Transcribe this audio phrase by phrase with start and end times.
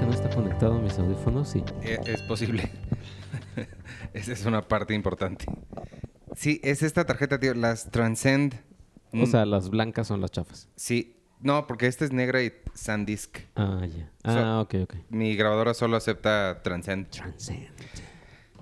[0.00, 1.48] porque no está conectado a mis audífonos?
[1.48, 1.62] Sí.
[1.82, 2.70] Eh, Es posible.
[4.14, 5.44] Esa es una parte importante.
[6.36, 8.54] Sí, es esta tarjeta, tío, las Transcend.
[9.12, 10.68] O Mm, sea, las blancas son las chafas.
[10.76, 13.38] Sí, no, porque esta es negra y SanDisk.
[13.56, 14.10] Ah, ya.
[14.24, 14.94] Ah, ok, ok.
[15.10, 17.10] Mi grabadora solo acepta Transcend.
[17.10, 17.68] Transcend.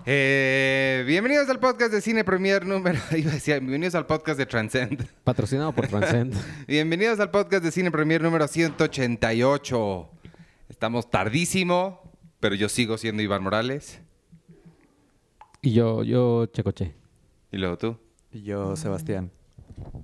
[0.07, 2.99] Eh, bienvenidos al podcast de Cine Premier número...
[3.17, 5.07] Iba a decir, bienvenidos al podcast de Transcend.
[5.23, 6.35] Patrocinado por Transcend.
[6.67, 10.11] Bienvenidos al podcast de Cine Premier número 188.
[10.71, 12.01] Estamos tardísimo,
[12.39, 14.01] pero yo sigo siendo Iván Morales.
[15.63, 16.95] y yo, yo, Checoche.
[17.51, 17.97] Y luego tú.
[18.33, 19.33] Y yo, Sebastián.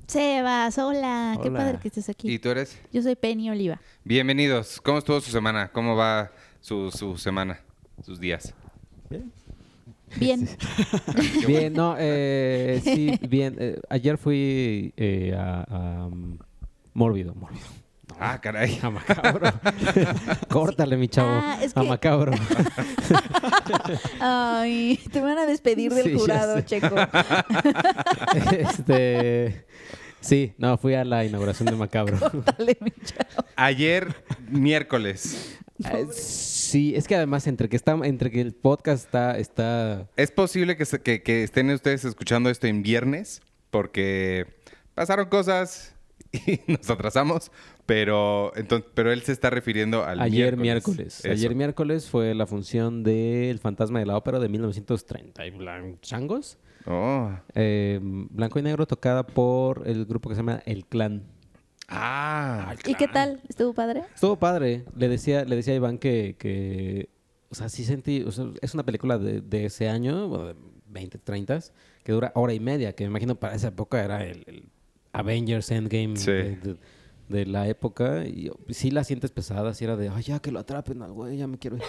[0.09, 1.39] Sebas, hola.
[1.41, 2.33] Qué padre que estés aquí.
[2.33, 2.77] ¿Y tú eres?
[2.93, 3.81] Yo soy Penny Oliva.
[4.03, 4.81] Bienvenidos.
[4.81, 5.71] ¿Cómo estuvo su semana?
[5.71, 7.61] ¿Cómo va su, su semana?
[8.03, 8.53] Sus días.
[9.09, 9.33] Bien.
[10.19, 10.49] Bien.
[11.47, 13.57] Bien, no, eh, sí, bien.
[13.59, 16.39] Eh, ayer fui eh, a, a, um,
[16.93, 17.65] Mórbido, Mórbido.
[18.19, 18.79] Ah, caray.
[18.83, 19.53] A Macabro.
[20.49, 21.29] Córtale, mi chavo.
[21.31, 22.33] Ah, es A Macabro.
[24.21, 26.65] Ay, te van a despedir del Sí, ya jurado, sé.
[26.65, 26.95] Checo.
[28.59, 29.67] este.
[30.21, 32.19] Sí, no, fui a la inauguración de Macabro.
[32.59, 33.47] Dale, mi chavo.
[33.55, 35.57] Ayer, miércoles.
[35.85, 40.31] Eh, sí, es que además entre que está, entre que el podcast está, está Es
[40.31, 44.47] posible que, se- que- que estén ustedes escuchando esto en viernes, porque
[44.95, 45.95] pasaron cosas
[46.33, 47.53] y nos atrasamos,
[47.87, 51.25] pero, entonces, pero él se está refiriendo al ayer miércoles.
[51.25, 55.53] Ayer miércoles fue la función del Fantasma de la Ópera de 1930 y
[56.01, 56.59] Changos.
[56.87, 57.31] Oh.
[57.55, 61.25] Eh, blanco y negro tocada por el grupo que se llama El Clan.
[61.89, 62.75] Ah.
[62.85, 63.41] ¿Y qué tal?
[63.49, 64.03] ¿Estuvo padre?
[64.15, 64.85] Estuvo padre.
[64.97, 67.09] Le decía, le decía a Iván que, que
[67.49, 70.55] o sea, sí sentí, o sea, es una película de, de ese año, bueno, de
[70.89, 71.61] 20, 30,
[72.03, 74.69] que dura hora y media, que me imagino para esa época era el, el
[75.13, 76.31] Avengers Endgame Sí.
[76.31, 76.77] de,
[77.29, 78.25] de- la época.
[78.27, 81.37] Y sí la sientes pesada, sí era de, ay, ya que lo atrapen al güey,
[81.37, 81.83] ya me quiero ir.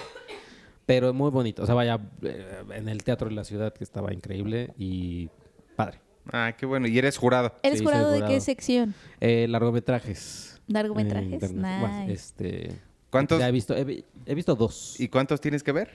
[0.85, 1.63] Pero muy bonito.
[1.63, 5.29] O sea, vaya, eh, en el Teatro de la Ciudad, que estaba increíble y
[5.75, 5.99] padre.
[6.31, 6.87] Ah, qué bueno.
[6.87, 7.53] Y eres jurado.
[7.63, 8.93] ¿Eres Sí, jurado de qué sección?
[9.19, 10.61] Eh, largometrajes.
[10.67, 11.43] Largometrajes.
[11.43, 12.71] Eh, bueno, este,
[13.09, 13.39] ¿Cuántos?
[13.39, 14.99] ya he visto, he, vi- he visto dos.
[14.99, 15.91] ¿Y cuántos tienes que ver?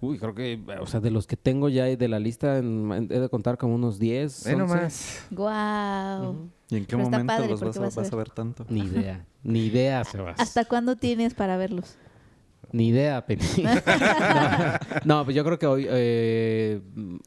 [0.00, 3.08] Uy, creo que, o sea, de los que tengo ya de la lista, en- en-
[3.12, 4.44] he de contar como unos 10.
[4.44, 4.56] Ve 11.
[4.56, 5.26] nomás.
[5.30, 6.50] Wow.
[6.70, 8.64] ¿Y en qué Pero momento padre los vas a, vas a vas a ver tanto?
[8.68, 10.38] Ni idea, ni idea, Sebas.
[10.38, 11.96] ¿Hasta cuándo tienes para verlos?
[12.70, 13.40] Ni idea, Penny.
[15.04, 16.80] no, no, pues yo creo que hoy, eh,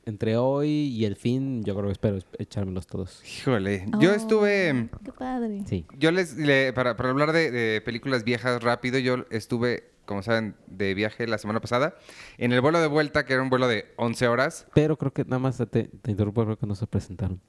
[0.06, 3.22] entre hoy y el fin, yo creo que espero echármelos todos.
[3.26, 3.86] Híjole.
[4.00, 4.90] Yo Oh, estuve...
[5.04, 5.64] Qué padre.
[5.66, 5.86] Sí.
[5.98, 6.38] Yo les...
[6.38, 11.28] le- para, para hablar de, de películas viejas rápido, yo estuve, como saben, de viaje
[11.28, 11.96] la semana pasada.
[12.38, 14.68] En el vuelo de vuelta, que era un vuelo de 11 horas.
[14.74, 17.42] Pero creo que nada más te, te interrumpo, creo que no se presentaron.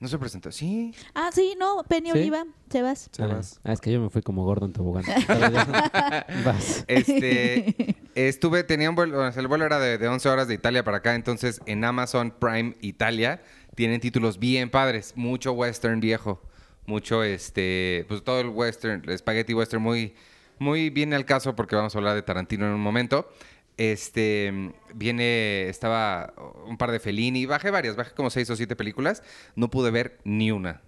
[0.00, 0.50] No se presentó.
[0.50, 0.94] Sí.
[1.14, 2.18] Ah, sí, no, Penny ¿Sí?
[2.18, 3.10] Oliva, Sebas.
[3.12, 3.60] Sebas.
[3.62, 5.04] Ah, es que yo me fui como gordo en tobogán.
[6.44, 6.84] Vas.
[6.88, 10.98] Este, estuve, tenía un vuelo, el vuelo era de, de 11 horas de Italia para
[10.98, 13.42] acá, entonces en Amazon Prime Italia
[13.74, 16.40] tienen títulos bien padres, mucho western viejo,
[16.86, 20.14] mucho este, pues todo el western, el spaghetti western muy,
[20.60, 23.28] muy bien al caso porque vamos a hablar de Tarantino en un momento.
[23.76, 24.52] Este,
[24.94, 26.34] viene, estaba
[26.66, 29.22] un par de Fellini, bajé varias, bajé como seis o siete películas,
[29.56, 30.82] no pude ver ni una.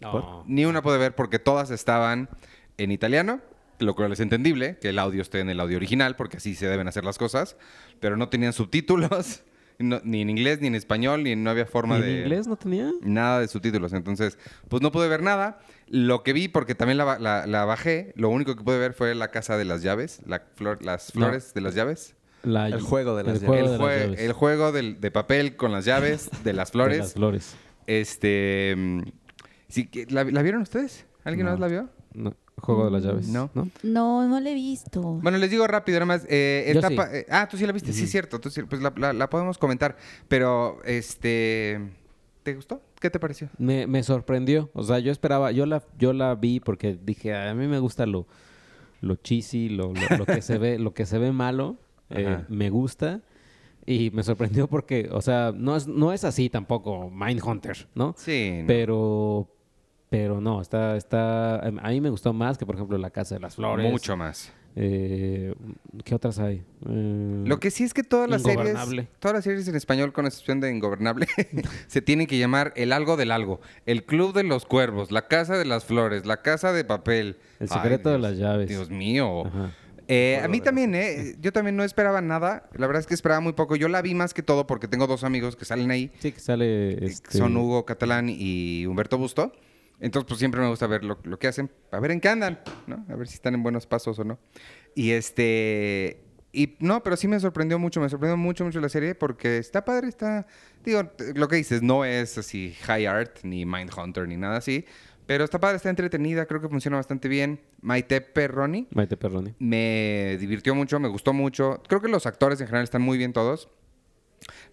[0.00, 0.42] No.
[0.46, 2.30] Ni una pude ver porque todas estaban
[2.78, 3.40] en italiano,
[3.78, 6.66] lo cual es entendible, que el audio esté en el audio original, porque así se
[6.66, 7.56] deben hacer las cosas,
[8.00, 9.42] pero no tenían subtítulos,
[9.78, 12.18] no- ni en inglés, ni en español, ni no había forma ¿Y en de...
[12.20, 12.90] inglés no tenía?
[13.02, 14.38] Nada de subtítulos, entonces,
[14.68, 15.60] pues no pude ver nada.
[15.92, 18.92] Lo que vi, porque también la, ba- la- la bajé, lo único que pude ver
[18.94, 21.22] fue la casa de las llaves, la flor- las No.
[21.26, 22.14] flores de las llaves.
[22.44, 23.48] La- El juego de las el llaves.
[23.48, 24.20] juego el, de las jue- llaves.
[24.20, 26.98] el juego del- de papel con las llaves, de las De flores.
[26.98, 27.54] las flores.
[27.88, 28.74] Este...
[28.76, 29.00] mm,
[29.68, 31.06] sí, ¿la, la vieron ustedes?
[31.24, 31.52] ¿Alguien No.
[31.52, 31.88] más la vio?
[32.14, 33.26] No, juego de las llaves.
[33.28, 33.50] No.
[33.54, 33.68] ¿No?
[33.82, 35.00] No, no le he visto.
[35.02, 36.24] Bueno, les digo rápido, nada más.
[36.28, 36.96] eh, Yo está sí.
[37.16, 38.38] eh, ah, tú sí la viste, sí, cierto.
[38.40, 39.96] Tú sí, pues la, la- la podemos comentar.
[40.28, 41.80] Pero, este.
[42.42, 42.80] ¿Te gustó?
[43.00, 43.48] ¿Qué te pareció?
[43.58, 44.70] Me, me sorprendió.
[44.74, 48.04] O sea, yo esperaba, yo la, yo la vi porque dije, a mí me gusta
[48.04, 48.26] lo,
[49.00, 51.78] lo cheesy, lo, lo, lo que se ve, lo que se ve malo,
[52.10, 53.22] eh, me gusta.
[53.86, 58.14] Y me sorprendió porque, o sea, no es, no es así tampoco Mindhunter, ¿no?
[58.18, 58.58] Sí.
[58.60, 58.66] no.
[58.66, 59.48] Pero,
[60.10, 63.40] pero no, está, está, a mí me gustó más que, por ejemplo, La Casa de
[63.40, 63.90] las Flores.
[63.90, 64.52] Mucho más.
[64.76, 65.52] Eh,
[66.04, 66.62] ¿Qué otras hay?
[66.88, 68.76] Eh, Lo que sí es que todas las series,
[69.18, 71.26] todas las series en español, con excepción de Ingobernable,
[71.88, 75.58] se tienen que llamar El Algo del Algo, El Club de los Cuervos, La Casa
[75.58, 77.36] de las Flores, La Casa de Papel.
[77.58, 78.68] El Ay, secreto de Dios- las llaves.
[78.68, 79.42] Dios mío.
[80.12, 81.36] Eh, a mí también, ¿eh?
[81.40, 82.68] Yo también no esperaba nada.
[82.74, 83.76] La verdad es que esperaba muy poco.
[83.76, 86.10] Yo la vi más que todo porque tengo dos amigos que salen ahí.
[86.18, 86.92] Sí, que sale...
[86.94, 87.38] Eh, Este...
[87.38, 89.52] Son Hugo Catalán y Humberto Busto.
[90.00, 92.60] Entonces, pues siempre me gusta ver lo, lo que hacen, a ver en qué andan,
[92.86, 93.04] ¿no?
[93.08, 94.38] A ver si están en buenos pasos o no.
[94.94, 96.24] Y este.
[96.52, 99.84] Y no, pero sí me sorprendió mucho, me sorprendió mucho, mucho la serie porque está
[99.84, 100.46] padre, está.
[100.84, 101.02] Digo,
[101.34, 104.84] lo que dices, no es así high art, ni Mindhunter, ni nada así.
[105.26, 107.60] Pero está padre, está entretenida, creo que funciona bastante bien.
[107.82, 109.54] Maite Perroni Maite Perroni.
[109.60, 111.80] me divirtió mucho, me gustó mucho.
[111.86, 113.68] Creo que los actores en general están muy bien todos.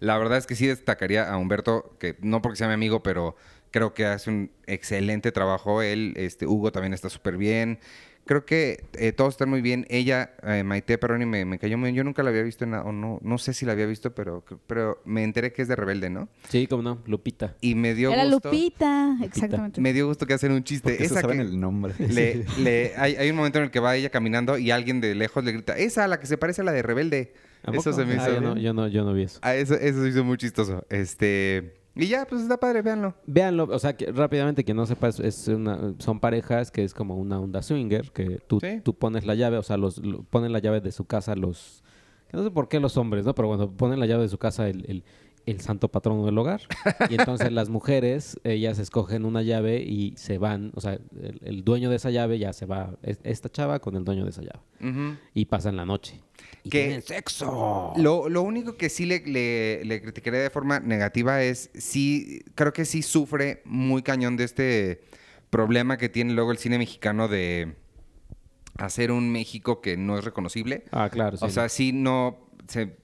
[0.00, 3.36] La verdad es que sí destacaría a Humberto, que no porque sea mi amigo, pero
[3.70, 5.82] creo que hace un excelente trabajo.
[5.82, 7.78] Él, este, Hugo también está súper bien.
[8.26, 9.86] Creo que eh, todos están muy bien.
[9.88, 11.96] Ella, eh, Maite Perroni, me, me cayó muy bien.
[11.96, 14.14] Yo nunca la había visto en nada, o no, no sé si la había visto,
[14.14, 16.28] pero, pero me enteré que es de Rebelde, ¿no?
[16.50, 17.56] Sí, cómo no, Lupita.
[17.62, 18.50] Y me dio Era gusto.
[18.50, 19.80] Lupita, exactamente.
[19.80, 20.90] Me dio gusto que hacen un chiste.
[20.90, 21.94] Porque Esa saben que- el nombre.
[21.98, 25.14] le, le- hay, hay un momento en el que va ella caminando y alguien de
[25.14, 27.32] lejos le grita, esa, la que se parece a la de Rebelde.
[27.64, 28.34] ¿A Eso se me Ah, hizo...
[28.34, 29.38] yo, no, yo, no, yo no vi eso.
[29.40, 30.84] Ah, eso, eso se hizo muy chistoso.
[30.90, 31.77] Este...
[31.98, 33.14] Y ya, pues está padre, véanlo.
[33.26, 37.16] Véanlo, o sea, que rápidamente, que no sepas, es una, son parejas que es como
[37.16, 38.80] una onda swinger, que tú, Sí.
[38.84, 41.82] tú pones la llave, o sea, los, lo- ponen la llave de su casa los...
[42.32, 43.34] No sé por qué los hombres, ¿no?
[43.34, 45.04] Pero bueno, ponen la llave de su casa el, el,
[45.50, 46.60] el santo patrono del hogar.
[47.10, 51.64] Y entonces las mujeres, ellas escogen una llave y se van, o sea, el, el
[51.64, 54.42] dueño de esa llave ya se va, es- esta chava con el dueño de esa
[54.42, 55.16] llave.
[55.34, 56.20] Y pasan la noche.
[56.64, 57.92] Y Que- tienen sexo.
[57.96, 62.72] Lo, lo único que sí le, le, le criticaré de forma negativa es, sí, creo
[62.72, 65.00] que sí sufre muy cañón de este
[65.50, 67.74] problema que tiene luego el cine mexicano de
[68.76, 70.84] hacer un México que no es reconocible.
[70.92, 71.44] Ah, claro, sí.
[71.44, 72.38] O sea, sí no.
[72.68, 72.96] se-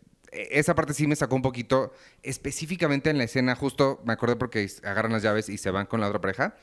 [0.50, 1.92] esa parte sí me sacó un poquito.
[2.22, 6.00] Específicamente en la escena, justo me acordé porque agarran las llaves y se van con
[6.00, 6.56] la otra pareja.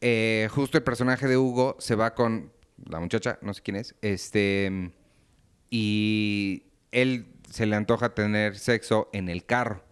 [0.00, 2.52] Eh, justo el personaje de Hugo se va con
[2.84, 3.94] la muchacha, no sé quién es.
[4.02, 4.92] Este.
[5.70, 9.84] Y él se le antoja tener sexo en el carro.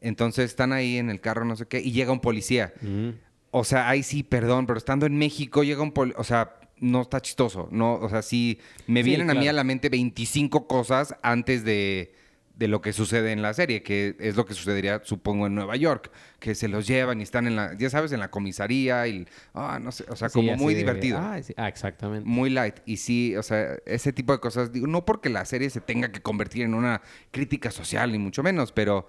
[0.00, 2.72] Entonces están ahí en el carro, no sé qué, y llega un policía.
[2.80, 3.10] Mm.
[3.50, 6.12] O sea, ahí sí, perdón, pero estando en México llega un poli...
[6.16, 7.68] O sea, no está chistoso.
[7.72, 11.64] No, o sea, sí, me Sí, vienen a mí a la mente 25 cosas antes
[11.64, 12.14] de,
[12.58, 15.76] de lo que sucede en la serie, que es lo que sucedería, supongo, en Nueva
[15.76, 16.10] York,
[16.40, 19.78] que se los llevan y están en la, ya sabes, en la comisaría y, ah,
[19.80, 21.18] no sé, o sea, como muy de- divertido.
[21.18, 21.54] Ah, sí.
[21.56, 22.28] Ah, exactamente.
[22.28, 22.74] Muy light.
[22.84, 26.10] Y sí, o sea, ese tipo de cosas, digo, no porque la serie se tenga
[26.10, 27.00] que convertir en una
[27.30, 29.06] crítica social, ni mucho menos, pero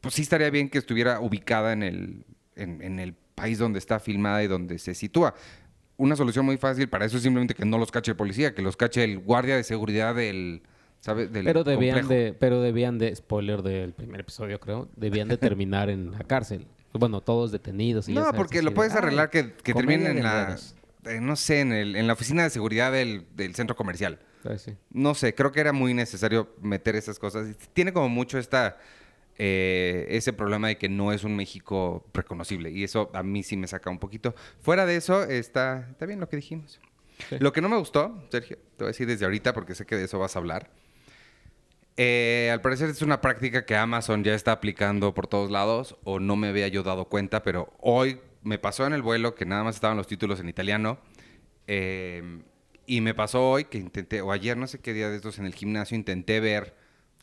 [0.00, 4.00] pues sí estaría bien que estuviera ubicada en el, en, en el país donde está
[4.00, 5.34] filmada y donde se sitúa.
[5.96, 8.62] Una solución muy fácil para eso es simplemente que no los cache el policía, que
[8.62, 10.62] los cache el guardia de seguridad del,
[11.04, 11.30] ¿sabes?
[11.30, 12.24] Del Pero debían complejo.
[12.24, 16.66] de, pero debían de, spoiler del primer episodio, creo, debían de terminar en la cárcel.
[16.94, 18.08] Bueno, todos detenidos.
[18.08, 20.74] Y No, sabes, porque lo de, puedes "Ay, arreglar que, que terminen en la, enredos".
[21.04, 24.18] eh, no sé, en, el, en la oficina de seguridad del, del centro comercial.
[24.44, 24.72] Ah, sí.
[24.90, 27.54] No sé, creo que era muy necesario meter esas cosas.
[27.74, 28.78] Tiene como mucho esta
[29.36, 32.70] eh, ese problema de que no es un México reconocible.
[32.70, 34.34] Y eso a mí sí me saca un poquito.
[34.60, 36.80] Fuera de eso, está, está bien lo que dijimos.
[37.28, 37.36] Sí.
[37.40, 39.96] Lo que no me gustó, Sergio, te voy a decir desde ahorita porque sé que
[39.96, 40.70] de eso vas a hablar.
[41.96, 46.18] Eh, al parecer es una práctica que Amazon ya está aplicando por todos lados o
[46.18, 49.62] no me había yo dado cuenta, pero hoy me pasó en el vuelo que nada
[49.62, 50.98] más estaban los títulos en italiano
[51.68, 52.42] eh,
[52.86, 55.46] y me pasó hoy que intenté, o ayer no sé qué día de estos en
[55.46, 56.74] el gimnasio, intenté ver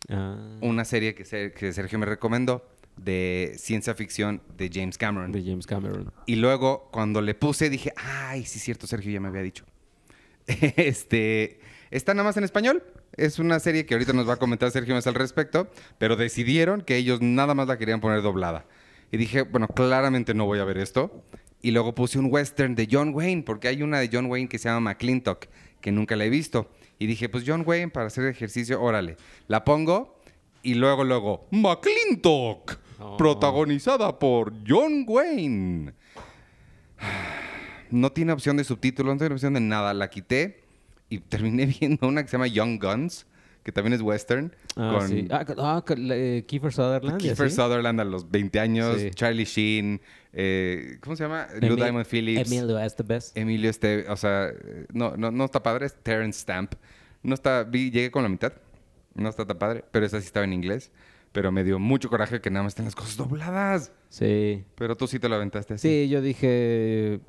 [0.09, 5.31] Ah, una serie que, Ser- que Sergio me recomendó de ciencia ficción de James Cameron.
[5.31, 6.11] de James Cameron.
[6.25, 9.63] Y luego cuando le puse dije, ay, sí es cierto, Sergio ya me había dicho.
[10.47, 11.59] este,
[11.91, 12.83] está nada más en español.
[13.17, 16.81] Es una serie que ahorita nos va a comentar Sergio más al respecto, pero decidieron
[16.81, 18.65] que ellos nada más la querían poner doblada.
[19.11, 21.23] Y dije, bueno, claramente no voy a ver esto.
[21.61, 24.57] Y luego puse un western de John Wayne, porque hay una de John Wayne que
[24.57, 25.47] se llama McClintock,
[25.81, 26.71] que nunca la he visto.
[26.97, 29.17] Y dije, pues John Wayne para hacer ejercicio, órale.
[29.47, 30.19] La pongo
[30.63, 33.17] y luego, luego, McClintock, Oh.
[33.17, 35.93] protagonizada por John Wayne.
[37.89, 39.93] No tiene opción de subtítulos, no tiene opción de nada.
[39.93, 40.60] La quité
[41.11, 43.27] y terminé viendo una que se llama Young Guns,
[43.63, 44.55] que también es western.
[44.75, 45.27] Ah, con sí.
[45.29, 47.19] Ah, ah, eh, Kiefer Sutherland.
[47.21, 47.51] ¿y Kiefer?
[47.51, 49.11] Sutherland a los 20 años, Sí.
[49.11, 50.01] Charlie Sheen,
[50.33, 51.47] eh, ¿cómo se llama?
[51.61, 52.51] Lou Emi- Diamond Phillips.
[52.51, 53.31] Emilio Estevez.
[53.35, 56.73] Emilio este, o sea, eh, no, no, no está padre, es Terrence Stamp.
[57.21, 58.53] No está, vi, llegué con la mitad,
[59.13, 60.91] no está tan padre, pero esa sí estaba en inglés.
[61.33, 63.93] Pero me dio mucho coraje que nada más estén las cosas dobladas.
[64.09, 64.65] Sí.
[64.75, 65.87] Pero tú sí te lo aventaste así.
[65.87, 67.21] Sí, yo dije.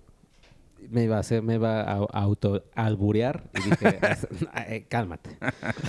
[0.91, 3.99] Me iba a hacer, me iba a auto alburear y dije,
[4.69, 5.31] eh, cálmate.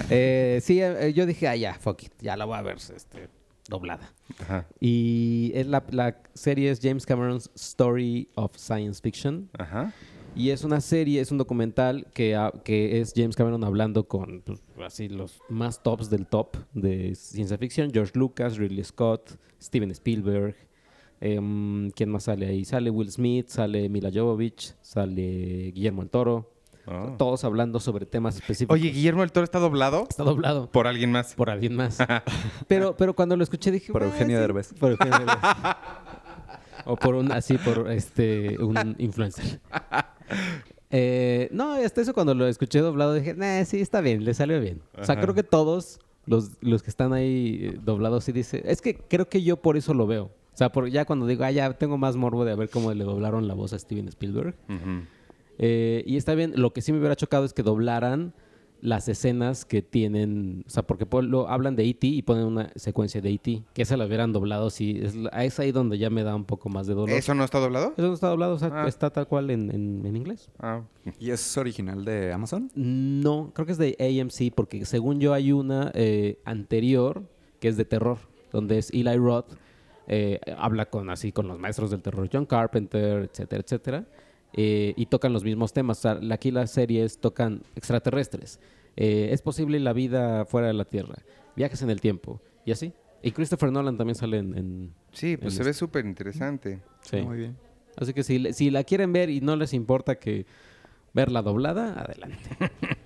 [0.09, 3.29] Eh, sí, eh, yo dije, ah, ya, fuck it, ya la voy a ver este,
[3.67, 4.11] doblada.
[4.39, 9.49] Ajá, Y es la, la serie es James Cameron's Story of Science Fiction.
[9.57, 9.93] ajá.
[10.35, 14.41] Y es una serie, es un documental que, ha- que es James Cameron hablando con
[14.41, 17.91] pues, así los más tops del top de ciencia ficción.
[17.93, 20.55] George Lucas, Ridley Scott, Steven Spielberg,
[21.21, 22.65] Em, ¿Quién más sale ahí?
[22.65, 26.49] Sale Will Smith, sale Mila Jovovich, sale Guillermo el Toro.
[26.85, 27.15] Oh.
[27.17, 28.73] Todos hablando sobre temas específicos.
[28.73, 31.33] Oye, Guillermo del Toro está doblado Está doblado por alguien más.
[31.33, 31.97] por alguien más.
[32.67, 33.93] pero, pero cuando lo escuché dije...
[33.93, 34.41] Por "Ah, Eugenio sí".
[34.41, 34.73] Derbez.
[34.73, 35.35] Por Eugenio Derbez.
[36.85, 39.59] o por un, así, por este, un influencer.
[40.95, 44.61] Eh, no, hasta eso cuando lo escuché doblado dije, nah, sí, está bien, le salió
[44.61, 44.79] bien.
[44.95, 48.79] O sea, creo que todos los, los que están ahí eh, doblados sí dice, es
[48.79, 50.29] que creo que yo por eso lo veo.
[50.53, 53.03] O sea, por, ya cuando digo, ah, ya tengo más morbo de ver cómo le
[53.03, 54.55] doblaron la voz a Steven Spielberg.
[55.59, 58.33] Eh, y está bien, lo que sí me hubiera chocado es que doblaran
[58.81, 62.05] las escenas que tienen, o sea, porque po- lo, hablan de E.T.
[62.05, 65.71] y ponen una secuencia de E.T., que esa la hubieran doblado, sí, es, es ahí
[65.71, 67.09] donde ya me da un poco más de dolor.
[67.11, 67.93] ¿Eso no está doblado?
[67.95, 68.87] Eso no está doblado, o sea, Ah.
[68.87, 70.49] está tal cual en, en- en inglés.
[70.59, 70.81] Ah.
[71.17, 72.69] ¿Y es original de Amazon?
[72.75, 77.23] No, creo que es de AMC, porque según yo hay una eh, anterior
[77.61, 78.17] que es de terror,
[78.51, 79.53] donde es Eli Roth,
[80.07, 84.05] eh, habla con así con los maestros del terror, John Carpenter, etcétera, etcétera,
[84.53, 85.99] eh, y tocan los mismos temas.
[85.99, 88.59] O sea, la- aquí las series tocan extraterrestres.
[88.95, 91.15] Eh, es posible la vida fuera de la Tierra,
[91.55, 92.93] viajes en el tiempo, y así.
[93.21, 94.57] Y Christopher Nolan también sale en...
[94.57, 95.79] en- Sí, pues en se ve este.
[95.79, 96.81] súper interesante.
[97.01, 97.21] sí.
[97.21, 97.57] Muy bien.
[97.95, 100.45] Así que si, si la quieren ver y no les importa que
[101.13, 102.39] verla doblada, adelante.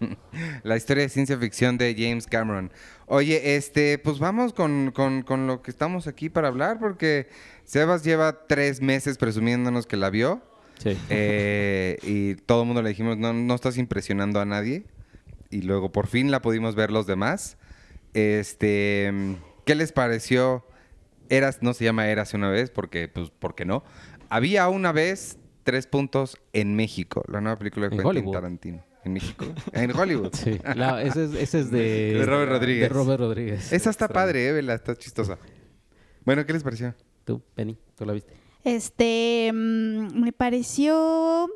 [0.64, 2.72] La historia de ciencia ficción de James Cameron.
[3.06, 7.28] Oye, este, pues vamos con, con- con lo que estamos aquí para hablar, porque
[7.66, 10.42] Sebas lleva tres meses presumiéndonos que la vio.
[10.80, 10.96] Sí.
[11.10, 14.86] eh, y todo el mundo le dijimos, no, no estás impresionando a nadie.
[15.50, 17.58] Y luego por fin la pudimos ver los demás.
[18.14, 19.12] Este,
[19.66, 20.66] ¿qué les pareció?
[21.30, 23.84] Eras, no se llama Eras una vez, porque, pues, ¿por qué no?
[24.30, 28.32] Había una vez tres puntos en México, la nueva película de En Quentin Hollywood.
[28.34, 28.86] Tarantino.
[29.04, 29.46] En México.
[29.74, 30.32] En Hollywood.
[30.34, 32.14] Sí, la- ese, es, ese es de...
[32.20, 32.84] De Robert Rodríguez.
[32.84, 33.74] De Robert Rodríguez.
[33.74, 35.38] Esa está padre, eh, vela, está chistosa.
[36.24, 36.96] Bueno, ¿qué les pareció?
[37.26, 38.32] Tú, Penny, tú la viste.
[38.64, 41.50] Este, mm, me pareció...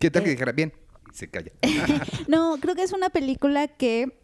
[0.00, 0.32] ¿Qué tal que Eh.
[0.32, 0.72] dijera bien?
[1.12, 1.52] Se calla.
[2.26, 4.18] No, creo que es una película que...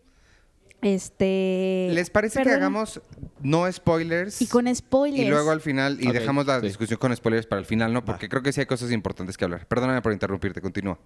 [0.82, 1.88] Este...
[1.92, 3.02] ¿Les parece que hagamos
[3.42, 4.40] no spoilers?
[4.40, 5.26] Y con spoilers.
[5.26, 6.66] Y luego al final, y dejamos la sí.
[6.66, 8.04] discusión con spoilers para el final, ¿no?
[8.04, 9.66] Porque creo que sí hay cosas importantes que hablar.
[9.66, 10.98] Perdóname por interrumpirte, continúa.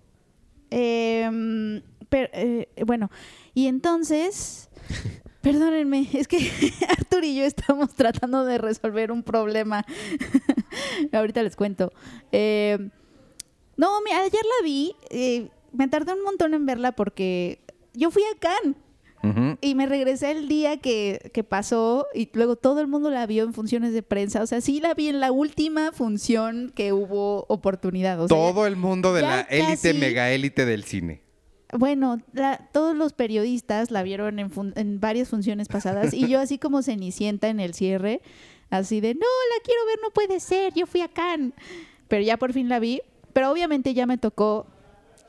[0.70, 3.10] Em, pero, eh, bueno,
[3.52, 4.68] y entonces,
[5.42, 6.38] perdónenme, es que
[6.88, 9.84] Artur y yo estamos tratando de resolver un problema.
[11.12, 11.92] Ahorita les cuento.
[12.30, 12.90] Em,
[13.76, 17.60] no, ayer la vi, eh, me tardé un montón en verla porque
[17.92, 18.76] yo fui a Cannes.
[19.60, 23.44] Y me regresé el día que, que pasó y luego todo el mundo la vio
[23.44, 24.42] en funciones de prensa.
[24.42, 28.20] O sea, sí la vi en la última función que hubo oportunidad.
[28.20, 31.22] O sea, ya- Todo el mundo de la élite, casi- mega élite del cine.
[31.76, 36.38] bueno, la- todos los periodistas la vieron en, fun- en varias funciones pasadas y yo
[36.40, 38.20] así como cenicienta en el cierre,
[38.70, 41.52] así de, no, la quiero ver, no puede ser, yo fui a Cannes.
[42.08, 43.00] Pero ya por fin la vi,
[43.32, 44.66] pero obviamente ya me tocó,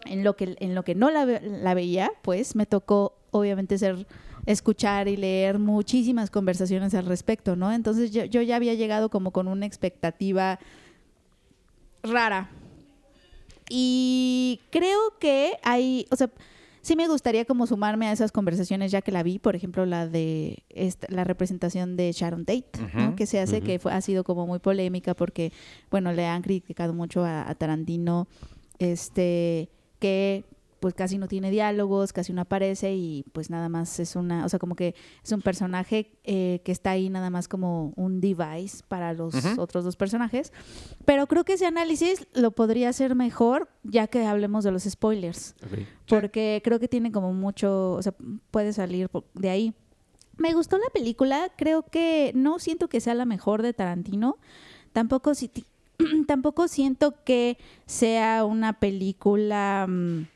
[0.05, 4.07] en lo que, en lo que no la, la veía, pues me tocó obviamente ser
[4.45, 7.71] escuchar y leer muchísimas conversaciones al respecto, ¿no?
[7.71, 10.59] Entonces yo, yo ya había llegado como con una expectativa
[12.03, 12.49] rara.
[13.69, 16.29] Y creo que hay, o sea,
[16.81, 20.07] sí me gustaría como sumarme a esas conversaciones ya que la vi, por ejemplo, la
[20.07, 23.15] de esta- la representación de Sharon Tate, ¿no?
[23.15, 25.51] Que se hace que fue- ha sido como muy polémica porque,
[25.89, 28.27] bueno, le han criticado mucho a, a Tarantino,
[28.77, 30.45] este, que
[30.85, 34.49] pues casi no tiene diálogos, casi no aparece y pues nada más es una, o
[34.49, 38.83] sea, como que es un personaje eh, que está ahí nada más como un device
[38.87, 40.53] para los otros dos personajes.
[41.03, 45.55] Pero creo que ese análisis lo podría hacer mejor ya que hablemos de los spoilers,
[46.07, 48.13] porque creo que tiene como mucho, o sea,
[48.51, 49.73] puede salir de ahí.
[50.37, 54.37] Me gustó la película, creo que no siento que sea la mejor de Tarantino,
[54.93, 55.49] tampoco si
[56.27, 60.27] tampoco siento que sea una película mm,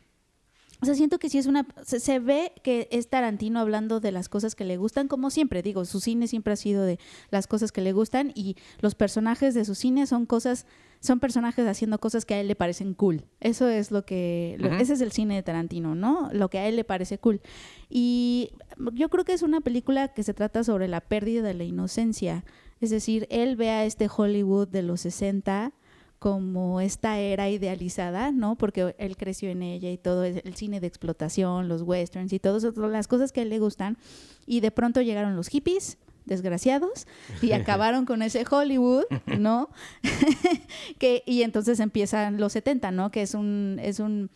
[0.82, 1.68] o sea, siento que sí es una...
[1.84, 5.62] Se, se ve que es Tarantino hablando de las cosas que le gustan, como siempre,
[5.62, 7.00] digo, su cine siempre ha sido de
[7.32, 10.66] las cosas que le gustan y los personajes de su cine son cosas,
[11.01, 13.25] son personajes haciendo cosas que a él le parecen cool.
[13.42, 14.56] Eso es lo que...
[14.58, 16.30] lo- ese es el cine de Tarantino, ¿no?
[16.32, 17.42] Lo que a él le parece cool.
[17.89, 18.51] Y
[18.94, 22.46] yo creo que es una película que se trata sobre la pérdida de la inocencia.
[22.81, 25.74] Es decir, él ve a este Hollywood de los 60
[26.19, 28.57] como esta era idealizada, ¿no?
[28.57, 32.63] Porque él creció en ella y todo, el cine de explotación, los westerns y todas
[32.75, 33.98] las cosas que a él le gustan.
[34.45, 37.07] Y de pronto llegaron los hippies, desgraciados,
[37.41, 39.05] y acabaron con ese Hollywood,
[39.39, 39.69] ¿no?
[41.00, 43.12] que, y entonces empiezan los 70, ¿no?
[43.12, 44.29] Que es un, es un,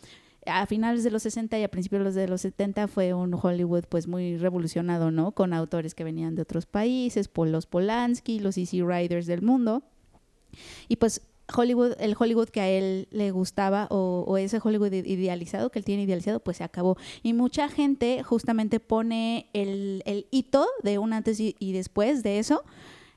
[0.46, 4.08] a finales de los 60 y a principios de los 70 fue un Hollywood pues
[4.08, 5.32] muy revolucionado, ¿no?
[5.32, 9.84] Con autores que venían de otros países, los Polanski, los Easy Riders del mundo.
[10.88, 11.22] Y pues
[11.54, 16.04] Hollywood, el Hollywood que a él le gustaba o, ese Hollywood idealizado que él tiene
[16.04, 16.98] idealizado, pues se acabó.
[17.22, 22.64] Y mucha gente justamente pone el, hito de un antes y, después de eso.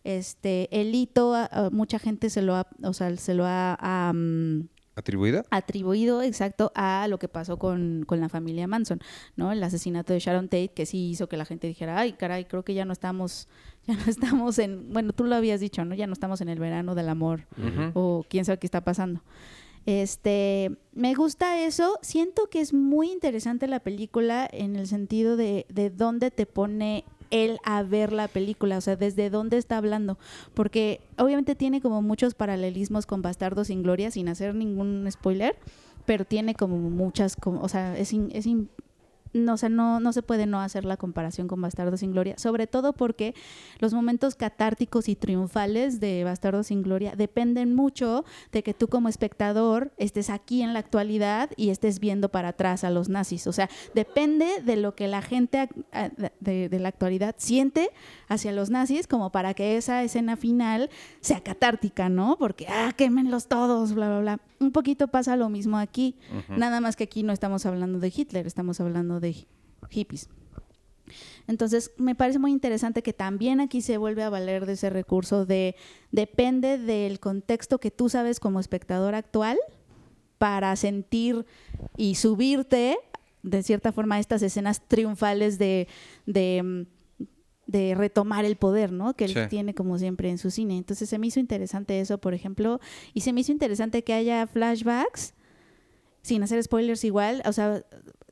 [0.04, 1.34] Este, el hito,
[1.72, 4.12] mucha gente se lo ha, o sea, se lo ha...
[4.96, 5.44] ¿Atribuido?
[5.50, 9.00] Atribuido, exacto, a lo que pasó con, con, la familia Manson,
[9.36, 9.52] ¿no?
[9.52, 12.64] El asesinato de Sharon Tate, que sí hizo que la gente dijera, ay, caray, creo
[12.64, 13.46] que ya no estamos,
[13.86, 15.94] ya no estamos en, bueno, tú lo habías dicho, ¿no?
[15.94, 17.46] Ya no estamos en el verano del amor,
[17.92, 19.22] o quién sabe qué está pasando.
[19.84, 21.98] Este, me gusta eso.
[22.00, 27.04] Siento que es muy interesante la película en el sentido de, de dónde te pone
[27.30, 30.18] él a ver la película, o sea, desde dónde está hablando,
[30.54, 35.56] porque obviamente tiene como muchos paralelismos con Bastardos sin Gloria, sin hacer ningún spoiler,
[36.04, 38.46] pero tiene como muchas, como, o sea, es, es
[39.36, 42.36] no, o sea, no, no se puede no hacer la comparación con Bastardo sin Gloria,
[42.38, 43.34] sobre todo porque
[43.78, 49.08] los momentos catárticos y triunfales de Bastardo sin Gloria dependen mucho de que tú como
[49.08, 53.46] espectador estés aquí en la actualidad y estés viendo para atrás a los nazis.
[53.46, 55.68] O sea, depende de lo que la gente
[56.40, 57.90] de, de la actualidad siente
[58.28, 60.90] hacia los nazis como para que esa escena final
[61.20, 62.36] sea catártica, ¿no?
[62.38, 64.40] Porque, ah, quémenlos todos, bla, bla, bla.
[64.58, 66.16] Un poquito pasa lo mismo aquí,
[66.48, 69.25] nada más que aquí no estamos hablando de Hitler, estamos hablando de
[69.90, 70.28] hippies.
[71.46, 75.46] Entonces, me parece muy interesante que también aquí se vuelve a valer de ese recurso
[75.46, 75.76] de
[76.10, 79.58] depende del contexto que tú sabes como espectador actual
[80.38, 81.46] para sentir
[81.96, 82.98] y subirte
[83.42, 85.86] de cierta forma a estas escenas triunfales de,
[86.26, 89.14] de, mm, retomar el poder, ¿no?
[89.14, 90.76] Que él tiene como siempre en su cine.
[90.76, 92.80] Entonces se me hizo interesante eso, por ejemplo,
[93.14, 95.34] y se me hizo interesante que haya flashbacks
[96.22, 97.84] sin hacer spoilers igual, o sea,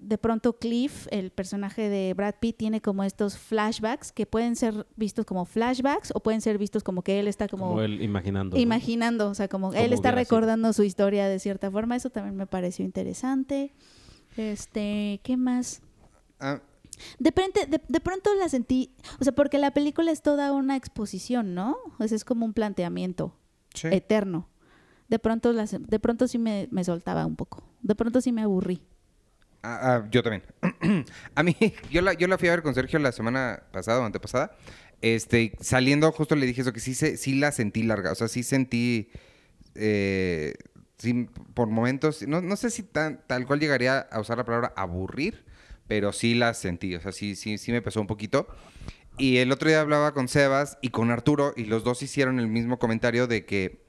[0.04, 4.87] de pronto Cliff, el personaje de Brad Pitt, tiene como estos flashbacks que pueden ser
[4.96, 7.68] vistos como flashbacks o pueden ser vistos como que él está como...
[7.68, 8.57] Como él imaginando.
[8.57, 11.96] Imaginando, o sea, como, él está recordando su historia de cierta forma.
[11.96, 13.74] Eso también me pareció interesante.
[14.37, 15.81] Este, ¿qué más?
[16.38, 16.61] Ah.
[17.18, 17.33] De,
[17.88, 21.76] de, pronto la sentí, o sea, porque la película es toda una exposición, ¿no?
[21.98, 23.37] O sea, es como un planteamiento
[23.83, 24.48] eterno.
[25.09, 27.64] De pronto, de pronto sí me, me soltaba un poco.
[27.83, 28.81] De pronto sí me aburrí.
[29.66, 30.42] Ah, ah, yo también.
[31.35, 31.57] a mí,
[31.90, 34.55] yo la, yo la fui a ver con Sergio la semana pasada o antepasada.
[35.00, 38.12] Este, saliendo, justo le dije eso, que sí, sí la sentí larga.
[38.12, 39.09] O sea, sí sentí.
[39.74, 40.53] Eh,
[41.55, 42.27] por momentos.
[42.29, 45.44] No, no sé si tan, tal cual llegaría a usar la palabra aburrir,
[45.88, 46.94] pero sí la sentí.
[46.94, 48.46] O sea, sí, sí, sí me pesó un poquito.
[49.16, 52.48] Y el otro día hablaba con Sebas y con Arturo, y los dos hicieron el
[52.48, 53.83] mismo comentario de que.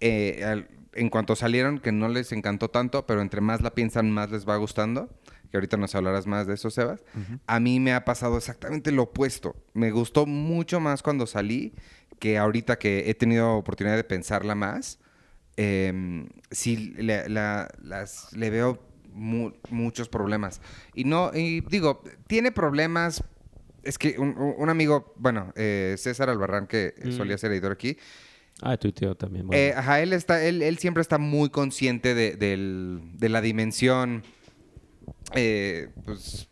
[0.00, 4.30] Eh, en cuanto salieron, que no les encantó tanto, pero entre más la piensan, más
[4.30, 5.08] les va gustando.
[5.50, 7.02] Que ahorita nos hablarás más de eso, Sebas.
[7.46, 9.56] A mí me ha pasado exactamente lo opuesto.
[9.74, 11.74] Me gustó mucho más cuando salí
[12.20, 15.00] que ahorita que he tenido oportunidad de pensarla más.
[15.56, 18.80] Eh, sí, le, las, le veo
[19.12, 20.60] muchos problemas.
[20.94, 23.24] Y no, y digo, tiene problemas.
[23.82, 27.96] Es que un, amigo, bueno, eh, César Albarrán, que solía ser editor aquí,
[28.62, 29.46] Ah, tuiteo también.
[29.52, 34.22] Eh, ajá, él, está, él, él, siempre está muy consciente de, de la dimensión,
[35.34, 36.48] eh, pues,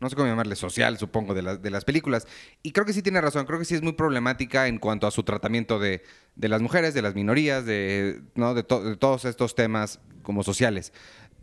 [0.00, 2.26] no sé cómo llamarle, social, supongo, de, de, las películas.
[2.62, 5.10] Y creo que sí tiene razón, creo que sí es muy problemática en cuanto a
[5.10, 6.02] su tratamiento de,
[6.36, 8.54] de las mujeres, de las minorías, de, ¿no?
[8.54, 10.92] de, de todos estos temas como sociales.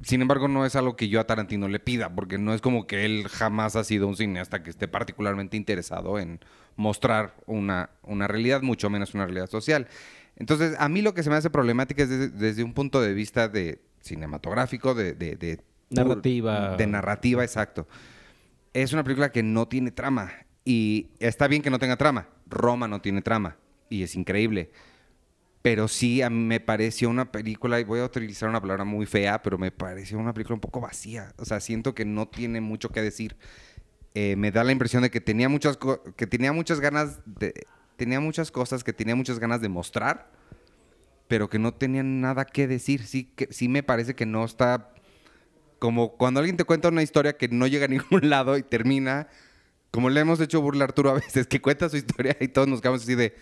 [0.04, 2.86] Sin embargo, no es algo que yo a Tarantino le pida, porque no es como
[2.88, 6.40] que él jamás ha sido un cineasta que esté particularmente interesado en
[6.76, 9.88] mostrar una, una realidad, mucho menos una realidad social.
[10.36, 13.48] Entonces, a mí lo que se me hace problemática es desde, un punto de vista
[13.48, 15.60] de cinematográfico, de, de,
[15.90, 16.76] narrativa.
[16.76, 17.88] De narrativa, exacto.
[18.74, 20.32] Es una película que no tiene trama.
[20.66, 22.28] Y está bien que no tenga trama.
[22.48, 23.58] Roma no tiene trama.
[23.90, 24.72] Y es increíble.
[25.62, 29.06] Pero sí, a mí me pareció una película, y voy a utilizar una palabra muy
[29.06, 31.34] fea, pero me pareció una película un poco vacía.
[31.38, 33.38] O sea, siento que no tiene mucho que decir.
[34.18, 35.78] Eh, me da la impresión de que tenía muchas,
[36.16, 37.68] que tenía muchas ganas de...
[37.98, 40.32] Tenía muchas cosas que tenía muchas ganas de mostrar,
[41.28, 43.06] pero que no tenía nada que decir.
[43.06, 44.94] Sí, que, sí me parece que no está...
[45.80, 49.28] Como cuando alguien te cuenta una historia que no llega a ningún lado y termina...
[49.92, 52.70] Como le hemos hecho burla a Arturo a veces, que cuenta su historia y todos
[52.70, 53.36] nos quedamos así de...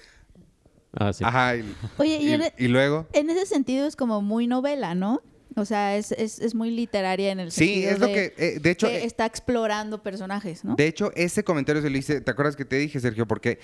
[0.93, 1.23] Ah, sí.
[1.23, 1.55] Ajá.
[1.55, 3.07] Y, Oye, y, y, luego.
[3.13, 5.21] En ese sentido es como muy novela, ¿no?
[5.55, 8.59] O sea, es, es, es muy literaria en el sentido Sí, es lo que, eh,
[8.59, 8.87] de hecho...
[8.87, 10.75] Que está explorando personajes, ¿no?
[10.75, 13.27] De hecho, ese comentario se lo hice, ¿te acuerdas que te dije, Sergio?
[13.27, 13.59] Porque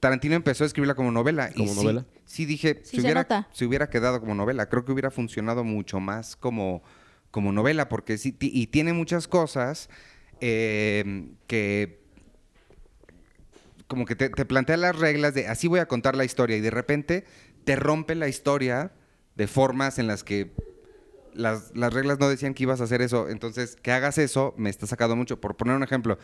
[0.00, 1.50] Tarantino empezó a escribirla como novela.
[1.56, 2.06] ¿Como y novela?
[2.24, 3.26] Sí, dije, si hubiera,
[3.62, 4.68] hubiera quedado como novela.
[4.68, 6.82] Creo que hubiera funcionado mucho más como,
[7.30, 9.88] como novela, porque sí, y tiene muchas cosas
[10.40, 12.04] eh, que
[13.86, 16.70] como que te, plantea las reglas de así voy a contar la historia y de
[16.70, 17.24] repente
[17.64, 18.92] te rompe la historia
[19.36, 20.52] de formas en las que
[21.34, 23.28] las, las reglas no decían que ibas a hacer eso.
[23.28, 25.40] Entonces, que hagas eso me está sacando mucho.
[25.40, 26.18] Por poner un ejemplo,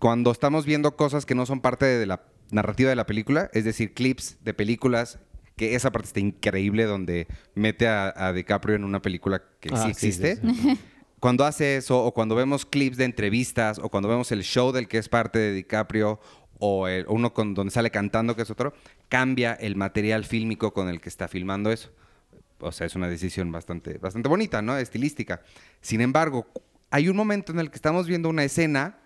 [0.00, 3.64] cuando estamos viendo cosas que no son parte de la narrativa de la película, es
[3.64, 5.18] decir, clips de películas,
[5.56, 9.76] que esa parte está increíble donde mete a, a DiCaprio en una película que Ah,
[9.88, 10.36] sí sí, sí, existe.
[10.36, 10.78] sí.
[11.20, 14.86] Cuando hace eso, o cuando vemos clips de entrevistas, o cuando vemos el show del
[14.86, 16.20] que es parte de DiCaprio,
[16.60, 18.72] o el- o uno con, donde sale cantando, que es otro,
[19.08, 21.90] cambia el material fílmico con el que está filmando eso.
[22.60, 24.76] O sea, es una decisión bastante, bastante bonita, ¿no?
[24.76, 25.42] Estilística.
[25.80, 26.46] Sin embargo,
[26.90, 28.98] hay un momento en el que estamos viendo una escena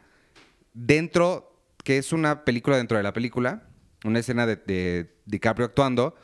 [0.73, 3.69] dentro, que es una película dentro de la película,
[4.05, 6.15] una escena de, de DiCaprio actuando,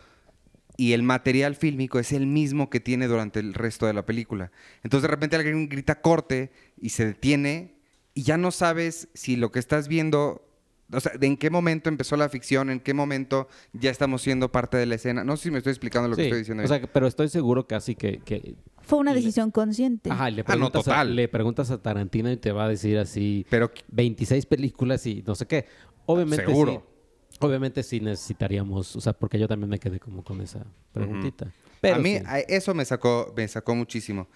[0.77, 4.53] y el material fílmico es el mismo que tiene durante el resto de la película.
[4.85, 7.79] Entonces de repente alguien grita corte y se detiene
[8.15, 10.48] y ya no sabes si lo que estás viendo,
[10.93, 14.51] o sea, de en qué momento empezó la ficción, en qué momento ya estamos siendo
[14.51, 15.25] parte de la escena.
[15.25, 16.63] No sé si me estoy explicando lo que estoy diciendo.
[16.65, 20.11] O sea, pero estoy seguro casi que, que Fue una le- decisión consciente.
[20.11, 21.17] Ajá, y le Ah, no, preguntas, a, total.
[21.17, 25.35] le preguntas a Tarantino y te va a decir así Pero 26 películas y no
[25.35, 25.67] sé qué.
[26.07, 26.73] Obviamente Seguro.
[26.73, 27.39] sí.
[27.41, 31.53] Obviamente sí necesitaríamos, o sea, porque yo también me quedé como con esa preguntita.
[31.81, 32.23] Pero a mí sí.
[32.27, 34.27] a- eso me sacó, me sacó muchísimo.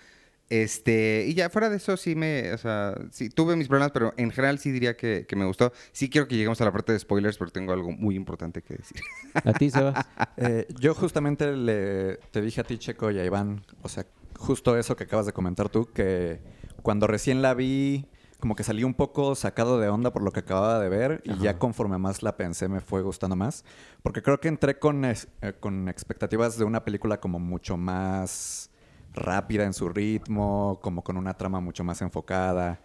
[0.52, 4.12] Este, y ya fuera de eso sí me, o sea, sí tuve mis problemas, pero
[4.18, 5.72] en general sí diría que, que me gustó.
[5.92, 8.74] Sí quiero que lleguemos a la parte de spoilers porque tengo algo muy importante que
[8.74, 9.00] decir.
[9.32, 10.06] a ti Sebas.
[10.36, 14.04] Eh, yo justamente le, te dije a ti, Checo, y a Iván, o sea,
[14.38, 16.40] justo eso que acabas de comentar tú, que
[16.82, 18.06] cuando recién la vi,
[18.40, 21.38] como que salí un poco sacado de onda por lo que acababa de ver, y
[21.38, 23.64] ya conforme más la pensé me fue gustando más,
[24.02, 28.70] porque creo que entré con, es- eh, con expectativas de una película como mucho más
[29.12, 32.80] rápida en su ritmo, como con una trama mucho más enfocada.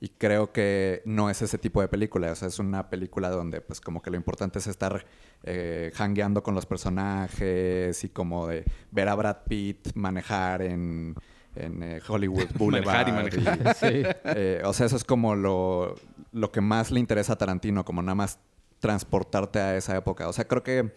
[0.00, 2.32] Y creo que no es ese tipo de película.
[2.32, 5.06] O sea, es una película donde, pues, como que lo importante es estar
[5.44, 11.14] eh, hangueando con los personajes y como de ver a Brad Pitt manejar en,
[11.54, 13.12] en eh, Hollywood Boulevard.
[13.12, 13.76] Manejar y manejar.
[13.76, 14.02] Sí.
[14.24, 15.94] eh, o sea, eso es como lo,
[16.32, 18.40] lo que más le interesa a Tarantino, como nada más
[18.80, 20.28] transportarte a esa época.
[20.28, 20.92] O sea, creo que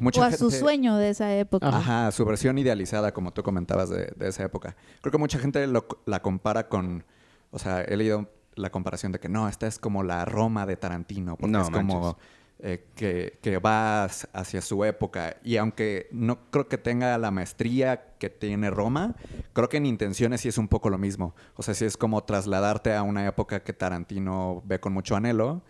[0.00, 0.38] mucha o a gente...
[0.38, 1.68] su sueño de esa época.
[1.68, 4.76] Ajá, su versión idealizada, como tú comentabas de, de esa época.
[5.00, 7.04] Creo que mucha gente lo- la compara con.
[7.50, 10.76] O sea, he leído la comparación de que no, esta es como la Roma de
[10.76, 12.16] Tarantino, porque No es como
[12.58, 15.36] eh, que, que va hacia- hacia su época.
[15.44, 19.14] Y aunque no creo que tenga la maestría que tiene Roma,
[19.52, 21.34] creo que en intenciones sí es un poco lo mismo.
[21.54, 25.62] O sea, sí es como trasladarte a una época que Tarantino ve con mucho anhelo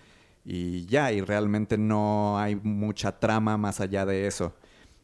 [0.49, 4.55] y ya, y realmente no hay mucha trama más allá de eso.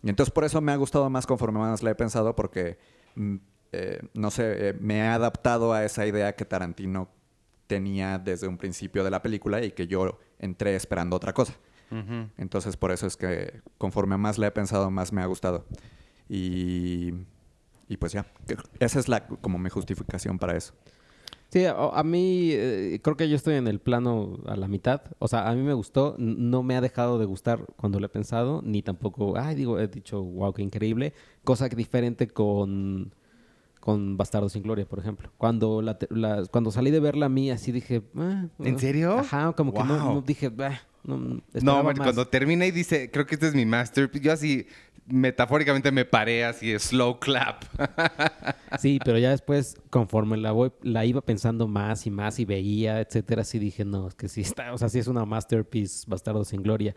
[0.00, 2.78] Y entonces por eso me ha gustado más conforme más la he pensado, porque,
[3.16, 3.37] mm,
[3.72, 7.09] eh, no sé, eh, me he adaptado a esa idea que Tarantino
[7.66, 11.55] tenía desde un principio de la película y que yo entré esperando otra cosa.
[12.38, 15.66] Entonces por eso es que conforme más la he pensado, más me ha gustado.
[16.26, 17.12] Y,
[17.87, 18.24] y pues ya,
[18.78, 20.72] esa es la, como mi justificación para eso.
[21.52, 25.02] Sí, a, a mí eh, creo que yo estoy en el plano a la mitad.
[25.18, 28.08] O sea, a mí me gustó, no me ha dejado de gustar cuando lo he
[28.08, 31.12] pensado, ni tampoco, ay, digo, he dicho, wow, qué increíble.
[31.44, 33.14] Cosa que diferente con,
[33.80, 35.30] con Bastardo sin Gloria, por ejemplo.
[35.36, 39.18] Cuando, la, la- cuando salí de verla a mí, así dije, ah, ¿En serio?
[39.18, 42.06] Ajá, como que no, no dije, "Bah, no, No, esperaba man, más".
[42.06, 44.66] cuando termina y dice, creo que este es mi masterpiece, yo así
[45.06, 47.64] metafóricamente me paré así de slow clap.
[48.78, 53.00] Sí, pero ya después, conforme la voy, la iba pensando más y más y veía,
[53.00, 56.44] etcétera, sí dije, no, es que sí está, o sea, sí es una masterpiece, Bastardo
[56.44, 56.94] sin Gloria.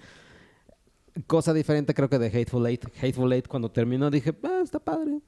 [1.28, 2.86] Cosa diferente creo que de Hateful Eight.
[2.98, 5.20] Hateful Eight cuando terminó dije, ah, está padre.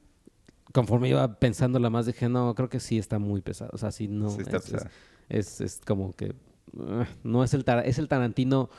[0.72, 3.70] Conforme iba pensándola más dije, no, creo que sí está muy pesado.
[3.72, 4.28] O sea, sí, no.
[4.30, 4.90] Sí está es, es- pesada.
[5.30, 6.34] es- es como que
[7.22, 8.70] no es el, es el Tarantino.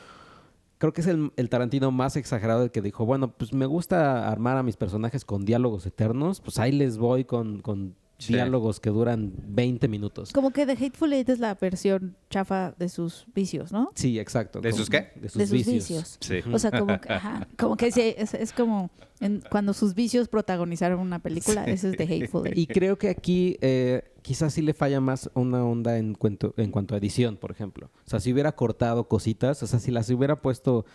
[0.78, 4.30] Creo que es el, el Tarantino más exagerado el que dijo, bueno, pues me gusta
[4.30, 8.34] armar a mis personajes con diálogos eternos, pues ahí les voy con, con Sí.
[8.34, 10.34] diálogos que duran 20 minutos.
[10.34, 13.92] Como que The Hateful Eight es la versión chafa de sus vicios, ¿no?
[13.96, 14.60] Sí, exacto.
[14.60, 15.14] ¿De como- sus qué?
[15.16, 15.76] De sus, de sus vicios.
[15.88, 16.18] vicios.
[16.20, 16.40] Sí.
[16.52, 18.90] O sea, como que, ajá, como que sí, es, es como
[19.22, 22.58] en- cuando sus vicios protagonizaron una película, ese es The Hateful Eight.
[22.58, 26.70] Y creo que aquí eh, quizás sí le falla más una onda en cuanto, en
[26.70, 27.90] cuanto a edición, por ejemplo.
[28.06, 30.86] O sea, si hubiera cortado cositas, o sea, si las hubiera puesto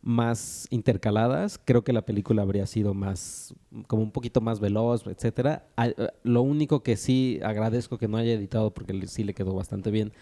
[0.00, 3.54] más intercaladas, creo que la película habría sido más,
[3.86, 5.66] como un poquito más veloz, etcétera.
[6.22, 10.14] Lo único que sí agradezco que no haya editado, porque sí le quedó bastante bien,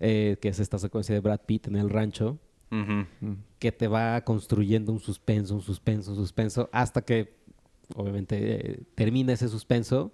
[0.00, 2.40] eh, que es esta secuencia de Brad Pitt en el rancho,
[2.72, 3.36] Ujú.
[3.60, 7.36] que te va construyendo un suspenso, un suspenso, un suspenso, hasta que
[7.94, 8.36] obviamente
[8.72, 10.10] eh, termina ese suspenso,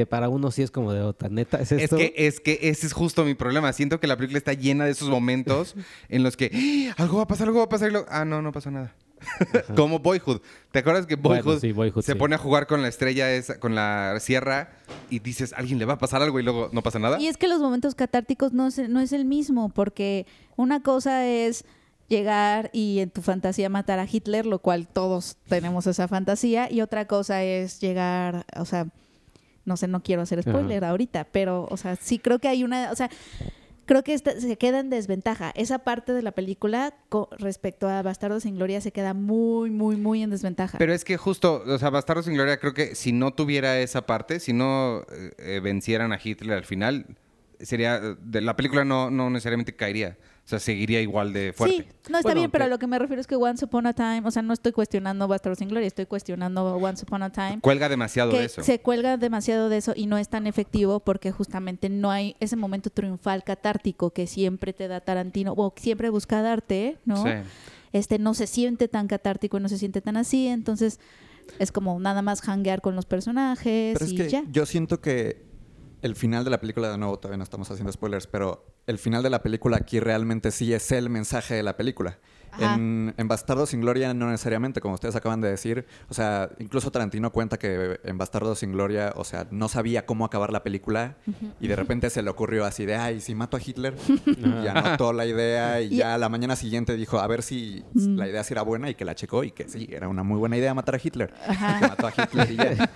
[0.00, 1.96] que para uno sí es como de otra, neta, es Es esto.
[1.98, 3.70] que, es que ese es justo mi problema.
[3.74, 5.74] Siento que la película está llena de esos momentos
[6.08, 6.50] en los que
[6.88, 7.02] "¡Ah!
[7.02, 7.88] algo va a pasar, algo va a pasar.
[7.90, 8.94] y luego, ah, no, no pasó nada.
[9.76, 10.40] Como Boyhood.
[10.72, 12.18] ¿Te acuerdas que Bueno, Boyhood, sí, Boyhood, se sí.
[12.18, 14.70] pone a jugar con la estrella esa, con la sierra
[15.10, 17.20] y dices, alguien le va a pasar algo y luego no pasa nada?
[17.20, 20.24] Y es que los momentos catárticos no es, no es el mismo, porque
[20.56, 21.66] una cosa es
[22.08, 26.80] llegar y en tu fantasía matar a Hitler, lo cual todos tenemos esa fantasía, y
[26.80, 28.86] otra cosa es llegar, o sea,
[29.70, 32.90] no sé, no quiero hacer spoiler ahorita, pero, o sea, sí creo que hay una,
[32.90, 33.08] o sea,
[33.86, 35.52] creo que esta- se queda en desventaja.
[35.54, 39.96] Esa parte de la película co- respecto a Bastardos sin Gloria se queda muy, muy,
[39.96, 40.78] muy en desventaja.
[40.78, 44.06] Pero es que justo, o sea, Bastardos sin Gloria, creo que si no tuviera esa
[44.06, 47.06] parte, si no eh, eh, vencieran a Hitler al final,
[47.58, 50.16] sería, eh, de, la película no, no necesariamente caería.
[50.50, 51.76] O sea, seguiría igual de fuerte.
[51.76, 53.64] Sí, no está Bueno, bien, pero que- a lo que me refiero es que Once
[53.64, 57.22] Upon a Time, o sea, no estoy cuestionando Bastardos sin Gloria, estoy cuestionando Once Upon
[57.22, 57.60] a Time.
[57.60, 58.64] Cuelga demasiado de eso.
[58.64, 62.56] se cuelga demasiado de eso y no es tan efectivo porque justamente no hay ese
[62.56, 67.22] momento triunfal catártico que siempre te da Tarantino o siempre busca darte, ¿no?
[67.22, 67.30] Sí.
[67.92, 70.98] Este no se siente tan catártico y no se siente tan así, entonces
[71.60, 74.42] es como nada más hanguear con los personajes Pero es y que ya.
[74.50, 75.44] yo siento que
[76.02, 79.22] el final de la película, de nuevo, todavía no estamos haciendo spoilers, pero el final
[79.22, 82.18] de la película aquí realmente sí es el mensaje de la película.
[82.58, 85.86] En, en Bastardo sin Gloria no necesariamente, como ustedes acaban de decir.
[86.08, 90.24] O sea, incluso Tarantino cuenta que en Bastardo sin Gloria, o sea, no sabía cómo
[90.24, 91.16] acabar la película
[91.60, 93.94] y de repente se le ocurrió así de, ay, si mato a Hitler,
[94.26, 98.16] y anotó la idea y Y- ya la mañana siguiente dijo, a ver si Mm.
[98.16, 100.38] la idea sí era buena y que la checó y que sí, era una muy
[100.38, 101.32] buena idea matar a Hitler.
[101.46, 101.78] Ajá.
[101.80, 102.90] Que mató a Hitler y ya.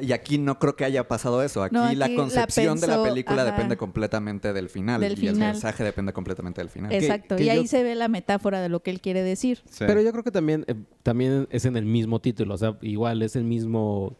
[0.00, 1.62] Y, y aquí no creo que haya pasado eso.
[1.62, 3.50] Aquí, No, aquí la la concepción de la película ajá.
[3.52, 5.00] depende completamente del final.
[5.00, 6.92] Del y el mensaje depende completamente del final.
[6.92, 9.60] Exacto, que y ahí se ve la metáfora de lo que él quiere decir.
[9.68, 9.84] Sí.
[9.86, 12.54] Pero yo creo que también, eh, también es en el mismo título.
[12.54, 14.16] O sea, igual es el mismo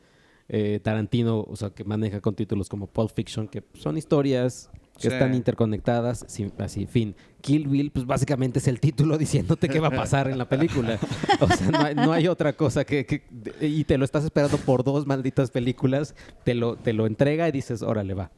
[0.49, 4.69] eh, Tarantino, o sea, que maneja con títulos como Pulp Fiction, que son historias
[5.01, 5.15] que Sí.
[5.15, 7.15] están interconectadas, sin- así, fin.
[7.41, 9.17] Kill Bill, pues básicamente es el título
[9.57, 10.99] diciéndote qué va a pasar en la película.
[11.41, 13.23] O sea, no hay, no hay otra cosa que, que-
[13.65, 17.53] Y te lo estás esperando por dos malditas películas, te lo, te lo entrega y
[17.53, 18.31] dices, órale, va.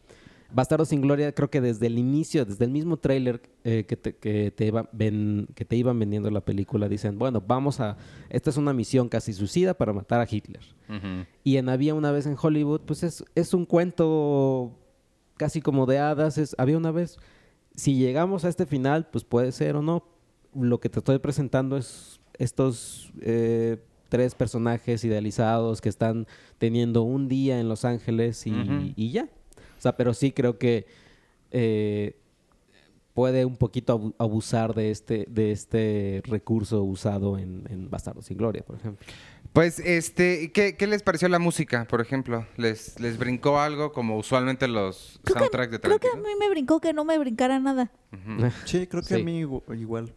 [0.54, 4.14] Bastardo sin Gloria, creo que desde el inicio, desde el mismo tráiler eh, que, te,
[4.16, 7.96] que, te iba- ven- que te iban vendiendo la película, dicen, bueno, vamos a...
[8.28, 10.62] Esta es una misión casi suicida para matar a Hitler.
[11.44, 14.78] Y en Había una vez en Hollywood, pues es, es un cuento
[15.36, 16.36] casi como de hadas.
[16.38, 17.18] Es, había una vez.
[17.74, 20.04] Si llegamos a este final, pues puede ser o no.
[20.54, 23.78] Lo que te estoy presentando es estos eh,
[24.10, 26.26] tres personajes idealizados que están
[26.58, 29.28] teniendo un día en Los Ángeles y ya.
[29.82, 30.86] O sea, pero sí creo que
[31.50, 32.14] eh,
[33.14, 38.36] puede un poquito abu- abusar de este, de este recurso usado en, en Bastardo sin
[38.38, 39.04] Gloria, por ejemplo.
[39.52, 42.46] Pues, este, ¿qué, qué les pareció la música, por ejemplo?
[42.56, 46.32] ¿Les, les brincó algo como usualmente los Creo que, soundtracks de creo que a Tarantino?
[46.32, 47.90] mí me brincó que no me brincara nada.
[48.66, 49.20] Sí, creo que Sí.
[49.20, 50.14] a mí igu- igual.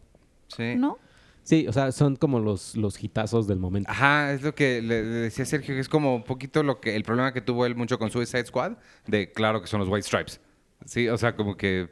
[0.56, 0.76] Sí.
[0.76, 0.98] ¿no?
[1.46, 3.88] Sí, o sea, son como los, los hitazos del momento.
[3.88, 6.96] Ajá, es lo que le, le decía Sergio, que es como un poquito lo que
[6.96, 8.72] el problema que tuvo él mucho con Suicide Squad,
[9.06, 10.40] de claro que son los White Stripes.
[10.84, 11.88] Sí, o sea, como que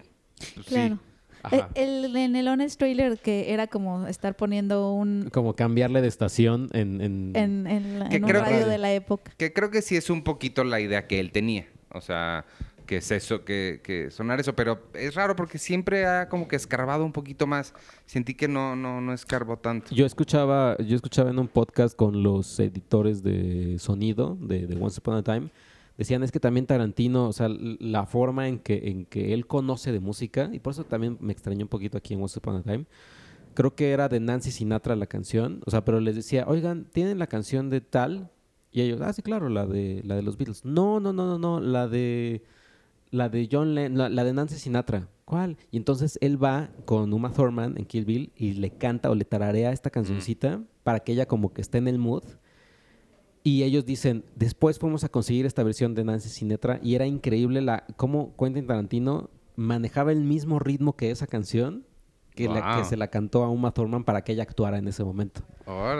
[0.57, 0.99] pues, Claro.
[1.45, 1.69] Ajá.
[1.75, 6.09] El, el- en el Honest Trailer que era como estar poniendo un Como cambiarle de
[6.09, 7.01] estación en...
[7.01, 9.31] en- en, en la- Que en un radio que- de la época.
[9.37, 11.67] Que creo que sí es un poquito la idea que él tenía.
[11.91, 12.45] O sea,
[12.87, 16.57] que es eso, que, que sonar eso, pero es raro porque siempre ha como que
[16.57, 17.75] escarbado un poquito más.
[18.07, 19.95] Sentí que no, no, no escarbó tanto.
[19.95, 25.17] Yo escuchaba, yo escuchaba en un podcast con los editores de sonido de, Once Upon
[25.17, 25.51] a Time.
[25.97, 29.93] Decían es que también Tarantino, o sea, la forma en que, en que él conoce
[29.93, 32.63] de música, y por eso también me extrañó un poquito aquí en Once Upon a
[32.63, 32.87] Time.
[33.55, 37.21] Creo que era de Nancy Sinatra la canción, o sea, pero les decía, oigan, ¿tienen
[37.21, 38.31] la canción de tal?
[38.73, 40.65] Y ellos, ah, sí, claro, la de, la de los Beatles.
[40.65, 42.43] No, no, no, no, no, la de,
[43.15, 45.09] la de John Lennon, la, la de Nancy Sinatra.
[45.25, 45.57] ¿Cuál?
[45.71, 49.25] Y entonces él va con Uma Thurman en Kill Bill y le canta o le
[49.25, 52.25] tararea esta cancioncita para que ella como que esté en el mood.
[53.43, 57.61] Y ellos dicen, después fuimos a conseguir esta versión de Nancy Sinatra y era increíble
[57.61, 61.85] la cómo Quentin Tarantino manejaba el mismo ritmo que esa canción
[62.35, 65.05] que, la- que se la cantó a Uma Thurman para que ella actuara en ese
[65.05, 65.43] momento.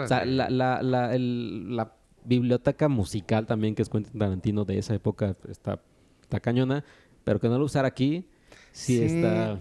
[0.05, 1.93] O sea, la, la, la, el- la
[2.25, 5.79] biblioteca musical también que es Quentin Tarantino de esa época está,
[6.23, 6.83] está cañona,
[7.25, 8.29] pero que no lo usara aquí,
[8.71, 9.03] sí, Sí.
[9.17, 9.59] está...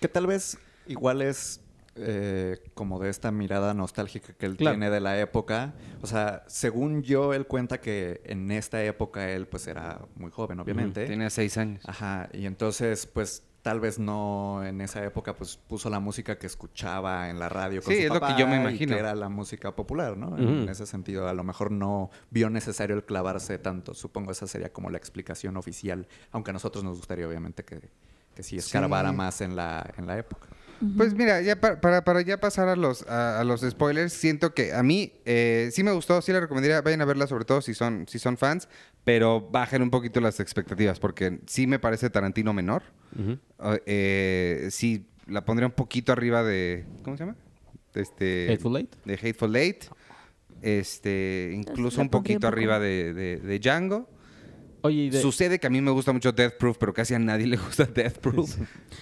[0.00, 1.60] Que tal vez igual es
[1.98, 4.76] eh, como de esta mirada nostálgica que él Claro.
[4.76, 5.72] tiene de la época.
[6.02, 10.60] O sea, según yo, él cuenta que en esta época él pues era muy joven,
[10.60, 11.06] obviamente.
[11.06, 11.82] Tenía seis años.
[11.86, 16.46] Ajá, y entonces pues tal vez no en esa época pues puso la música que
[16.46, 18.94] escuchaba en la radio con Sí, su es lo que yo me imagino.
[18.94, 20.38] que era la música popular, ¿no?
[20.38, 23.92] En ese sentido, a lo mejor no vio necesario el clavarse tanto.
[23.92, 27.90] Supongo esa sería como la explicación oficial, aunque a nosotros nos gustaría obviamente que,
[28.36, 29.16] que sí escarbara Sí.
[29.16, 30.46] más en la, en la época.
[30.96, 34.52] Pues mira, ya para, para, para ya pasar a los, a, a los spoilers, siento
[34.54, 37.62] que a mí eh, sí me gustó, sí la recomendaría, vayan a verla sobre todo
[37.62, 38.68] si son, si son fans,
[39.04, 42.82] pero bajen un poquito las expectativas porque sí me parece Tarantino menor.
[43.86, 47.36] Eh, sí, la pondría un poquito arriba de, ¿cómo se llama?
[47.94, 48.94] Este, Hateful Eight.
[49.04, 49.84] De Hateful Eight.
[50.62, 54.08] Este, incluso un poquito arriba de- de Django.
[54.86, 57.18] Oye, y de- Sucede que a mí me gusta mucho Death Proof, pero casi a
[57.18, 58.56] nadie le gusta Death Proof.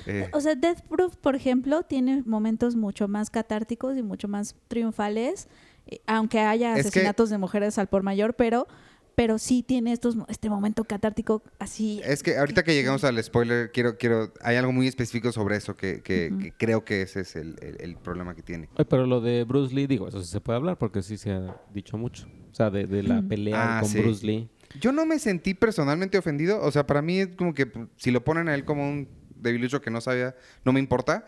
[0.07, 4.55] Eh, O sea, Death Proof, por ejemplo, tiene momentos mucho más catárticos y mucho más
[4.69, 5.49] triunfales,
[5.87, 8.67] eh, aunque haya Es que- asesinatos de mujeres al por mayor, pero,
[9.15, 12.01] pero sí tiene estos, este momento catártico así.
[12.05, 15.77] Es que ahorita que llegamos al spoiler, quiero, quiero, hay algo muy específico sobre eso
[15.77, 18.69] que, que- que creo que ese es el, el- el problema que tiene.
[18.75, 21.31] Oye, pero lo de Bruce Lee, digo, eso sí se puede hablar porque sí se
[21.33, 22.27] ha dicho mucho.
[22.51, 23.99] O sea, de, de la pelea Ah, con sí.
[24.01, 24.49] Bruce Lee.
[24.81, 28.11] Yo no me sentí personalmente ofendido, o sea, para mí es como que pues, si
[28.11, 30.35] lo ponen a él como un debilucho que no sabía,
[30.65, 31.25] no me importa,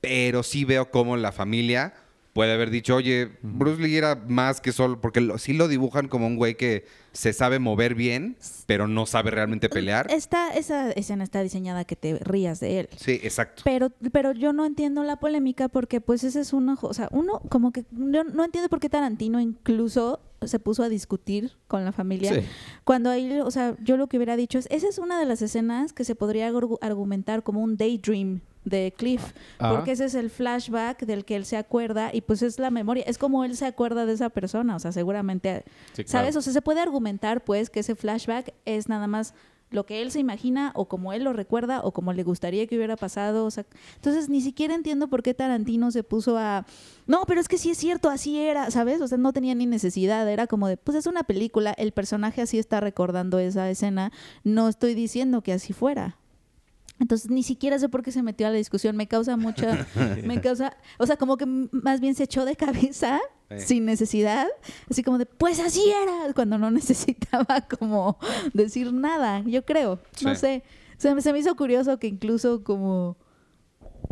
[0.00, 1.94] pero sí veo como la familia
[2.32, 6.08] puede haber dicho, oye, Bruce Lee era más que solo, porque lo- sí lo dibujan
[6.08, 10.06] como un güey que se sabe mover bien, pero no sabe realmente pelear.
[10.10, 12.88] Esta, esa escena está diseñada que te rías de él.
[12.96, 13.62] Sí, exacto.
[13.64, 17.40] Pero, pero yo no entiendo la polémica porque pues ese es uno, o sea, uno
[17.48, 21.92] como que yo no entiendo por qué Tarantino incluso se puso a discutir con la
[21.92, 22.32] familia.
[22.32, 22.40] Sí.
[22.84, 25.42] Cuando ahí, o sea, yo lo que hubiera dicho es, esa es una de las
[25.42, 28.40] escenas que se podría argu- argumentar como un daydream
[28.70, 29.72] de Cliff, Ah.
[29.74, 33.04] porque ese es el flashback del que él se acuerda y pues es la memoria,
[33.06, 36.08] es como él se acuerda de esa persona, o sea, seguramente, Sí, claro.
[36.08, 36.36] ¿sabes?
[36.36, 39.34] O sea, se puede argumentar pues que ese flashback es nada más
[39.72, 42.74] lo que él se imagina o como él lo recuerda o como le gustaría que
[42.76, 46.66] hubiera pasado, o sea, entonces ni siquiera entiendo por qué Tarantino se puso a
[47.06, 49.00] no, pero es que sí es cierto, así era, ¿sabes?
[49.00, 52.42] O sea, no tenía ni necesidad, era como de, pues es una película, el personaje
[52.42, 54.10] así está recordando esa escena,
[54.42, 56.16] no estoy diciendo que así fuera.
[57.00, 59.86] Entonces ni siquiera sé por qué se metió a la discusión, me causa mucha,
[60.24, 63.18] me causa, o sea, como que más bien se echó de cabeza
[63.50, 63.58] Sí.
[63.66, 64.46] sin necesidad,
[64.88, 68.16] así como de, pues así era, cuando no necesitaba como
[68.54, 70.62] decir nada, yo creo, no sé,
[70.98, 73.16] se, me- se me hizo curioso que incluso como,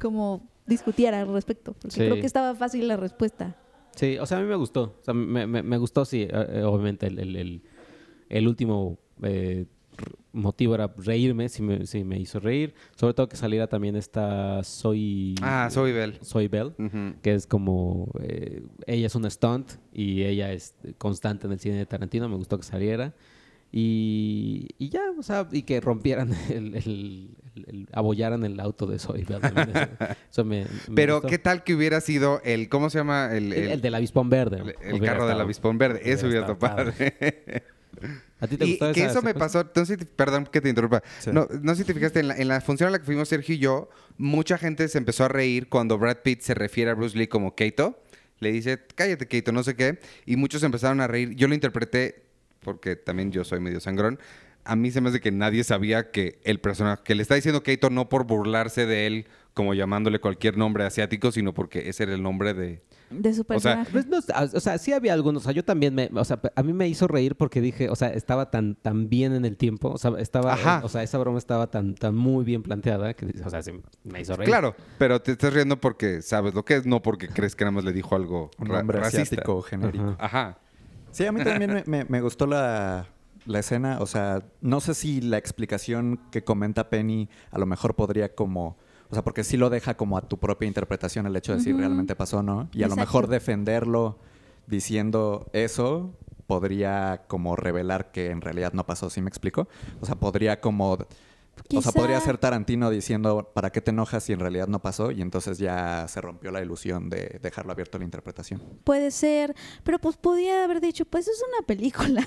[0.01, 2.01] como discutiera al respecto, porque Sí.
[2.01, 3.55] creo que estaba fácil la respuesta.
[3.95, 4.97] Sí, o sea, a mí me gustó.
[5.01, 7.63] O sea, me, me- me gustó, sí, eh, eh, obviamente el, el- el-
[8.29, 9.67] el último eh,
[10.33, 12.75] motivo era reírme, sí me, sí me hizo reír.
[12.97, 15.35] Sobre todo que saliera también esta Soy...
[15.43, 16.19] Ah, soy Bell.
[16.23, 16.73] Soy Bell,
[17.23, 18.11] que es como...
[18.21, 22.29] eh, ella es una stunt y ella es constante en el cine de Tarantino.
[22.29, 23.15] Me gustó que saliera.
[23.71, 26.75] Y, y ya, o sea, y que rompieran el...
[26.75, 29.41] el, el- el- abollaran el auto de Soy Bell.
[29.41, 29.89] también, Eso,
[30.31, 31.29] eso me, me Pero, gustó.
[31.29, 33.31] ¿qué tal que hubiera sido el, ¿cómo se llama?
[33.37, 34.75] El, El, el- el del avispón verde.
[34.83, 36.01] el- carro del avispón verde.
[36.05, 37.15] Eso hubiera estado padre.
[38.41, 40.69] ¿A ti te Y gustó que esa eso me pasó, no sé, perdón que te
[40.69, 41.03] interrumpa.
[41.19, 41.31] Sí.
[41.33, 43.29] No, no sé si te fijaste, en la, en la función a la que fuimos
[43.29, 46.95] Sergio y yo, mucha gente se empezó a reír cuando Brad Pitt se refiere a
[46.95, 48.01] Bruce Lee como Keito.
[48.41, 49.99] Le dice, cállate Keito, no sé qué.
[50.25, 51.35] Y muchos empezaron a reír.
[51.35, 52.23] Yo lo interpreté,
[52.61, 54.19] porque también yo soy medio sangrón.
[54.65, 57.63] A mí se me hace que nadie sabía que el personaje, que le está diciendo
[57.63, 62.15] Keito no por burlarse de él, como llamándole cualquier nombre asiático, sino porque ese era
[62.15, 62.83] el nombre de...
[63.11, 63.91] De su O sea, personaje.
[63.93, 65.43] Pues no, o sea, sí había algunos.
[65.43, 67.97] O sea, yo también me, o sea, a mí me hizo reír porque dije, o
[67.97, 69.89] sea, estaba tan, tan bien en el tiempo.
[69.91, 70.81] O sea, estaba, Ajá.
[70.85, 73.73] o sea, esa broma estaba tan, tan muy bien planteada que, o sea, sí
[74.05, 74.49] me hizo reír.
[74.49, 77.73] Claro, pero te estás riendo porque sabes lo que es, no porque crees que nada
[77.73, 79.23] más le dijo algo Un ra- racista.
[79.23, 80.17] asiático genérico.
[80.19, 80.39] Ajá.
[80.49, 80.59] Ajá.
[81.11, 83.07] Sí, a mí también me, me- me gustó la,
[83.47, 83.99] la escena.
[84.01, 88.77] O sea, no sé si la explicación que comenta Penny a lo mejor podría como...
[89.11, 91.71] O sea, porque sí lo deja como a tu propia interpretación el hecho de si
[91.71, 91.79] Ujú.
[91.81, 92.69] realmente pasó o no.
[92.73, 94.19] Y a lo mejor defenderlo
[94.67, 96.15] diciendo eso
[96.47, 99.11] podría como revelar que en realidad no pasó.
[99.11, 99.69] ¿Sí me explico?
[100.01, 100.99] O sea, podría como...
[101.75, 105.11] O sea, podría ser Tarantino diciendo, ¿para qué te enojas si en realidad no pasó?
[105.11, 108.63] Y entonces ya se rompió la ilusión de dejarlo abierto a la interpretación.
[108.85, 112.27] Puede ser, pero pues podía haber dicho, pues es una película.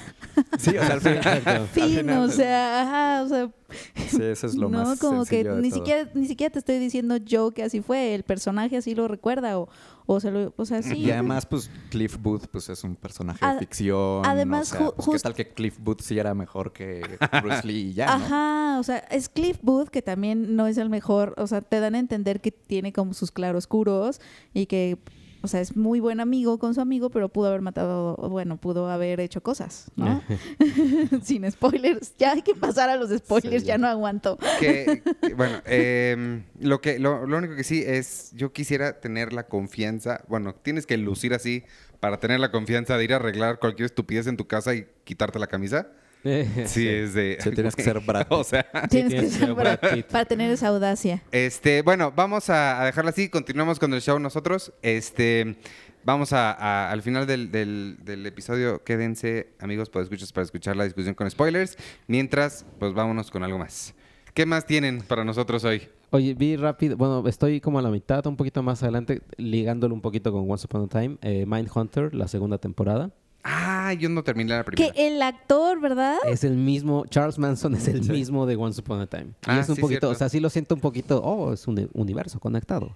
[0.58, 1.68] Sí, o sea, al final...
[1.72, 3.52] Fin, o sea, ajá, o sea,
[3.96, 5.80] Sí, eso es lo no, más como que ni todo.
[5.80, 9.58] siquiera, ni siquiera te estoy diciendo yo que así fue, el personaje así lo recuerda
[9.60, 9.70] o,
[10.14, 10.96] o se lo, o sea, sí.
[10.98, 14.26] Y además, pues, Cliff Booth, pues, es un personaje Ad- de ficción.
[14.26, 17.02] además, o sea, pues, ¿qué just- tal que Cliff Booth sí era mejor que
[17.42, 18.26] Bruce Lee y ya, no?
[18.26, 21.80] Ajá, o sea, es Cliff Booth que también no es el mejor, o sea, te
[21.80, 24.20] dan a entender que tiene como sus claroscuros
[24.54, 24.98] y que,
[25.42, 28.90] o sea, es muy buen amigo con su amigo, pero pudo haber matado, bueno, pudo
[28.90, 30.22] haber hecho cosas, ¿no?
[31.24, 33.78] Sin spoilers, ya hay que pasar a los spoilers, Sí, ya ya.
[33.78, 34.38] no aguanto.
[34.60, 39.34] Que, que, bueno, em, lo, que, lo, lo único que sí es, yo quisiera tener
[39.34, 41.64] la confianza, bueno, tienes que lucir así
[42.00, 45.40] para tener la confianza de ir a arreglar cualquier estupidez en tu casa y quitarte
[45.40, 45.88] la camisa.
[46.66, 47.38] Sí, es de...
[47.42, 48.32] Sí, tienes que ser Brad Pitt.
[48.32, 48.64] O sea...
[48.90, 50.06] Tienes que tienes que ser Brad Pitt.
[50.08, 51.24] para tener esa audacia.
[51.32, 53.30] Este, bueno, vamos a, a dejarlo así.
[53.30, 54.72] Continuamos con el show nosotros.
[54.82, 55.56] Este,
[56.04, 58.84] vamos a, a- al final del, del- del episodio.
[58.84, 61.78] Quédense, amigos, para escuchar, para escuchar la discusión con spoilers.
[62.08, 63.94] Mientras, pues vámonos con algo más.
[64.34, 65.90] ¿Qué más tienen para nosotros hoy?
[66.12, 70.02] Oye, vi rápido, bueno, estoy como a la mitad, un poquito más adelante, ligándolo un
[70.02, 73.12] poquito con Once Upon a Time, eh, Mindhunter, la segunda temporada.
[73.44, 74.94] Ah, yo no terminé la Que primera.
[74.96, 76.18] el actor, ¿verdad?
[76.28, 79.28] Es el mismo, Charles Manson es el mismo de Once Upon a Time.
[79.30, 80.10] Y Ah, es un sí, poquito, cierto.
[80.12, 82.96] o sea, sí lo siento un poquito, oh, es un universo conectado.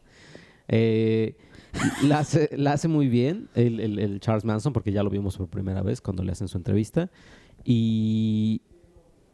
[0.67, 1.35] Eh,
[2.03, 5.35] la, hace, la hace muy bien el, el- el Charles Manson, porque ya lo vimos
[5.37, 7.09] por primera vez cuando le hacen su entrevista.
[7.63, 8.61] Y,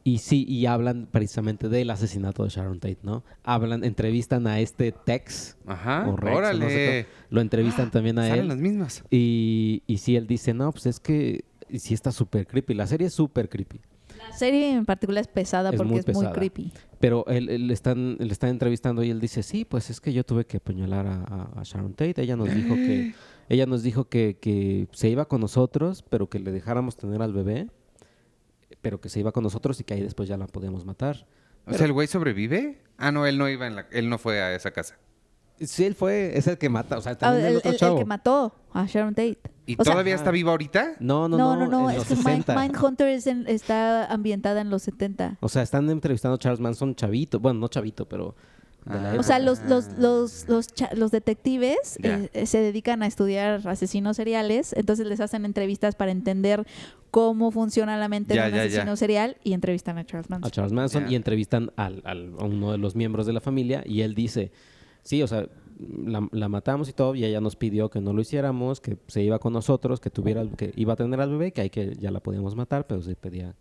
[0.04, 3.24] y sí, y hablan precisamente del asesinato de Sharon Tate, ¿no?
[3.44, 5.58] Hablan, entrevistan a este Tex.
[5.66, 7.06] Ajá, o Rex, o no sé órale.
[7.06, 8.48] cómo, lo entrevistan también a Salen él.
[8.48, 9.04] las mismas.
[9.10, 12.74] Y, y sí, él dice, no, pues es que sí está súper creepy.
[12.74, 13.80] La serie es súper creepy.
[14.18, 16.72] La serie en particular es pesada Es porque muy es muy creepy.
[17.00, 20.14] Pero él, él le están, le están entrevistando y él dice, sí, pues es que
[20.14, 22.22] yo tuve que apuñalar a, a- a Sharon Tate.
[22.22, 23.14] Ella nos dijo que,
[23.50, 27.34] ella nos dijo que, que se iba con nosotros, pero que le dejáramos tener al
[27.34, 27.68] bebé,
[28.82, 31.26] pero que se iba con nosotros y que ahí después ya la podíamos matar.
[31.66, 32.82] O sea, ¿el güey sobrevive?
[32.98, 33.88] Ah, no, él no iba en la...
[33.92, 34.98] Él no fue a esa casa.
[35.60, 37.98] Sí, él fue, es el que mata, o sea, Ah, también el, el, otro el-
[38.00, 39.38] que mató a Sharon Tate.
[39.68, 40.96] ¿Y O sea, todavía está viva ahorita?
[41.00, 42.56] No, no, no, no, no, no, en es los que Mind- 60.
[42.60, 45.38] Mindhunter es en- está ambientada en los 70.
[45.40, 48.36] O sea, están entrevistando a Charles Manson chavito, bueno, no chavito, pero
[48.88, 49.16] Ah.
[49.20, 53.68] O sea, los, los, los, los, cha- los detectives eh, eh, se dedican a estudiar
[53.68, 56.66] asesinos seriales, entonces les hacen entrevistas para entender
[57.12, 60.48] cómo funciona la mente de un asesino serial y entrevistan a Charles Manson.
[60.48, 63.84] a Charles Manson y entrevistan al, al- a uno de los miembros de la familia
[63.86, 64.52] y él dice,
[65.04, 65.48] sí, o sea,
[65.80, 69.22] la, la matamos y todo y ella nos pidió que no lo hiciéramos, que se
[69.22, 72.10] iba con nosotros, que tuviera, que iba a tener al bebé, que ahí que ya
[72.12, 73.54] la podíamos matar, pero se pedía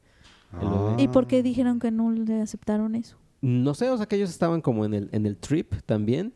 [0.61, 0.91] el Ah.
[0.97, 1.03] bebé.
[1.03, 3.17] ¿Y por qué dijeron que no le aceptaron eso?
[3.43, 6.35] No sé, o sea, que ellos estaban como en el, en el trip también,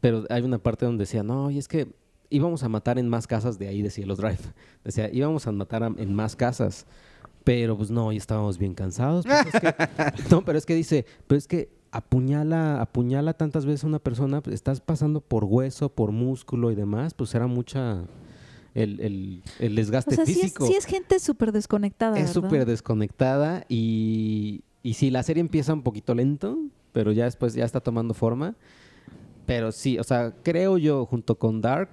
[0.00, 1.88] pero hay una parte donde decía, no, y es que
[2.28, 4.38] íbamos a matar en más casas de ahí de Cielos Drive.
[4.84, 6.86] Decía, íbamos a matar a- en más casas,
[7.44, 9.26] pero pues no, ya estábamos bien cansados.
[9.26, 9.74] pues, es que-
[10.30, 14.40] no, pero es que dice, pero es que apuñala, apuñala tantas veces a una persona,
[14.42, 18.04] pues, estás pasando por hueso, por músculo y demás, pues era mucha
[18.74, 22.16] el, el, el desgaste O sea, sí es, físico sí es gente súper desconectada.
[22.18, 26.58] es súper desconectada y, y sí, la serie empieza un poquito lento,
[26.92, 28.54] pero ya después ya está tomando forma.
[29.46, 31.90] Pero sí, o sea, creo yo junto con Dark,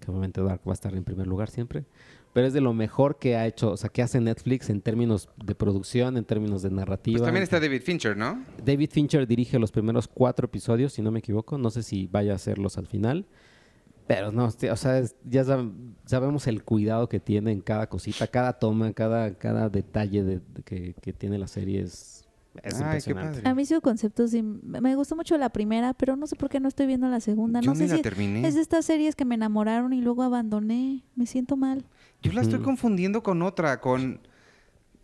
[0.00, 1.84] que obviamente Dark va a estar en primer lugar siempre,
[2.32, 5.28] pero es de lo mejor que ha hecho, o sea, que hace Netflix en términos
[5.44, 7.18] de producción, en términos de narrativa.
[7.18, 8.44] Pues también está David Fincher, ¿no?
[8.64, 11.58] David Fincher dirige los primeros cuatro episodios, si no me equivoco.
[11.58, 13.26] No sé si vaya a hacerlos al final.
[14.06, 15.72] Pero no, o sea, es- ya sab-
[16.04, 20.62] sabemos el cuidado que tiene en cada cosita, cada toma, cada, cada detalle de, de
[20.64, 22.19] que, que tiene la serie es,
[22.62, 23.36] es Ay, qué impresionante.
[23.38, 23.48] padre.
[23.50, 26.60] A mí su concepto sí, me gustó mucho la primera, pero no sé por qué
[26.60, 27.60] no estoy viendo la segunda.
[27.60, 28.46] Yo no ni sé la si terminé.
[28.46, 31.04] es de estas series que me enamoraron y luego abandoné.
[31.14, 31.84] Me siento mal.
[32.22, 34.20] Yo la estoy confundiendo con otra, con...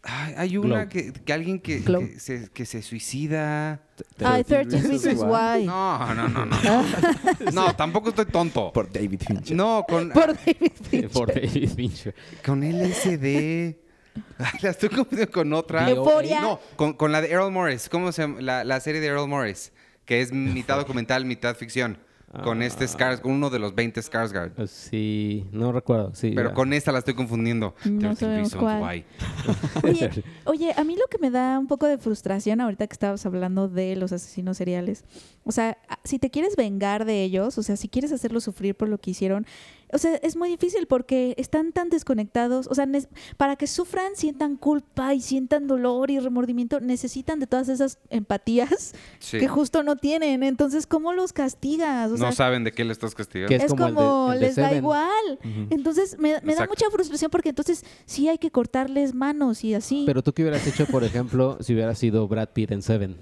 [0.09, 3.81] Ay, hay una que, que alguien que, que se, que se suicida.
[4.25, 5.23] Ay, 13 Reasons.
[5.23, 5.67] Why.
[5.67, 6.57] No, no, no, no.
[7.53, 8.73] No, tampoco estoy tonto.
[8.73, 9.57] Por David Fincher.
[9.57, 11.11] No, con, Por David Fincher.
[11.11, 12.15] Por David Fincher.
[12.45, 13.77] con LSD.
[14.63, 15.89] La estoy confundiendo con otra.
[15.91, 16.41] Euforia.
[16.41, 17.89] No, con, con la de Earl Morris.
[17.89, 18.41] ¿Cómo se llama?
[18.41, 19.73] La, la serie de Earl Morris.
[20.05, 21.99] Que es mitad documental, mitad ficción.
[22.45, 22.67] Con Ah.
[22.67, 24.51] este Skars, con uno de los 20 Skarsgård.
[24.51, 26.13] Pues Sí, no recuerdo.
[26.15, 26.55] Sí, Pero ya.
[26.55, 27.75] con esta la estoy confundiendo.
[27.87, 28.83] No 13 sabemos Reasons cuál.
[28.83, 29.05] Why.
[29.89, 33.25] Oye, oye, a mí lo que me da un poco de frustración ahorita que estabas
[33.25, 35.05] hablando de los asesinos seriales,
[35.45, 38.89] o sea, si te quieres vengar de ellos, o sea, si quieres hacerlos sufrir por
[38.89, 39.47] lo que hicieron,
[39.93, 42.87] o sea, es muy difícil porque están tan desconectados, o sea,
[43.37, 48.95] para que sufran, sientan culpa y sientan dolor y remordimiento, necesitan de todas esas empatías
[49.19, 49.39] Sí.
[49.39, 50.43] que justo no tienen.
[50.43, 52.09] Entonces, ¿cómo los castigas?
[52.11, 53.49] O No sea, saben de qué le estás castigando.
[53.49, 55.39] Que es es como como, el de- el de les da igual.
[55.71, 60.05] Entonces me, me da mucha frustración porque entonces sí hay que cortarles manos y así.
[60.07, 63.17] Pero tú qué hubieras hecho, por ejemplo, si hubiera sido Brad Pitt en Seven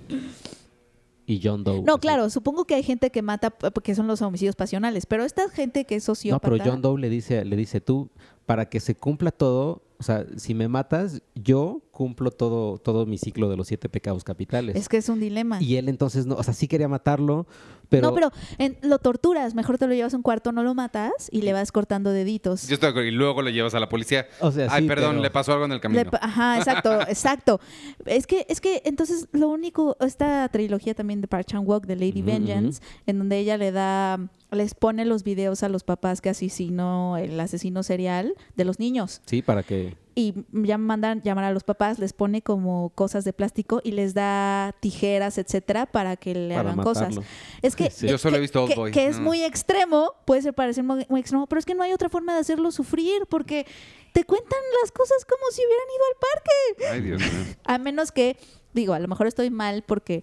[1.26, 1.82] y John Doe.
[1.82, 2.00] no, así.
[2.00, 5.84] claro, supongo que hay gente que mata porque son los homicidios pasionales, pero esta gente
[5.84, 6.50] que es No, sociópata.
[6.50, 8.10] pero John Doe le dice, le dice tú,
[8.46, 13.16] para que se cumpla todo, o sea, si me matas, yo cumplo todo, todo mi
[13.16, 14.76] ciclo de los siete pecados capitales.
[14.76, 15.62] Es que es un dilema.
[15.62, 17.46] Y él entonces, no, o sea, sí quería matarlo,
[17.88, 18.08] pero...
[18.08, 21.12] no, pero en- lo torturas, mejor te lo llevas a un cuarto, no lo matas
[21.30, 22.66] y le vas cortando deditos.
[22.68, 23.08] Yo estoy de acuerdo.
[23.08, 24.26] Y luego lo llevas a la policía.
[24.40, 26.02] O sea, Ay, sí, perdón, pero- le pasó algo en el camino.
[26.20, 27.60] Ajá, exacto, exacto.
[28.04, 31.96] Es que, es que entonces lo único, esta trilogía también de Park Chan Wook de
[31.96, 34.18] Lady Vengeance, en donde ella le da,
[34.50, 39.20] les pone los videos a los papás que asesinó el asesino serial de los niños.
[39.26, 39.96] Sí, para que...
[40.14, 44.14] y ya mandan llamar a los papás, les pone como cosas de plástico y les
[44.14, 47.14] da tijeras, etcétera, para que le Para hagan cosas.
[47.62, 48.06] Es que, Sí.
[48.08, 49.24] Yo solo he que- visto Old que- Boy, que es no.
[49.24, 52.34] muy extremo, puede ser parecer muy, muy extremo, pero es que no hay otra forma
[52.34, 53.66] de hacerlo sufrir porque
[54.12, 56.92] te cuentan las cosas como si hubieran ido al parque.
[56.92, 57.54] Ay, Dios mío.
[57.64, 58.36] A menos que,
[58.72, 60.22] digo, a lo mejor estoy mal porque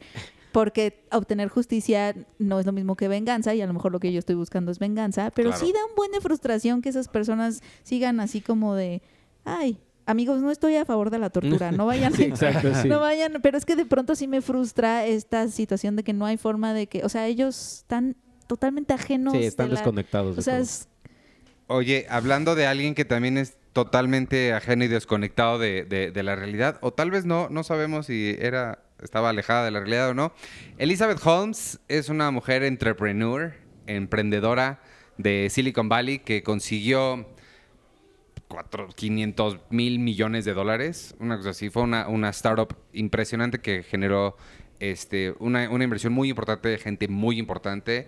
[0.53, 4.11] porque obtener justicia no es lo mismo que venganza y a lo mejor lo que
[4.11, 5.65] yo estoy buscando es venganza, pero Claro.
[5.65, 9.01] sí da un buen de frustración que esas personas sigan así como de,
[9.45, 12.87] ay, amigos, no estoy a favor de la tortura, no vayan, Sí, exacto, sí.
[12.87, 16.25] no vayan, pero es que de pronto sí me frustra esta situación de que no
[16.25, 18.15] hay forma de que, o sea, ellos están
[18.47, 19.33] totalmente ajenos.
[19.33, 20.37] Sí, están de la- desconectados.
[20.37, 20.87] O sea, es,
[21.67, 26.35] Oye, hablando de alguien que también es totalmente ajeno y desconectado de, de- de la
[26.35, 30.13] realidad, o tal vez no, no sabemos si era, estaba alejada de la realidad o
[30.13, 30.33] no.
[30.79, 33.53] Elizabeth Holmes es una mujer entrepreneur,
[33.87, 34.81] emprendedora
[35.17, 37.25] de Silicon Valley que consiguió
[38.51, 41.69] cuatro- 500 mil millones de dólares, una cosa así.
[41.69, 44.37] Fue una, una startup impresionante que generó
[44.79, 48.07] este, una, una inversión muy importante de gente muy importante,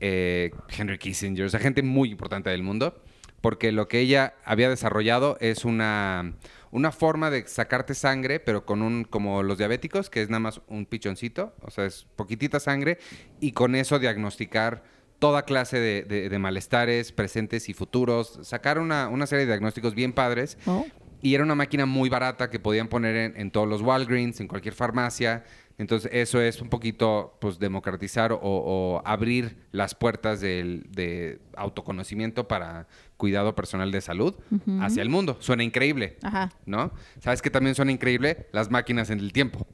[0.00, 3.02] eh, Henry Kissinger, o sea, gente muy importante del mundo,
[3.40, 6.34] porque lo que ella había desarrollado es una,
[6.70, 10.60] una forma de sacarte sangre, pero con un, como los diabéticos, que es nada más
[10.68, 12.98] un pichoncito, o sea, es poquitita sangre,
[13.40, 14.84] y con eso diagnosticar
[15.22, 19.94] toda clase de, de- de malestares presentes y futuros, sacar una, una serie de diagnósticos
[19.94, 20.58] bien padres.
[20.66, 20.84] oh,
[21.22, 24.48] Y era una máquina muy barata que podían poner en, en todos los Walgreens, en
[24.48, 25.44] cualquier farmacia.
[25.78, 32.46] Entonces, eso es un poquito, pues, democratizar o, o abrir las puertas del, de autoconocimiento
[32.48, 34.34] para cuidado personal de salud
[34.80, 35.36] hacia el mundo.
[35.40, 36.50] Suena increíble, ajá.
[36.66, 36.90] ¿no?
[37.20, 38.48] ¿Sabes que también suena increíble?
[38.52, 39.66] Las máquinas en el tiempo.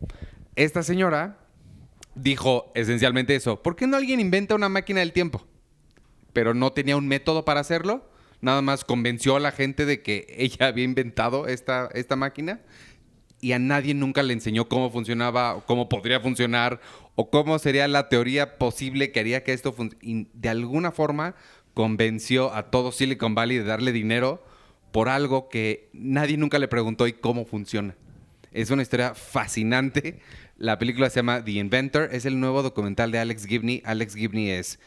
[0.56, 1.38] Esta señora
[2.22, 3.62] dijo esencialmente eso.
[3.62, 5.46] ¿Por qué no alguien inventa una máquina del tiempo?
[6.32, 8.08] Pero no tenía un método para hacerlo.
[8.40, 12.60] Nada más convenció a la gente de que ella había inventado esta, esta máquina
[13.40, 16.80] y a nadie nunca le enseñó cómo funcionaba, o cómo podría funcionar,
[17.14, 20.28] o cómo sería la teoría posible que haría que esto funcionara.
[20.34, 21.36] De alguna forma
[21.74, 24.44] convenció a todo Silicon Valley de darle dinero
[24.90, 27.94] por algo que nadie nunca le preguntó y cómo funciona.
[28.50, 30.20] Es una historia fascinante.
[30.58, 32.10] La película se llama The Inventor.
[32.12, 33.82] Es el nuevo documental de Alex Gibney.
[33.84, 34.78] Alex Gibney es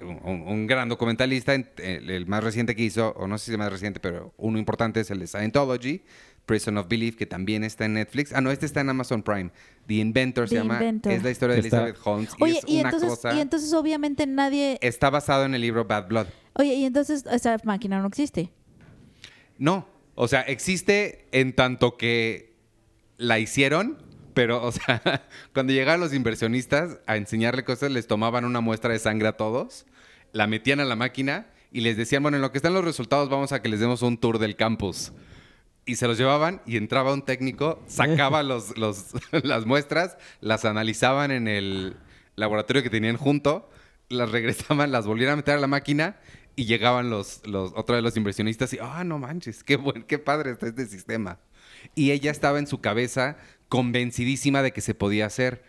[0.00, 1.54] un, gran documentalista.
[1.54, 4.00] En- El, el más reciente que hizo, o no sé si es el más reciente,
[4.00, 6.02] pero uno importante es el de Scientology.
[6.44, 8.32] Prison of Belief, que también está en Netflix.
[8.32, 9.50] Ah, no, este está en Amazon Prime.
[9.86, 10.74] The Inventor se The llama.
[10.74, 11.12] Inventor.
[11.12, 12.30] Es la historia de Está- Elizabeth Holmes.
[12.36, 13.34] y Oye, es y una entonces, cosa.
[13.34, 14.76] y entonces obviamente nadie...
[14.82, 16.26] Está basado en el libro Bad Blood.
[16.54, 18.50] Oye, y entonces esa máquina no existe.
[19.56, 22.56] No, o sea, existe en tanto que
[23.18, 23.98] la hicieron,
[24.34, 28.98] pero, o sea, cuando llegaban los inversionistas a enseñarle cosas, les tomaban una muestra de
[28.98, 29.86] sangre a todos,
[30.32, 33.28] la metían a la máquina y les decían, bueno, en lo que están los resultados,
[33.28, 35.12] vamos a que les demos un tour del campus.
[35.84, 39.12] Y se los llevaban y entraba un técnico, sacaba los, los-
[39.42, 41.96] las muestras, las analizaban en el
[42.36, 43.68] laboratorio que tenían junto,
[44.08, 46.16] las regresaban, las volvían a meter a la máquina
[46.54, 50.18] y llegaban los, los otra vez los inversionistas y, ah, no manches, qué, buen, qué
[50.18, 51.38] padre está este sistema.
[51.94, 53.38] Y ella estaba en su cabeza
[53.72, 55.62] convencidísima de que se podía hacer,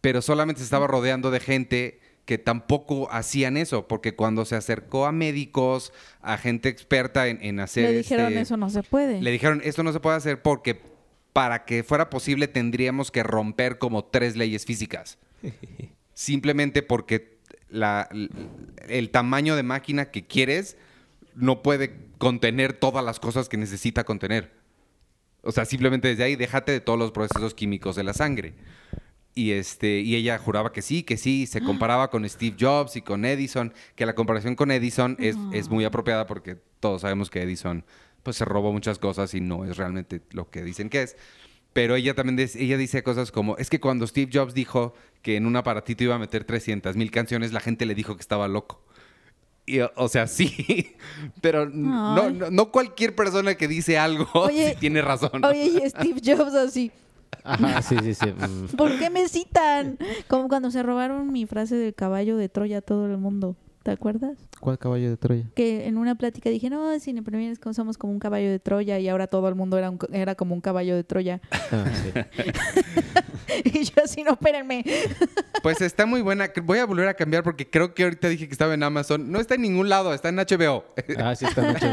[0.00, 5.06] pero solamente se estaba rodeando de gente que tampoco hacían eso, porque cuando se acercó
[5.06, 5.92] a médicos,
[6.22, 7.84] a gente experta en, en hacer...
[7.90, 9.22] Le dijeron este- eso no se puede.
[9.22, 10.80] le dijeron, esto no se puede hacer porque
[11.32, 15.16] para que fuera posible tendríamos que romper como tres leyes físicas.
[16.14, 17.38] Simplemente porque
[17.68, 18.08] la-
[18.88, 20.76] el tamaño de máquina que quieres
[21.36, 24.50] no puede contener todas las cosas que necesita contener.
[25.46, 28.54] O sea, simplemente desde ahí déjate de todos los procesos químicos de la sangre.
[29.34, 33.02] Y, este, y ella juraba que sí, que sí, se comparaba con Steve Jobs y
[33.02, 37.42] con Edison, que la comparación con Edison es, es muy apropiada porque todos sabemos que
[37.42, 37.84] Edison
[38.22, 41.16] pues se robó muchas cosas y no es realmente lo que dicen que es.
[41.74, 45.44] Pero ella también ella dice cosas como, es que cuando Steve Jobs dijo que en
[45.44, 48.85] un aparatito iba a meter 300 mil canciones, la gente le dijo que estaba loco.
[49.66, 50.94] Y, o sea, sí,
[51.40, 55.44] pero no, no, no cualquier persona que dice algo Oye, sí tiene razón.
[55.44, 56.92] Oye, y Steve Jobs así.
[57.42, 58.26] Ajá, sí, sí, sí.
[58.76, 59.98] ¿Por qué me citan?
[60.28, 63.56] Como cuando se robaron mi frase del caballo de Troya a todo el mundo.
[63.86, 64.36] ¿Te acuerdas?
[64.58, 65.44] ¿Cuál caballo de Troya?
[65.54, 68.58] Que en una plática dije, no, Cine Premier es como somos como un caballo de
[68.58, 71.40] Troya y ahora todo el mundo era, un- era como un caballo de Troya.
[71.70, 72.10] Ah, sí.
[73.64, 74.84] y yo así, no, espérenme.
[75.62, 76.48] Pues está muy buena.
[76.64, 79.30] Voy a volver a cambiar porque creo que ahorita dije que estaba en Amazon.
[79.32, 80.84] No está en ningún lado, está en HBO.
[81.18, 81.86] Ah, sí, está mucho.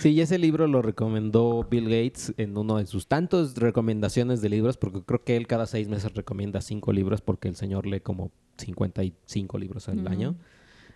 [0.00, 4.48] Sí, y ese libro lo recomendó Bill Gates en uno de sus tantos recomendaciones de
[4.50, 8.00] libros, porque creo que él cada seis meses recomienda cinco libros, porque el señor lee
[8.00, 10.06] como 55 libros al Mm.
[10.08, 10.34] año.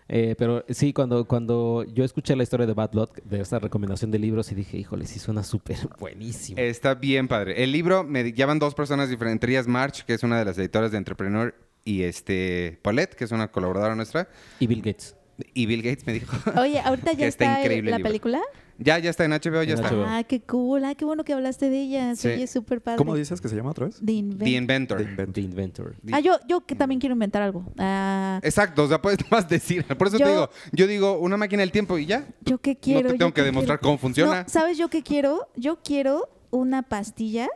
[0.09, 4.09] Eh, pero sí, cuando, cuando yo escuché la historia de Bad Luck, de esta recomendación
[4.11, 6.57] de libros, y dije, híjole, sí suena súper buenísimo.
[6.59, 7.61] Está bien padre.
[7.63, 10.57] El libro me llaman dos personas diferentes, entre ellas March, que es una de las
[10.57, 11.53] editoras de Entrepreneur,
[11.83, 14.27] y este Paulette, que es una colaboradora nuestra,
[14.59, 15.15] Y Bill Gates.
[15.53, 16.35] y Bill Gates me dijo.
[16.59, 18.09] Oye, ahorita Que ya está está, increíble el la libro.
[18.09, 18.41] película.
[18.79, 19.89] Ya, ya está en HBO, ya En está.
[19.91, 20.05] HBO.
[20.07, 20.85] Ah, qué cool.
[20.85, 22.15] Ah, qué bueno que hablaste de ella.
[22.15, 22.29] Sí.
[22.29, 22.97] Es súper padre.
[22.97, 23.99] ¿Cómo dices que se llama otra vez?
[24.03, 24.97] The Invent- The Inventor.
[24.97, 25.95] The Invent- The Inventor.
[26.11, 27.65] Ah, yo, yo que también quiero inventar algo.
[27.77, 29.85] Ah, Exacto, o sea, puedes más decir.
[29.85, 32.27] Por eso Yo- te digo, yo digo una máquina del tiempo y ya.
[32.45, 33.09] yo qué quiero.
[33.09, 33.89] no te tengo que demostrar quiero.
[33.89, 34.43] cómo funciona.
[34.43, 35.47] No, ¿Sabes yo qué quiero?
[35.55, 37.49] Yo quiero una pastilla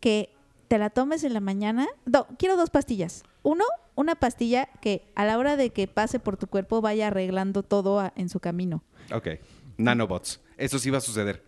[0.00, 0.30] que
[0.68, 1.86] te la tomes en la mañana.
[2.06, 3.22] No, quiero dos pastillas.
[3.42, 3.64] Uno,
[3.94, 8.00] una pastilla que a la hora de que pase por tu cuerpo vaya arreglando todo
[8.00, 8.82] a- en su camino.
[9.12, 9.28] Ok.
[9.76, 10.40] Nanobots.
[10.56, 11.42] Eso sí va a suceder.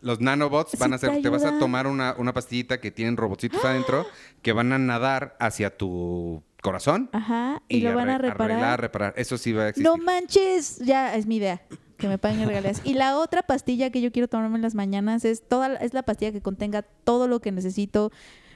[0.00, 2.90] Los nanobots Sí van a te hacer, te vas a tomar una, una pastillita que
[2.90, 4.06] tienen robotcitos adentro
[4.42, 7.62] que van a nadar hacia tu corazón Ajá.
[7.68, 8.50] Y, lo van a reparar.
[8.50, 9.14] arreglar, reparar.
[9.16, 9.90] Eso sí va a existir.
[9.90, 11.62] No manches, ya es mi idea.
[11.96, 12.80] Que me paguen regalías.
[12.84, 16.02] Y la otra pastilla que yo quiero tomarme en las mañanas es toda es la
[16.02, 18.10] pastilla que contenga todo lo que necesito,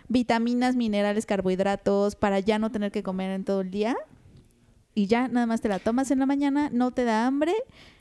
[0.09, 3.97] vitaminas, minerales, carbohidratos, para ya no tener que comer en todo el día.
[4.95, 7.55] Y ya nada más te la tomas en la mañana, no te da hambre.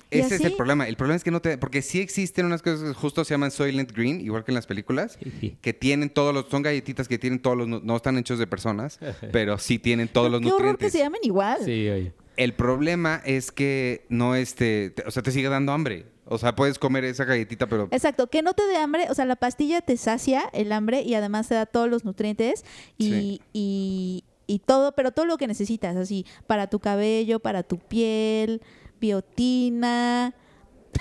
[0.10, 0.88] Ese es el problema.
[0.88, 1.58] El problema es que no te...
[1.58, 4.66] Porque sí existen unas cosas que justo se llaman Soylent Green, igual que en las
[4.68, 5.18] películas,
[5.62, 6.48] que tienen todos los...
[6.50, 7.68] Son galletitas que tienen todos los...
[7.84, 9.00] No están hechos de personas,
[9.32, 10.92] pero sí tienen todos los Qué horror que nutrientes.
[10.94, 11.58] se llamen igual.
[11.64, 12.14] Sí, oye.
[12.38, 14.92] El problema es que no este...
[14.92, 16.06] te- o sea, te sigue dando hambre.
[16.30, 17.88] O sea, puedes comer esa galletita, pero...
[17.92, 21.14] Exacto, que no te dé hambre, o sea, la pastilla te sacia el hambre y
[21.14, 22.66] además te da todos los nutrientes
[22.98, 23.42] y, Sí.
[23.54, 28.62] y, y todo, pero todo lo que necesitas, así, para tu cabello, para tu piel,
[29.00, 30.34] biotina,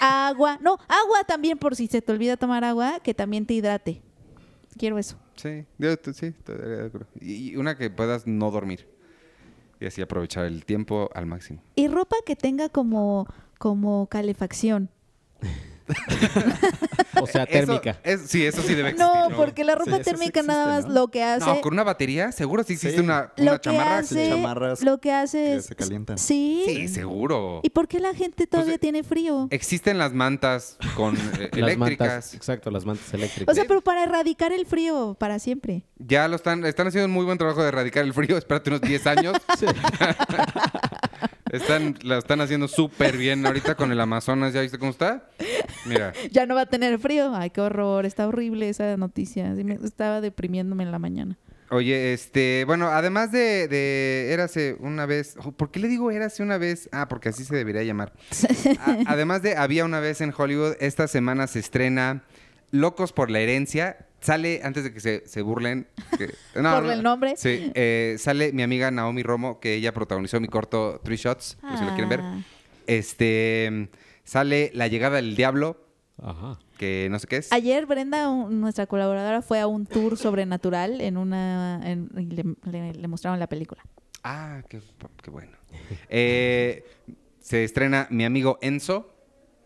[0.01, 4.03] agua, no, agua también por si se te olvida tomar agua, que también te hidrate.
[4.79, 5.17] Quiero eso.
[5.37, 7.07] Sí, yo sí, estoy de acuerdo.
[7.21, 8.89] Y y una que puedas no dormir.
[9.81, 11.63] Y así aprovechar el tiempo al máximo.
[11.75, 13.27] Y ropa que tenga como,
[13.59, 14.91] como calefacción.
[17.19, 17.99] O sea, Eso térmica.
[18.05, 19.11] es- sí, eso sí debe existir.
[19.31, 21.47] No, porque la ropa Sí, eso sí térmica nada más lo que hace...
[21.47, 23.03] No, con una batería, seguro sí existe Sí.
[23.03, 23.99] una, una lo que chamarra.
[23.99, 26.19] hace, chamarras lo que hace que es se calientan.
[26.19, 27.61] sí, Sí, seguro.
[27.63, 29.49] ¿Y por qué la gente todavía Pues, tiene frío?
[29.51, 31.21] Existen las mantas con eh,
[31.53, 31.79] Las eléctricas.
[31.79, 33.51] mantas, exacto, las mantas eléctricas.
[33.51, 35.85] O sea, pero para erradicar el frío para siempre.
[35.99, 38.37] Ya lo están, están haciendo un muy buen trabajo de erradicar el frío.
[38.39, 39.37] Espérate unos 10 años.
[41.57, 44.53] Están, la están haciendo súper bien ahorita con el Amazonas.
[44.53, 45.29] ¿Ya viste cómo está?
[45.87, 46.13] Mira.
[46.31, 47.35] Ya no va a tener frío.
[47.35, 48.07] Ay, qué horror.
[48.07, 49.55] Está horrible esa noticia.
[49.57, 51.37] Sí me estaba deprimiéndome en la mañana.
[51.71, 56.45] Oye, este, bueno, además de, de Érase una vez, oh, ¿por qué le digo Érase
[56.45, 56.89] una vez?
[56.93, 58.13] Ah, porque así se debería llamar.
[58.87, 62.23] A- además de Había una vez en Hollywood, esta semana se estrena
[62.71, 64.06] Locos por la herencia.
[64.21, 65.87] Sale, antes de que se, se burlen.
[66.19, 66.27] que-
[66.61, 67.35] no, Por no, el nombre.
[67.37, 71.79] Sí, eh, sale mi amiga Naomi Romo, que ella protagonizó mi corto Three Shots, por
[71.79, 72.21] si lo quieren ver.
[72.23, 72.41] Ah.
[72.87, 73.89] Este,
[74.25, 75.81] sale La llegada del diablo,
[76.23, 76.59] Ajá.
[76.79, 77.53] que no sé qué es.
[77.53, 82.45] Ayer Brenda, un- nuestra colaboradora, fue a un tour sobrenatural en una en- y le,
[82.71, 83.83] le- le mostraron la película.
[84.25, 84.81] Ah, qué,
[85.23, 85.53] qué bueno.
[86.09, 86.85] Eh,
[87.41, 89.15] se estrena mi amigo Enzo,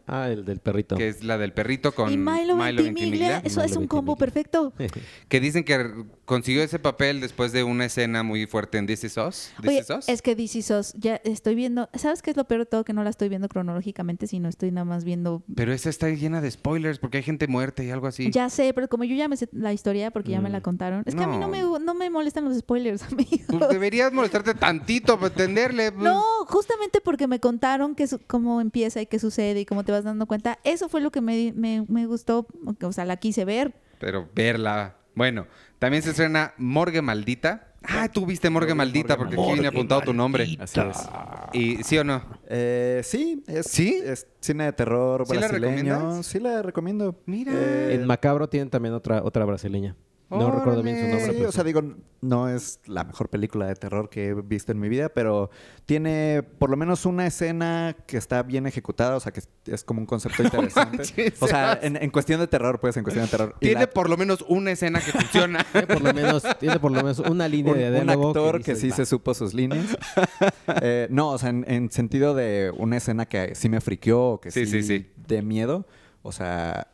[0.07, 0.97] Ah, el del perrito.
[0.97, 4.73] que es la del perrito con y Milo, Ventimiglia, eso es Milo un combo perfecto.
[5.29, 5.93] Que dicen que
[6.25, 9.53] consiguió ese papel después de una escena muy fuerte en This Is Us.
[9.61, 10.09] This Oye, Is Us.
[10.09, 12.85] es que DC SOS, ya estoy viendo, ¿sabes qué es lo peor de todo?
[12.85, 15.43] Que no la estoy viendo cronológicamente, sino estoy nada más viendo...
[15.55, 18.31] Pero esa está llena de spoilers porque hay gente muerta y algo así.
[18.31, 20.63] Ya sé, pero como yo ya me sé la historia porque ya me la Mm.
[20.63, 21.79] contaron, es que a mí no me, No.
[21.79, 23.47] no me molestan los spoilers, amigos.
[23.49, 25.93] Pues deberías molestarte tantito para entenderle.
[25.93, 26.05] pues.
[26.05, 29.90] No, justamente porque me contaron que su- cómo empieza y qué sucede y cómo te
[29.91, 30.59] vas dando cuenta.
[30.65, 32.47] Eso fue lo que me, me, me gustó,
[32.83, 33.75] o sea, la quise ver.
[33.99, 34.97] Pero verla.
[35.15, 35.47] Bueno,
[35.79, 37.67] también se estrena Morgue Maldita.
[37.83, 40.57] Ah, tú viste Morgue Maldita porque aquí viene apuntado tu nombre.
[40.61, 41.09] Así es.
[41.53, 42.23] ¿Y sí o no?
[42.47, 44.01] Eh, sí, es, ¿Sí?
[44.05, 45.95] es cine de terror ¿Sí la brasileño.
[45.95, 46.27] recomiendas?
[46.27, 47.19] sí la recomiendo.
[47.27, 47.53] Mira.
[47.55, 49.97] Eh, En Macabro tienen también otra, otra brasileña.
[50.31, 51.25] No recuerdo bien su nombre.
[51.25, 51.83] Sí, pero o sea, digo,
[52.21, 55.51] no es la mejor película de terror que he visto en mi vida, pero
[55.87, 60.01] tiene por lo menos una escena que está bien ejecutada, o sea, que es- como
[60.01, 60.99] un concepto interesante.
[60.99, 63.57] manches, o sea, en, en cuestión de terror, pues, en cuestión de terror.
[63.59, 65.65] Tiene la- por lo menos una escena que funciona.
[65.73, 68.63] Tiene por lo menos, tiene por lo menos una línea un, de un diálogo actor
[68.63, 68.97] que, sí "Va".
[68.97, 69.87] se supo sus líneas.
[70.83, 74.41] Eh, no, o sea, en, en sentido de una escena que sí me friqueó, o
[74.41, 75.11] que Sí, sí, sí, sí.
[75.27, 75.87] de miedo.
[76.23, 76.87] O sea,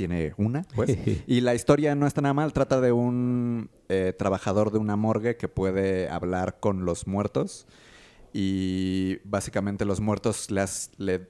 [0.00, 0.96] tiene una, pues.
[1.26, 2.54] y la historia no está nada mal.
[2.54, 7.66] Trata de un eh, trabajador de una morgue que puede hablar con los muertos.
[8.32, 11.26] Y básicamente los muertos les, le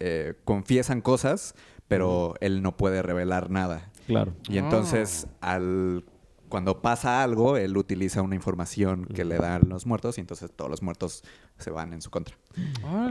[0.00, 1.54] eh, confiesan cosas,
[1.88, 3.90] pero él no puede revelar nada.
[4.06, 4.32] Claro.
[4.48, 6.02] Y entonces, al
[6.48, 10.70] cuando pasa algo, él utiliza una información que le dan los muertos y entonces todos
[10.70, 11.22] los muertos
[11.58, 12.36] se van en su contra.
[12.54, 12.62] Sí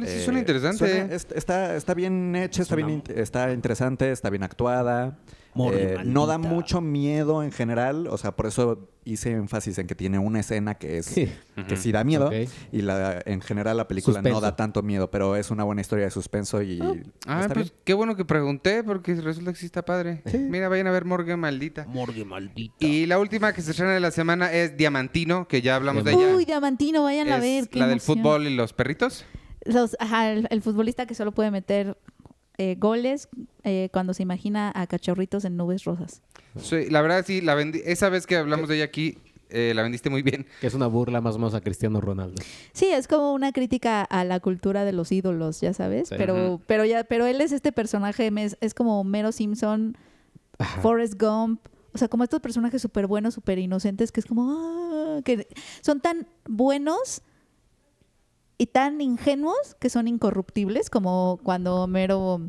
[0.05, 0.77] Eh, suena interesante.
[0.77, 5.17] suena- está, está bien hecha, está bien, int- está interesante, está bien actuada.
[5.57, 9.95] Eh, no da mucho miedo en general, o sea, por eso hice énfasis en que
[9.95, 11.31] tiene una escena que es Sí.
[11.67, 12.29] que sí da miedo
[12.71, 14.37] y la en general la película Suspenso.
[14.37, 16.79] no da tanto miedo, pero es una buena historia de suspenso y
[17.27, 20.23] Ah, está pues qué bueno que pregunté porque resulta que sí está padre.
[20.33, 21.85] Mira, vayan a ver Morgue Maldita.
[21.87, 22.75] Morgue maldita.
[22.79, 26.13] Y la última que se estrena de la semana es Diamantino, que ya hablamos de
[26.13, 26.35] ella.
[26.35, 27.69] Uy, Diamantino, vayan a ver.
[27.69, 28.17] qué la del emoción.
[28.17, 29.25] fútbol y los perritos.
[29.65, 31.97] Los- ajá, el, el futbolista que solo puede meter
[32.57, 33.29] eh, goles
[33.63, 36.21] eh, cuando se imagina a cachorritos en nubes rosas.
[36.59, 39.17] Sí, la verdad sí, la vendi- esa vez que hablamos de ella aquí,
[39.49, 40.45] eh, la vendiste muy bien.
[40.61, 42.41] Que es una burla más o menos a Cristiano Ronaldo.
[42.73, 46.09] Sí, es como una crítica a la cultura de los ídolos, ya sabes.
[46.09, 46.15] Sí.
[46.17, 49.97] Pero, pero ya, pero él es este personaje, es, es como Mero Simpson,
[50.57, 50.81] Ajá.
[50.81, 51.61] Forrest Gump.
[51.93, 55.47] O sea, como estos personajes súper buenos, súper inocentes, que es como, ah, que
[55.81, 57.21] son tan buenos
[58.57, 62.41] y tan ingenuos que son incorruptibles, como cuando Mero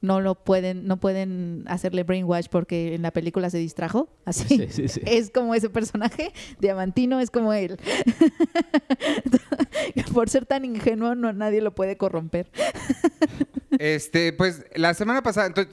[0.00, 4.10] no lo pueden, no pueden hacerle brainwash porque en la película se distrajo.
[4.26, 4.58] Así.
[4.58, 5.00] Sí, sí, sí.
[5.06, 6.32] Es como ese personaje.
[6.60, 7.78] Diamantino es como él.
[10.12, 12.50] Por ser tan ingenuo, no nadie lo puede corromper.
[13.78, 15.72] Este, pues la semana pasada, entonces,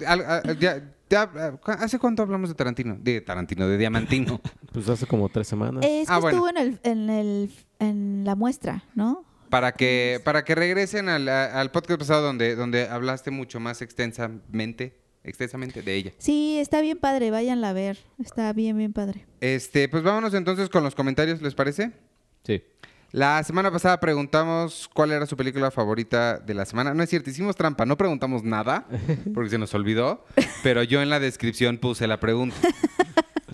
[0.60, 1.30] ya- ya,
[1.66, 2.98] ¿hace cuánto hablamos de Tarantino?
[3.00, 4.40] De Tarantino, de Diamantino.
[4.72, 5.84] Pues hace como tres semanas.
[5.86, 6.38] Es que Ah, bueno.
[6.38, 9.26] estuvo en, el, en, el, en la muestra, ¿no?
[9.52, 14.98] Para que, para que regresen al, al podcast pasado donde, donde hablaste mucho más extensamente,
[15.24, 16.12] extensamente de ella.
[16.18, 18.00] Sí, está bien padre, váyanla a ver.
[18.18, 19.28] Está bien, bien padre.
[19.42, 21.92] Este, pues vámonos entonces con los comentarios, ¿les parece?
[22.44, 22.64] Sí.
[23.12, 26.94] La semana pasada preguntamos cuál era su película favorita de la semana.
[26.94, 28.88] No es cierto, hicimos trampa, no preguntamos nada
[29.34, 30.26] porque se nos olvidó,
[30.64, 32.56] pero yo en la descripción puse la pregunta.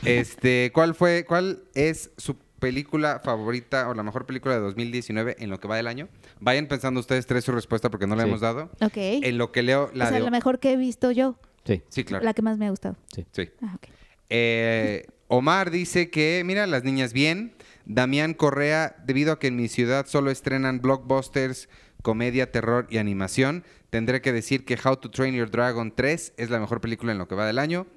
[0.05, 5.49] Este, ¿cuál fue, cuál es su película favorita o la mejor película de 2019 en
[5.49, 6.07] lo que va del año?
[6.39, 8.29] Vayan pensando ustedes tres su respuesta porque no la Sí.
[8.29, 8.69] hemos dado.
[8.81, 8.93] Ok.
[8.97, 11.39] En lo que leo la o sea, de- la mejor que he visto yo.
[11.65, 11.83] Sí.
[11.89, 12.23] Sí, claro.
[12.25, 12.95] La que más me ha gustado.
[13.13, 13.49] Sí.
[13.61, 13.87] Ah, ok.
[14.29, 17.53] Eh, Omar dice que, mira, las niñas bien.
[17.85, 21.69] Damián Correa, debido a que en mi ciudad solo estrenan blockbusters,
[22.01, 26.49] comedia, terror y animación, tendré que decir que How to Train Your Dragon 3 es
[26.49, 27.87] la mejor película en lo que va del año.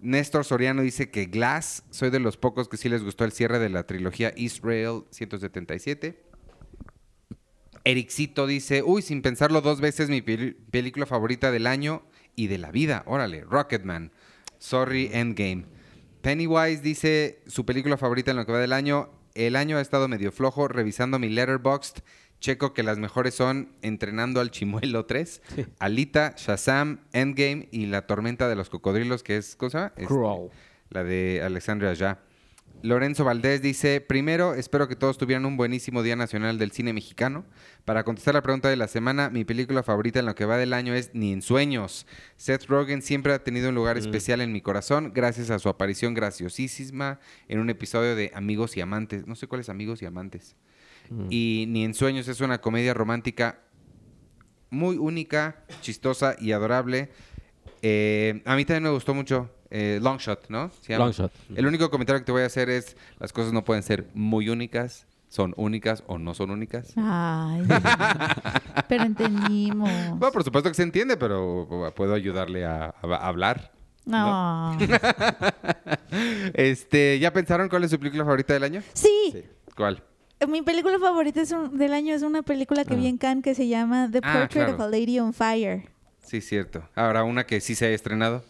[0.00, 3.58] Néstor Soriano dice que Glass, soy de los pocos que sí les gustó el cierre
[3.58, 6.24] de la trilogía Israel 177.
[7.84, 12.02] Ericito dice, uy, sin pensarlo dos veces, mi película favorita del año
[12.36, 13.02] y de la vida.
[13.06, 14.12] Órale, Rocketman.
[14.58, 15.64] Sorry, Endgame.
[16.20, 19.10] Pennywise dice su película favorita en lo que va del año.
[19.34, 20.68] El año ha estado medio flojo.
[20.68, 22.00] Revisando mi letterboxd,
[22.40, 25.42] checo que las mejores son Entrenando al Chimuelo 3,
[25.78, 29.92] Alita, Shazam, Endgame y La Tormenta de los Cocodrilos, que es, ¿cómo se llama?
[29.96, 30.50] Este, Crawl.
[30.90, 32.20] la de Alexandria Ya.
[32.80, 37.44] Lorenzo Valdés dice, primero, espero que todos tuvieran un buenísimo Día Nacional del Cine Mexicano.
[37.84, 40.72] Para contestar la pregunta de la semana, mi película favorita en lo que va del
[40.72, 42.06] año es Ni en Sueños.
[42.36, 46.14] Seth Rogen siempre ha tenido un lugar especial en mi corazón gracias a su aparición
[46.14, 47.18] graciosísima
[47.48, 49.26] en un episodio de Amigos y Amantes.
[49.26, 50.54] No sé cuál es Amigos y Amantes.
[51.30, 53.60] Y Ni en Sueños es una comedia romántica
[54.70, 57.10] muy única, chistosa y adorable.
[57.82, 60.70] Eh, a mí también me gustó mucho eh, Long Shot, ¿no?
[60.88, 61.32] Long Shot.
[61.54, 64.48] El único comentario que te voy a hacer es, las cosas no pueden ser muy
[64.48, 66.92] únicas, son únicas o no son únicas.
[66.96, 67.62] Ay.
[68.88, 69.90] pero entendimos.
[70.18, 73.72] Bueno, por supuesto que se entiende, pero puedo ayudarle a, a hablar.
[74.04, 74.76] No.
[76.54, 78.82] Este, ¿ya pensaron cuál es su película favorita del año?
[78.94, 79.30] Sí.
[79.30, 79.44] Sí.
[79.76, 80.02] ¿Cuál?
[80.46, 82.96] Mi película favorita es un- del año es una película que Ah.
[82.96, 85.88] vi en Cannes que se llama The Ah, Portrait of a Lady on Fire.
[86.24, 86.82] Sí, cierto.
[86.94, 88.44] Ahora una que sí se ha estrenado.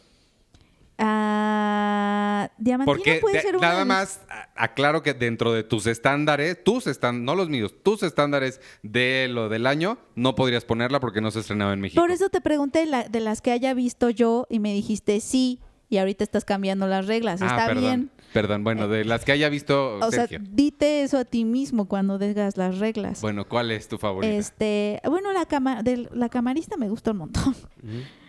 [0.99, 4.21] Ah, Diamantino Porque puede de- ser una nada más
[4.57, 9.49] aclaro que dentro de tus estándares, tus estándares, no los míos, tus estándares de lo
[9.49, 12.01] del año, no podrías ponerla porque no se estrenaba en México.
[12.03, 15.61] Por eso te pregunté la- de las que haya visto yo y me dijiste sí
[15.89, 17.41] y ahorita estás cambiando las reglas.
[17.43, 17.83] Ah, Está perdón.
[17.85, 18.11] bien.
[18.33, 20.41] Perdón, bueno, de las que haya visto O sea, Sergio.
[20.53, 23.23] dite eso a ti mismo cuando digas las reglas.
[23.23, 24.31] bueno, ¿cuál es tu favorita?
[24.35, 27.55] Este, bueno, la cama, de, la camarista me gusta un montón.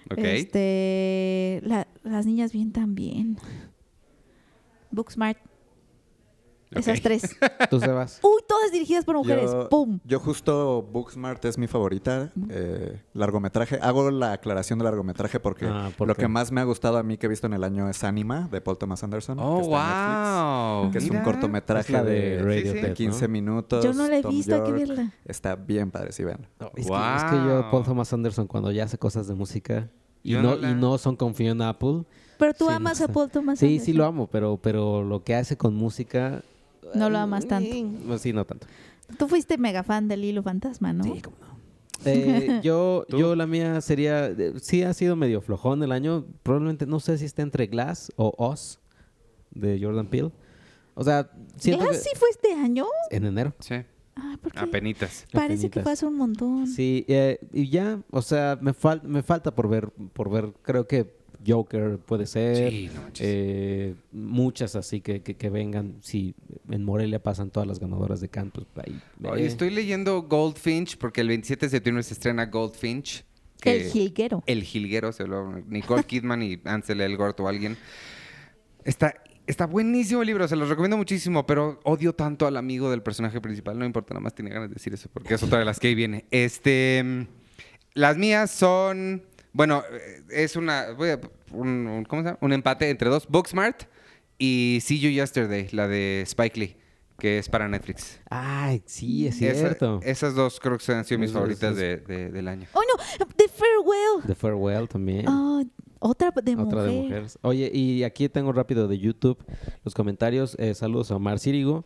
[0.09, 0.17] ok.
[0.19, 3.37] Este, la- las niñas bien también.
[4.91, 5.37] Booksmart.
[6.71, 7.35] Esas tres.
[7.69, 8.19] Tú, Sebas.
[8.21, 9.49] Uy, todas dirigidas por mujeres.
[9.51, 9.99] Yo, ¡Pum!
[10.03, 12.31] yo justo Booksmart es mi favorita.
[12.49, 13.79] eh, largometraje.
[13.81, 16.21] Hago la aclaración de largometraje porque Ah, ¿por lo qué?
[16.23, 18.47] que más me ha gustado a mí que he visto en el año es Anima
[18.51, 19.39] de Paul Thomas Anderson.
[19.39, 20.83] Oh, que está en wow.
[20.83, 22.77] Netflix, que es un cortometraje Es de de, Radio sí.
[22.79, 22.93] Dead, ¿no?
[22.93, 23.83] 15 minutos.
[23.83, 24.79] Yo no la he Tom visto, hay que York.
[24.79, 25.13] verla.
[25.25, 26.47] Está bien padre, sí, vean.
[26.59, 29.89] No, es, que, es que yo, Paul Thomas Anderson, cuando ya hace cosas de música
[30.21, 32.03] y, no, la- y no son con Fiona Apple,
[32.37, 33.07] Pero tú Sí, amas no a.
[33.09, 33.85] Paul Thomas Sí, Anderson.
[33.85, 36.43] sí lo amo, pero, pero lo que hace con música...
[36.95, 37.75] No lo amas tanto.
[38.05, 38.67] No, sí, no tanto.
[39.17, 41.03] Tú fuiste mega fan del Hilo Fantasma, ¿no?
[41.03, 41.49] Sí, cómo no.
[42.05, 43.17] Eh, yo, ¿Tú?
[43.17, 47.17] yo la mía sería, eh, sí ha sido medio flojón el año, probablemente no sé
[47.17, 48.79] si está entre Glass o Oz
[49.51, 50.31] de Jordan Peele.
[50.95, 52.85] O sea, siento ¿Glass que sí fue este año?
[53.09, 53.53] en enero.
[53.59, 53.75] Sí,
[54.21, 54.59] Ah, ¿por qué?
[54.59, 55.25] apenitas.
[55.31, 55.83] Parece que Apenitas.
[55.83, 56.67] fue hace un montón.
[56.67, 60.87] Sí, eh, y ya, o sea, me, fal- me falta por ver, por ver, creo
[60.87, 62.69] que Joker puede ser.
[62.69, 65.97] Sí, no eh, muchas así que, que, que vengan.
[66.01, 66.35] Si
[66.69, 68.99] en Morelia pasan todas las ganadoras de Cannes, pues ahí.
[69.23, 73.25] Oye, eh, estoy leyendo Goldfinch porque el 27 de septiembre se estrena Goldfinch.
[73.61, 74.43] que- El jilguero.
[74.45, 77.77] El Jilguero, se lo, Nicole Kidman y Ansel Elgort o alguien.
[78.85, 79.13] Está,
[79.47, 83.41] está buenísimo el libro, se los recomiendo muchísimo, pero odio tanto al amigo del personaje
[83.41, 83.77] principal.
[83.77, 85.87] No importa, nada más tiene ganas de decir eso porque es otra de las que
[85.89, 86.25] ahí viene.
[86.31, 87.27] Este, mm,
[87.95, 89.23] las mías son,
[89.59, 91.19] bueno, eh, es una, voy a-
[91.51, 92.37] un, un- ¿cómo se llama?
[92.41, 93.83] Un empate entre dos, Booksmart
[94.37, 96.77] y See You Yesterday, la de Spike Lee,
[97.17, 98.21] que es para Netflix.
[98.29, 99.99] Ay, sí, es Esa- cierto.
[100.01, 102.67] esas dos creo que han sido mis Esas- favoritas de- de- del año.
[102.71, 103.25] ¡Oh, no!
[103.35, 104.25] ¡The Farewell!
[104.27, 105.25] The Farewell también.
[105.27, 105.61] Ah,
[105.99, 106.83] otra de Otra mujer.
[106.85, 107.37] de mujeres.
[107.41, 109.43] Oye, y aquí tengo rápido de YouTube
[109.83, 110.55] los comentarios.
[110.57, 111.83] Eh, saludos a Omar Círigo.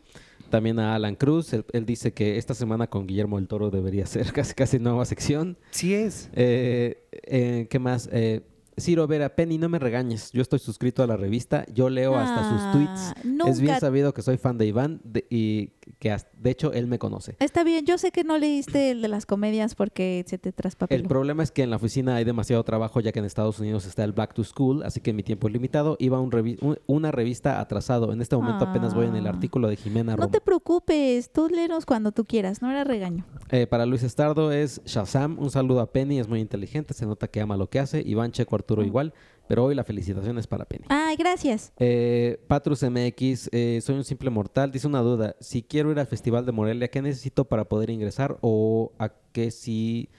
[0.54, 1.52] También a Alan Cruz.
[1.54, 5.04] Él, él dice que esta semana con Guillermo del Toro debería ser casi casi nueva
[5.04, 5.58] sección.
[5.72, 6.30] Sí es.
[6.34, 8.08] Eh, eh, ¿Qué más?
[8.12, 8.42] Eh,
[8.80, 10.32] Ciro Vera, Penny, no me regañes.
[10.32, 11.66] Yo estoy suscrito a la revista.
[11.74, 13.48] Yo leo hasta sus Ah, tweets.
[13.50, 16.72] Es bien nunca- sabido que soy fan de Iván de- y que has- de hecho
[16.74, 17.36] él me conoce.
[17.40, 21.02] Está bien, yo sé que no leíste el de las comedias porque se te traspapeló.
[21.02, 23.86] El problema es que en la oficina hay demasiado trabajo ya que en Estados Unidos
[23.86, 25.96] está el Back to School, así que mi tiempo es limitado.
[26.00, 28.12] Iba un revi- un- una revista atrasado.
[28.14, 29.30] En este momento apenas voy en el Ah.
[29.32, 30.32] artículo de Jimena No Romo.
[30.32, 33.26] te preocupes, tú léenos cuando tú quieras, no era regaño.
[33.50, 35.38] Eh, para Luis Estardo es Shazam.
[35.40, 38.02] Un saludo a Penny, es muy inteligente, se nota que ama lo que hace.
[38.06, 38.86] Iván Checo Arturo Ah.
[38.86, 39.14] igual,
[39.48, 40.86] pero hoy la felicitación es para Penny.
[40.90, 41.72] Ay, gracias.
[41.78, 44.72] Eh, Patrus MX, eh, soy un simple mortal.
[44.72, 48.38] Dice una duda: si quiero ir al Festival de Morelia, ¿qué necesito para poder ingresar?
[48.42, 50.10] ¿O a qué sí,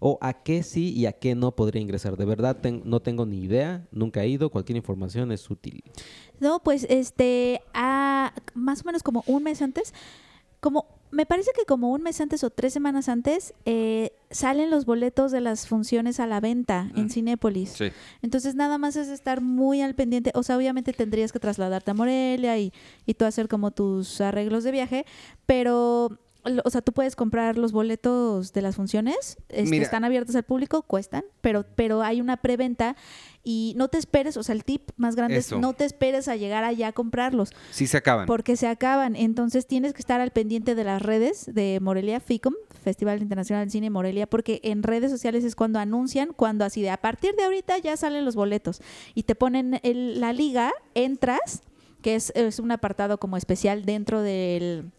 [0.00, 2.16] o a qué sí y a qué no podría ingresar?
[2.16, 4.50] De verdad, ten- no tengo ni idea, nunca he ido.
[4.50, 5.82] Cualquier información es útil.
[6.40, 9.94] No, pues este, a, más o menos como un mes antes,
[10.60, 14.84] como me parece que como un mes antes o tres semanas antes, eh, salen los
[14.84, 17.10] boletos de las funciones a la venta en.
[17.10, 17.70] Cinépolis.
[17.70, 17.92] Sí.
[18.22, 20.32] Entonces nada más es estar muy al pendiente.
[20.34, 22.72] O sea, obviamente tendrías que trasladarte a Morelia y,
[23.06, 25.06] y tú hacer como tus arreglos de viaje,
[25.46, 26.18] pero...
[26.64, 30.82] O sea, tú puedes comprar los boletos de las funciones, este, están abiertos al público,
[30.82, 32.96] cuestan, pero, pero hay una preventa
[33.44, 35.56] y no te esperes, o sea, el tip más grande Eso.
[35.56, 38.26] es no te esperes a llegar allá a comprarlos, Sí se acaban.
[38.26, 39.14] porque se acaban.
[39.14, 43.70] Entonces tienes que estar al pendiente de las redes de Morelia FICOM, Festival Internacional de
[43.70, 47.44] Cine Morelia, porque en redes sociales es cuando anuncian, cuando así de a partir de
[47.44, 48.80] ahorita ya salen los boletos
[49.14, 51.62] y te ponen el- la liga, entras,
[52.02, 54.90] que es, es un apartado como especial dentro del,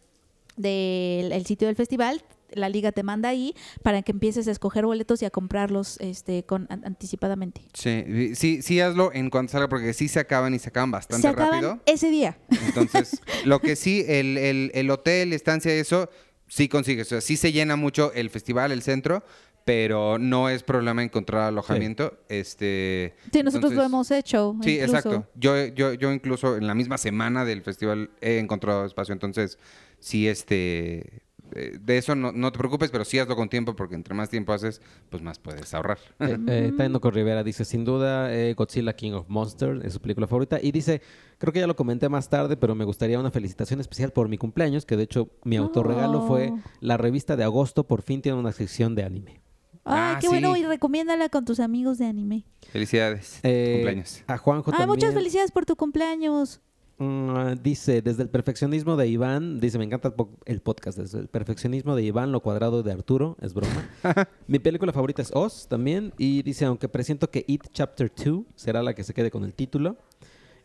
[0.57, 2.23] del el sitio del festival.
[2.55, 6.43] La liga te manda ahí para que empieces a escoger boletos y a comprarlos este,
[6.43, 7.61] con an- anticipadamente.
[7.73, 11.23] Sí, sí, sí hazlo en cuanto salga porque sí se acaban y se acaban bastante
[11.23, 11.79] Se acaban rápido.
[11.87, 12.37] ese día.
[12.67, 16.11] Entonces, lo que sí, el, el, el hotel, estancia, eso,
[16.47, 17.07] sí consigues.
[17.07, 19.23] O sea, sí se llena mucho el festival, el centro,
[19.65, 22.19] pero no es problema encontrar alojamiento.
[22.29, 24.55] Este, Sí, nosotros entonces- lo hemos hecho.
[24.61, 24.95] Sí, incluso.
[24.97, 25.27] exacto.
[25.33, 29.13] Yo, yo, yo incluso en la misma semana del festival he encontrado espacio.
[29.13, 29.57] Entonces,
[30.03, 31.23] sí, este...
[31.55, 34.29] eh, De eso no, no te preocupes, pero sí hazlo con tiempo porque entre más
[34.29, 35.99] tiempo haces, pues más puedes ahorrar.
[36.19, 40.27] Eh, eh, Tainoco Rivera dice, sin duda, eh, Godzilla King of Monsters es su película
[40.27, 40.59] favorita.
[40.61, 41.01] Y dice,
[41.37, 44.37] creo que ya lo comenté más tarde, pero me gustaría una felicitación especial por mi
[44.37, 46.59] cumpleaños, que de hecho mi autorregalo fue Oh.
[46.81, 49.41] la revista de agosto, por fin tiene una sección de anime.
[49.85, 50.55] Ay, Ah, qué bueno.
[50.55, 52.45] Y recomiéndala con tus amigos de anime.
[52.71, 53.39] Felicidades.
[53.43, 54.23] Eh, Cumpleaños.
[54.27, 54.89] A Juanjo Ay, también.
[54.89, 56.61] muchas felicidades por tu cumpleaños.
[56.99, 61.19] Mm, dice, desde el perfeccionismo de Iván, dice, me encanta el, po- el podcast, desde
[61.19, 63.89] el perfeccionismo de Iván, lo cuadrado de Arturo, es broma.
[64.47, 68.83] Mi película favorita es Oz también, y dice, aunque presiento que It Chapter 2 será
[68.83, 69.97] la que se quede con el título.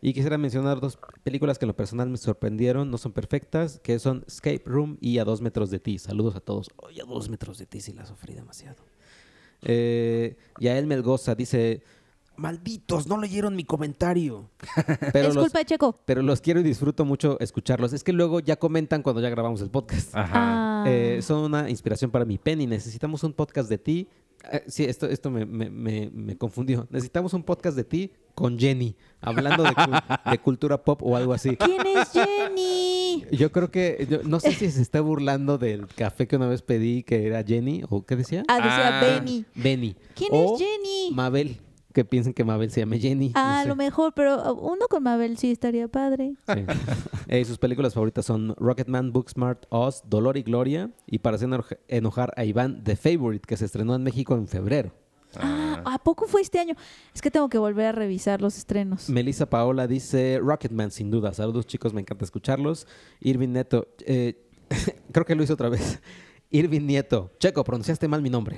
[0.01, 3.99] Y quisiera mencionar dos películas que en lo personal me sorprendieron, no son perfectas, que
[3.99, 5.99] son Escape Room y A Dos Metros de Ti.
[5.99, 6.69] Saludos a todos.
[6.77, 8.77] Oye, A Dos Metros de Ti sí la sufrí demasiado.
[9.61, 11.83] Eh, Yael Melgoza dice,
[12.39, 14.49] malditos, no leyeron mi comentario.
[15.13, 15.99] Pero es los, culpa de Checo.
[16.05, 17.93] pero los quiero y disfruto mucho escucharlos.
[17.93, 20.11] Es que luego ya comentan cuando ya grabamos el podcast.
[20.13, 20.83] Ah.
[20.87, 22.65] Eh, son una inspiración para mi Penny.
[22.67, 24.07] Necesitamos un podcast de ti.
[24.51, 26.87] Eh, sí, esto, esto me, me- me- me confundió.
[26.89, 31.33] Necesitamos un podcast de ti con Jenny, hablando de, cu- de cultura pop o algo
[31.33, 31.57] así.
[31.57, 33.25] ¿Quién es Jenny?
[33.31, 36.61] Yo creo que, yo- no sé si se está burlando del café que una vez
[36.61, 38.43] pedí que era Jenny, o qué decía.
[38.47, 39.01] Ah, decía Ah.
[39.03, 39.45] Benny.
[39.55, 39.95] Benny.
[40.15, 41.11] ¿Quién O es Jenny?
[41.13, 41.57] Mabel.
[41.93, 43.29] Que piensen que Mabel se llame Jenny.
[43.29, 46.33] no Ah, a lo mejor, pero uno con Mabel sí estaría padre.
[46.47, 46.65] Sí.
[47.31, 50.89] Eh, sus películas favoritas son Rocketman, Booksmart, Oz, Dolor y Gloria.
[51.05, 54.47] Y para hacer enoja- enojar a Iván, The Favorite, que se estrenó en México en
[54.47, 54.91] febrero.
[55.39, 56.73] Ah, ¿a poco fue este año?
[57.13, 59.09] Es que tengo que volver a revisar los estrenos.
[59.11, 61.31] Melissa Paola dice Rocketman, sin duda.
[61.33, 62.87] Saludos, chicos, me encanta escucharlos.
[63.21, 64.43] Irving Neto, eh,
[65.11, 66.01] creo que lo hizo otra vez.
[66.49, 68.55] Irving Nieto, Checo, pronunciaste mal mi nombre.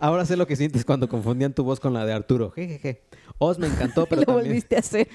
[0.00, 2.50] Ahora sé lo que sientes cuando confundían tu voz con la de Arturo.
[2.52, 3.02] Jejeje.
[3.38, 4.46] Oz me encantó, pero lo también...
[4.48, 5.08] volviste a hacer.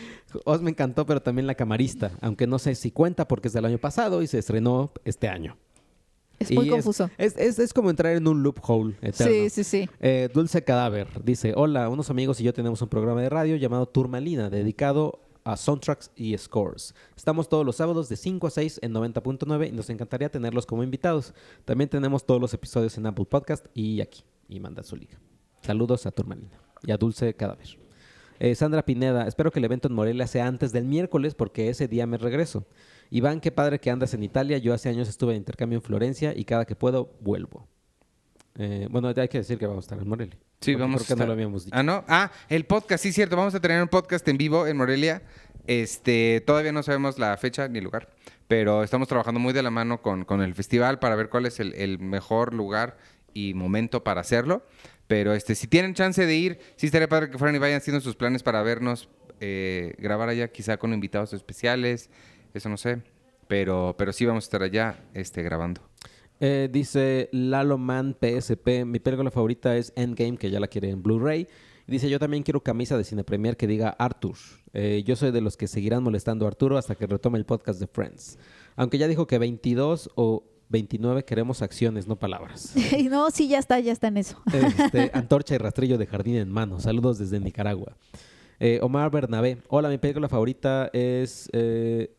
[0.46, 3.66] Oz me encantó, pero también La Camarista, aunque no sé si cuenta porque es del
[3.66, 5.58] año pasado y se estrenó este año.
[6.40, 7.10] Es Y muy confuso.
[7.18, 9.32] Es, es- es como entrar en un loophole eterno.
[9.34, 9.90] Sí, sí, sí.
[10.00, 13.86] Eh, Dulce Cadáver dice, hola, unos amigos y yo tenemos un programa de radio llamado
[13.86, 16.96] Turmalina, dedicado a soundtracks y scores.
[17.16, 20.84] Estamos todos los sábados de 5 a 6 en 90.9 y nos encantaría tenerlos como
[20.84, 21.34] invitados.
[21.66, 24.24] También tenemos todos los episodios en Apple Podcast y aquí.
[24.48, 25.20] Y manda su liga.
[25.62, 27.80] Saludos a Turmalina y a Dulce Cadáver.
[28.40, 31.88] Eh, Sandra Pineda, espero que el evento en Morelia sea antes del miércoles porque ese
[31.88, 32.68] día me regreso.
[33.10, 34.58] Iván, qué padre que andas en Italia.
[34.58, 37.68] Yo hace años estuve de intercambio en Florencia y cada que puedo vuelvo.
[38.56, 40.38] Eh, bueno, hay que decir que vamos a estar en Morelia.
[40.62, 41.76] Sí, vamos a no estar- lo habíamos dicho.
[41.78, 42.04] Ah, ¿no?
[42.08, 43.36] Ah, el podcast, sí, cierto.
[43.38, 45.24] Vamos a tener un podcast en vivo en Morelia.
[45.68, 48.10] Este, todavía no sabemos la fecha ni lugar,
[48.48, 51.60] pero estamos trabajando muy de la mano con, con el festival para ver cuál es
[51.60, 52.98] el, el mejor lugar
[53.34, 54.66] y momento para hacerlo.
[55.08, 58.02] Pero este, si tienen chance de ir, sí estaría padre que fueran y vayan haciendo
[58.02, 59.10] sus planes para vernos,
[59.40, 62.10] eh, grabar allá, quizá con invitados especiales,
[62.54, 63.02] eso no sé.
[63.48, 65.82] Pero, pero sí vamos a estar allá este, grabando.
[66.40, 71.04] Eh, dice Lalo Man PSP, mi película favorita es Endgame, que ya la quiere en
[71.04, 71.48] Blu-ray.
[71.86, 74.38] Dice, yo también quiero camisa de Cine Premier que diga Arthur.
[74.74, 77.80] Eh, yo soy de los que seguirán molestando a Arturo hasta que retome el podcast
[77.80, 78.38] de Friends.
[78.78, 82.74] Aunque ya dijo que 22 o 29 queremos acciones, no palabras.
[83.10, 84.42] No, sí, ya está, ya está en eso.
[84.52, 86.80] Este, antorcha y rastrillo de jardín en mano.
[86.80, 87.96] Saludos desde Nicaragua.
[88.60, 89.60] Eh, Omar Bernabé.
[89.70, 91.48] Hola, mi película favorita es...
[91.54, 92.16] eh,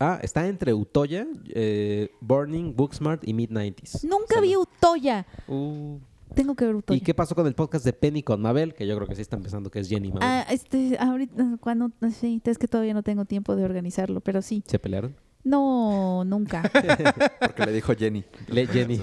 [0.00, 4.04] ah, está entre Utoya, eh, Burning, Booksmart y Mid-90s.
[4.04, 5.26] Nunca vi Utoya.
[5.46, 5.98] Uh,
[6.34, 6.96] Tengo que ver Utoya.
[6.96, 8.72] ¿Y qué pasó con el podcast de Penny con Mabel?
[8.74, 10.22] Que yo creo que sí están pensando que es Jenny Mabel.
[10.22, 14.62] Ah, este, ahorita, cuando, sí, es que todavía no tengo tiempo de organizarlo, pero sí.
[14.66, 15.14] ¿Se pelearon?
[15.44, 16.62] No, nunca.
[17.40, 18.24] Porque le dijo Jenny.
[18.46, 19.00] Le Jenny.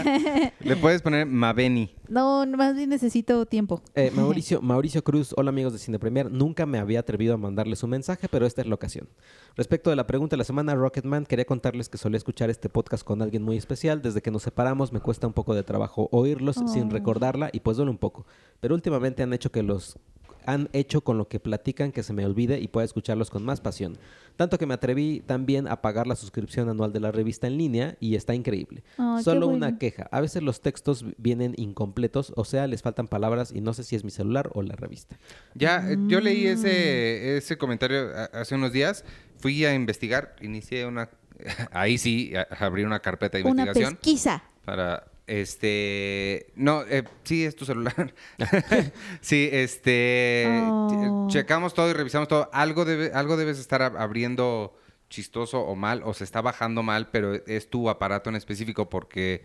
[0.60, 1.94] Le puedes poner Maveni.
[2.08, 3.82] No, más bien necesito tiempo.
[3.94, 6.30] Eh, Mauricio, Mauricio Cruz, hola amigos de Cine Premier.
[6.30, 9.08] Nunca me había atrevido a mandarles un mensaje, pero esta es la ocasión.
[9.56, 13.04] Respecto de la pregunta de la semana, Rocketman, quería contarles que solía escuchar este podcast
[13.04, 14.00] con alguien muy especial.
[14.00, 16.90] Desde que nos separamos me cuesta un poco de trabajo oírlos sin Oh.
[16.90, 18.24] recordarla y pues duele un poco.
[18.60, 19.98] Pero últimamente han hecho que los
[20.46, 23.60] han hecho con lo que platican que se me olvide y pueda escucharlos con más
[23.60, 23.98] pasión.
[24.36, 27.96] Tanto que me atreví también a pagar la suscripción anual de la revista en línea
[28.00, 28.82] y está increíble.
[28.96, 29.56] Qué Solo bueno.
[29.66, 30.08] una queja.
[30.10, 33.94] A veces los textos vienen incompletos, o sea, les faltan palabras y no sé si
[33.96, 35.18] es mi celular o la revista.
[35.54, 36.48] Ya, eh, yo leí Mm.
[36.48, 39.04] ese, ese comentario hace unos días.
[39.38, 41.10] Fui a investigar, inicié una.
[41.72, 44.42] Ahí sí, abrí una carpeta de Una investigación pesquisa.
[44.64, 45.04] para.
[45.26, 46.52] Este.
[46.54, 48.14] No, eh, sí, es tu celular.
[49.20, 50.44] sí, este.
[50.70, 51.26] Oh.
[51.30, 52.50] che- Checamos todo y revisamos todo.
[52.52, 54.76] Algo, debe, algo debes estar ab- abriendo
[55.08, 59.42] chistoso o mal, o se está bajando mal, pero es tu aparato en específico porque.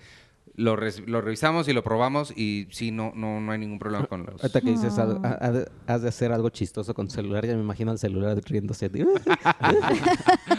[0.55, 4.07] Lo, res- lo revisamos y lo probamos y sí, no, no, no hay ningún problema
[4.07, 4.41] con los...
[4.41, 7.61] Ahorita que dices, ha- ha- has de hacer algo chistoso con tu celular, ya me
[7.61, 8.91] imagino al celular riéndose.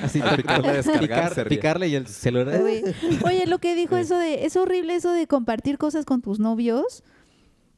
[0.03, 2.61] Así, picarle picar- picarle y el celular...
[2.63, 6.39] Oye, oye, lo que dijo eso de, es horrible eso de compartir cosas con tus
[6.41, 7.03] novios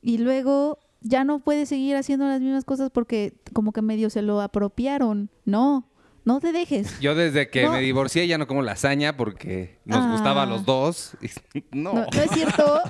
[0.01, 4.23] y luego ya no puedes seguir haciendo las mismas cosas porque como que medio se
[4.23, 5.31] lo apropiaron.
[5.45, 5.89] No,
[6.25, 7.01] no te dejes.
[7.01, 7.73] Yo desde que No.
[7.73, 10.11] me divorcié ya no como lasaña porque nos Ah.
[10.13, 11.17] gustaba a los dos.
[11.73, 11.93] no.
[11.95, 12.81] No, no es cierto.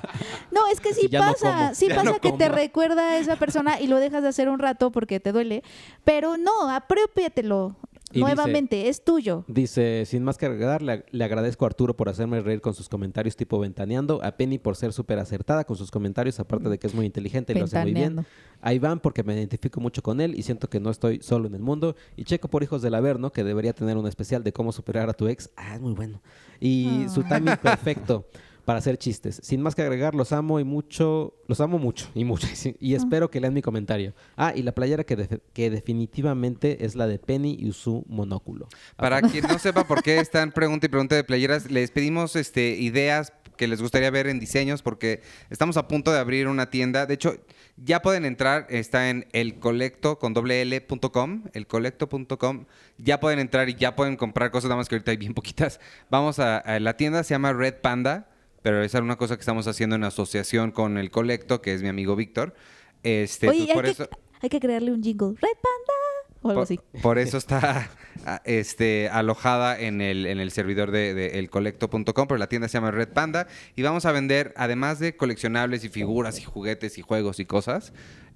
[0.50, 3.36] No, es que sí ya pasa, sí Ya pasa no que te recuerda a esa
[3.36, 5.62] persona y lo dejas de hacer un rato porque te duele,
[6.04, 7.76] pero no, apropiatelo.
[8.12, 9.44] Y dice- Nuevamente, es tuyo.
[9.48, 12.88] Dice, sin más que agregar, le, le agradezco a Arturo por hacerme reír con sus
[12.88, 16.86] comentarios tipo ventaneando, a Penny por ser súper acertada con sus comentarios, aparte de que
[16.86, 18.26] es muy inteligente y lo hace muy bien,
[18.60, 21.54] a Iván porque me identifico mucho con él y siento que no estoy solo en
[21.54, 24.72] el mundo, y Checo por Hijos del Averno, que debería tener un especial de cómo
[24.72, 26.20] superar a tu ex, ah, es muy bueno,
[26.60, 28.26] y su timing perfecto
[28.64, 29.40] para hacer chistes.
[29.42, 32.46] Sin más que agregar, los amo y mucho, los amo mucho y mucho,
[32.80, 34.14] y espero que lean mi comentario.
[34.36, 38.68] Ah, y la playera que, que definitivamente es la de Penny y su monóculo.
[38.96, 42.76] Para quien no sepa por qué están pregunta y pregunta de playeras, les pedimos este,
[42.76, 47.06] ideas que les gustaría ver en diseños porque estamos a punto de abrir una tienda.
[47.06, 47.36] De hecho,
[47.76, 52.64] ya pueden entrar, está en elcolecto con doble L punto com, elcolecto.com.
[52.98, 55.80] Ya pueden entrar y ya pueden comprar cosas, nada más que ahorita hay bien poquitas.
[56.10, 58.31] Vamos a, a la tienda, se llama Red Panda.
[58.62, 61.88] Pero es una cosa que estamos haciendo en asociación con el Colecto, que es mi
[61.88, 62.54] amigo Víctor.
[63.02, 64.08] Este, Oye, entonces, hay por que, eso,
[64.40, 65.34] hay que crearle un jingle.
[65.40, 65.92] Red Panda.
[66.44, 66.80] O algo por, así.
[67.02, 67.88] por eso está
[68.26, 72.74] ah, este, alojada en el, en el servidor de, de elcolecto.com, pero la tienda se
[72.74, 73.46] llama Red Panda.
[73.76, 77.92] Y vamos a vender, además de coleccionables y figuras y juguetes y juegos y cosas,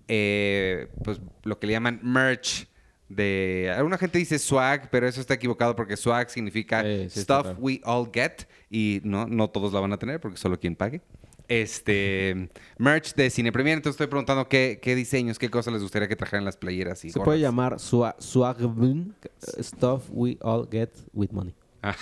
[0.08, 2.68] eh, pues lo que le llaman merch.
[3.08, 7.56] De alguna gente dice swag, pero eso está equivocado porque swag significa sí, stuff claro.
[7.60, 11.00] we all get y no, no todos la van a tener porque solo quien pague.
[11.48, 12.48] Este
[12.78, 13.76] merch de Cine Premier.
[13.76, 17.10] Entonces estoy preguntando qué, qué diseños, qué cosas les gustaría que trajeran las playeras y
[17.10, 17.40] Se puede gorras.
[17.40, 18.56] llamar swag, swag
[19.60, 21.54] stuff we all get with money.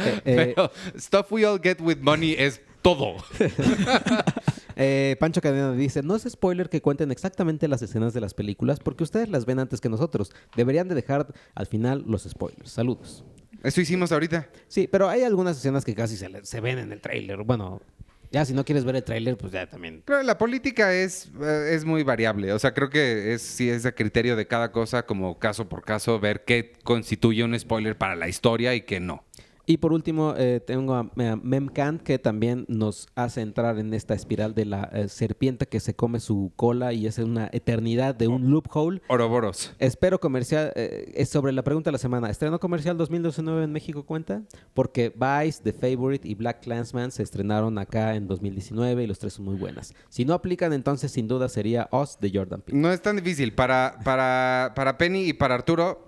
[0.00, 3.16] Eh, eh, Pero stuff we all get with money es todo.
[4.80, 8.78] Eh, Pancho Cadena dice, no es spoiler que cuenten exactamente las escenas de las películas
[8.78, 10.30] porque ustedes las ven antes que nosotros.
[10.56, 11.26] Deberían de dejar
[11.56, 12.70] al final los spoilers.
[12.70, 13.24] Saludos.
[13.64, 14.48] Eso hicimos ahorita.
[14.68, 17.42] Sí, pero hay algunas escenas que casi se, le- se ven en el tráiler.
[17.42, 17.82] Bueno,
[18.30, 20.02] ya si no quieres ver el tráiler, pues ya también.
[20.04, 22.52] Pero la política es, eh, es muy variable.
[22.52, 25.82] O sea, creo que es sí es a criterio de cada cosa, como caso por
[25.82, 29.24] caso, ver qué constituye un spoiler para la historia y qué no.
[29.70, 34.14] Y por último, eh, tengo a, a Memcan que también nos hace entrar en esta
[34.14, 38.28] espiral de la eh, serpiente que se come su cola y es una eternidad de
[38.28, 39.02] un loophole.
[39.08, 39.74] Oroboros.
[39.78, 42.30] Espero comercial, eh, es sobre la pregunta de la semana.
[42.30, 44.42] ¿Estreno comercial 2019 en México cuenta?
[44.72, 49.34] Porque Vice, The Favorite y Black Clansman se estrenaron acá en 2019 y los tres
[49.34, 49.92] son muy buenas.
[50.08, 52.80] Si no aplican, entonces sin duda sería Us de Jordan Peele.
[52.80, 53.52] No es tan difícil.
[53.52, 56.07] Para, para, para Penny y para Arturo,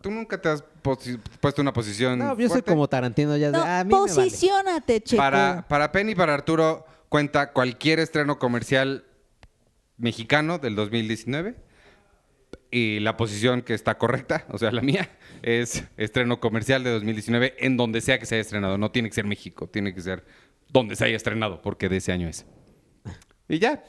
[0.00, 2.18] tú nunca te has puesto una posición.
[2.18, 2.70] No, yo soy fuerte?
[2.70, 3.50] como Tarantino ya.
[3.50, 4.12] de, No, "Ah, a mí me vale".
[5.16, 9.04] Para, para Penny y para Arturo cuenta cualquier estreno comercial
[9.96, 11.54] mexicano del 2019.
[12.72, 15.10] Y la posición que está correcta, o sea, la mía,
[15.42, 18.78] es estreno comercial de 2019 en donde sea que se haya estrenado.
[18.78, 20.24] No tiene que ser México, tiene que ser
[20.68, 22.46] donde se haya estrenado, porque de ese año es.
[23.48, 23.82] Y ya.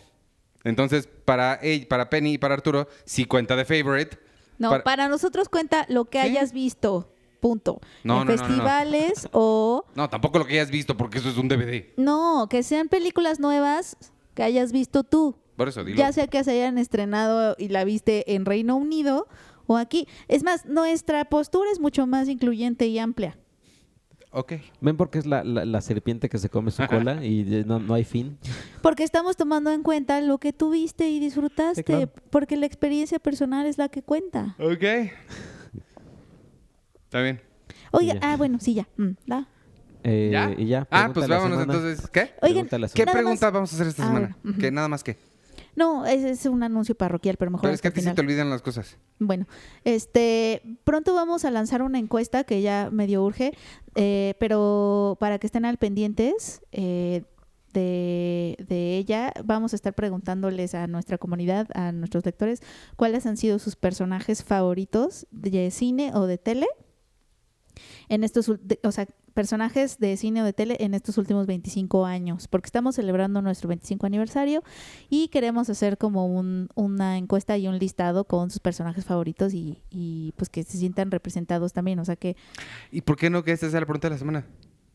[0.63, 4.17] Entonces, para, para Penny y para Arturo, sí cuenta de Favorite.
[4.61, 5.07] No, Para- para...
[5.07, 6.27] nosotros cuenta lo que ¿Sí?
[6.29, 7.09] hayas visto.
[7.39, 7.81] Punto.
[8.03, 8.37] No, en no, no, no.
[8.37, 9.83] festivales o...
[9.95, 11.85] No, tampoco lo que hayas visto, porque eso es un DVD.
[11.97, 13.97] No, que sean películas nuevas
[14.35, 15.35] que hayas visto tú.
[15.57, 15.97] Por eso, dilo.
[15.97, 19.27] Ya sea que se hayan estrenado y la viste en Reino Unido
[19.65, 20.07] o aquí.
[20.27, 23.37] Es más, nuestra postura es mucho más incluyente y amplia.
[24.33, 24.53] Ok.
[24.79, 27.79] ¿Ven por qué es la, la- la serpiente que se come su cola y no,
[27.79, 28.37] no hay fin?
[28.81, 31.81] Porque estamos tomando en cuenta lo que tú viste y disfrutaste.
[31.81, 32.09] Sí, claro.
[32.29, 34.55] Porque la experiencia personal es la que cuenta.
[34.57, 34.83] Ok.
[37.05, 37.41] Está bien.
[37.91, 38.87] Oiga, ah, bueno, sí, ya.
[38.95, 39.09] Mm.
[40.03, 40.51] Eh, ¿Ya?
[40.57, 40.87] Y ya.
[40.89, 41.73] Ah, pues vámonos semana.
[41.73, 42.09] entonces.
[42.09, 42.31] ¿Qué?
[42.41, 44.37] Oigan, Pregunta ¿Qué pregunta más- vamos a hacer esta Ah, semana?
[44.59, 45.17] Que nada más que.
[45.75, 48.49] No, es un anuncio parroquial, pero mejor Pero es que a ti se te olvidan
[48.49, 48.97] las cosas.
[49.19, 49.47] Bueno,
[49.83, 53.53] este, pronto vamos a lanzar una encuesta que ya medio urge,
[53.95, 57.23] eh, pero para que estén al pendientes eh,
[57.73, 62.61] de, de ella, vamos a estar preguntándoles a nuestra comunidad, a nuestros lectores,
[62.97, 66.67] cuáles han sido sus personajes favoritos de cine o de tele
[68.09, 72.47] en estos, o sea, personajes de cine o de tele en estos últimos 25 años,
[72.47, 74.63] porque estamos celebrando nuestro 25 aniversario
[75.09, 79.81] y queremos hacer como un- una encuesta y un listado con sus personajes favoritos y,
[79.89, 82.35] y, pues que se sientan representados también, o sea que,
[82.91, 84.45] ¿Y por qué no que esta sea la pregunta de la semana?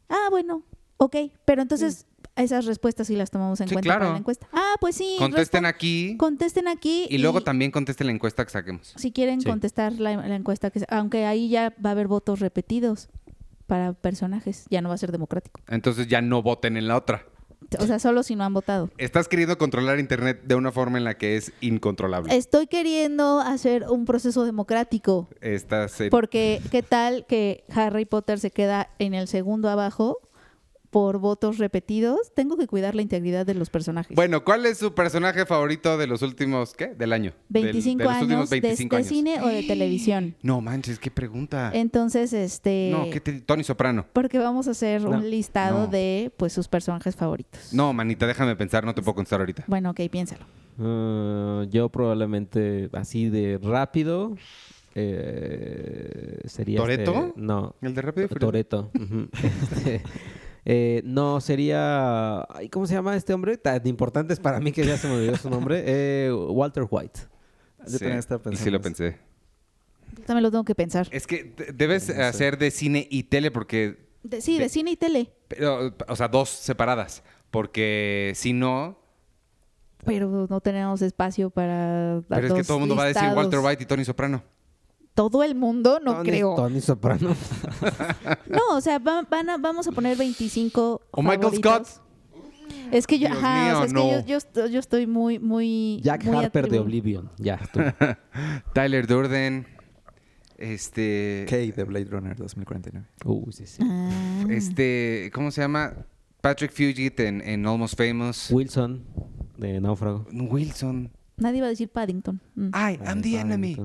[0.09, 0.63] ah, bueno,
[0.99, 2.07] ok, pero entonces
[2.37, 4.01] esas respuestas sí las tomamos en Sí, cuenta claro.
[4.01, 4.47] para la encuesta.
[4.53, 5.17] Ah, pues sí.
[5.19, 7.07] Contesten aquí Contesten aquí.
[7.09, 8.93] y luego también contesten la encuesta que saquemos.
[8.97, 9.49] si quieren Sí.
[9.49, 13.09] contestar la, la encuesta, que, aunque ahí ya va a haber votos repetidos
[13.67, 15.61] para personajes, ya no va a ser democrático.
[15.69, 17.25] Entonces ya no voten en la otra.
[17.81, 18.91] O sea, solo si no han votado.
[18.97, 22.37] Estás queriendo controlar Internet de una forma en la que es incontrolable.
[22.37, 28.51] Estoy queriendo hacer un proceso democrático, Estás en- porque ¿qué tal que Harry Potter se
[28.53, 30.19] queda en el segundo abajo
[30.97, 32.33] por votos repetidos?
[32.35, 34.17] Tengo que cuidar la integridad de los personajes.
[34.17, 36.87] Bueno, ¿cuál es su personaje favorito de los últimos, qué?
[36.95, 37.35] Del año.
[37.51, 39.09] Del- 25 de los últimos años, de- 25 de, años.
[39.11, 40.37] cine o de televisión.
[40.41, 41.71] No manches, qué pregunta.
[41.75, 42.89] Entonces, este...
[42.91, 44.07] No, ¿qué te- Tony Soprano.
[44.15, 45.87] Porque vamos a hacer No, un listado no.
[45.89, 47.75] de pues sus personajes favoritos.
[47.75, 49.65] No, manita, déjame pensar, no te puedo contestar ahorita.
[49.67, 50.47] Bueno, ok, piénsalo.
[50.81, 54.35] Ah, yo probablemente así de rápido
[54.95, 57.33] eh, sería este- ¿Toretto?
[57.37, 58.29] no ¿El de Rápido?
[58.29, 58.91] Toreto
[59.43, 60.01] Este,
[60.69, 64.85] eh, no sería ay, cómo se llama este hombre tan importante es para mí que
[64.85, 67.21] ya se me olvidó su nombre Eh, Walter White
[67.87, 69.17] Yo Sí, y lo pensé.
[70.27, 71.07] También lo tengo que pensar.
[71.13, 72.23] Es que de- debes No sé.
[72.23, 74.09] hacer de cine y tele porque...
[74.25, 75.31] De- sí, de, de- cine y tele.
[75.47, 77.23] pero, o sea, dos separadas.
[77.51, 78.99] Porque si no...
[80.05, 82.23] Pero no tenemos espacio para.
[82.29, 83.29] Pero es que todo el mundo va a decir.
[83.35, 84.43] Walter White y Tony Soprano.
[85.17, 86.55] Todo el mundo, no Tony- creo.
[86.55, 87.35] Tony Soprano.
[88.49, 91.57] No, o sea, va- van a- vamos a poner 25 O Michael.
[91.57, 91.89] Scott.
[92.93, 94.03] Es que yo, Dios ajá, o mío, sea, es no.
[94.03, 96.01] que yo, yo estoy, yo estoy muy, muy...
[96.05, 97.31] Jack muy Harper de Oblivion.
[97.39, 97.81] Ya, tú.
[98.75, 99.67] Tyler Durden.
[100.59, 101.45] Este.
[101.49, 103.07] Kay de Blade Runner 2049.
[103.25, 103.83] Uh, sí, sí.
[103.83, 104.45] Ah.
[104.49, 105.31] Este.
[105.35, 106.07] ¿Cómo se llama?
[106.41, 108.51] Patrick Fugit en, en Almost Famous.
[108.51, 109.05] Wilson
[109.59, 110.27] de Náufrago.
[110.33, 111.11] Wilson.
[111.37, 112.41] Nadie iba a decir Paddington.
[112.55, 112.69] Mm.
[112.73, 113.77] Ay, I'm the enemy.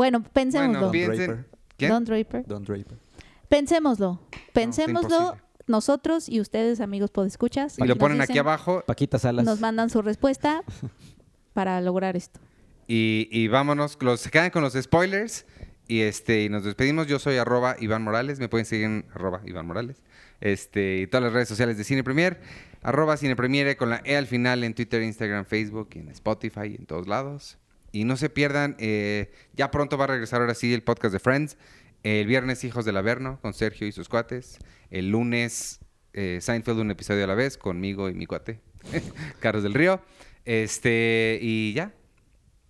[0.00, 0.88] Bueno, pensémoslo.
[0.88, 1.26] Bueno, piensen.
[1.26, 1.46] Draper.
[1.76, 1.90] ¿Quién?
[1.90, 2.46] Don Draper.
[2.46, 2.98] Don Draper.
[3.50, 4.18] Pensémoslo.
[4.54, 5.36] Pensémoslo
[5.66, 7.78] nosotros y ustedes, amigos podescuchas.
[7.78, 8.82] Y lo nos ponen aquí abajo.
[8.86, 9.44] Paquita Salas.
[9.44, 10.62] Nos mandan su respuesta
[11.52, 12.40] para lograr esto.
[12.88, 13.98] Y, y vámonos.
[14.00, 15.44] Los, se quedan con los spoilers.
[15.86, 17.06] Y este, y nos despedimos.
[17.06, 18.38] Yo soy arroba Iván Morales.
[18.38, 20.02] Me pueden seguir en arroba Iván Morales.
[20.40, 22.40] Este, y todas las redes sociales de Cine Premier.
[22.80, 26.68] Arroba Cine Premiere con la E al final en Twitter, Instagram, Facebook, y en Spotify,
[26.68, 27.58] y en todos lados.
[27.92, 31.18] Y no se pierdan, eh, ya pronto va a regresar ahora sí el podcast de
[31.18, 31.56] Friends.
[32.02, 34.58] El viernes Hijos del Averno con Sergio y sus cuates.
[34.90, 35.80] El lunes
[36.12, 38.60] eh, Seinfeld un episodio a la vez conmigo y mi cuate,
[39.40, 40.00] Carlos del Río.
[40.44, 41.92] Este, y ya.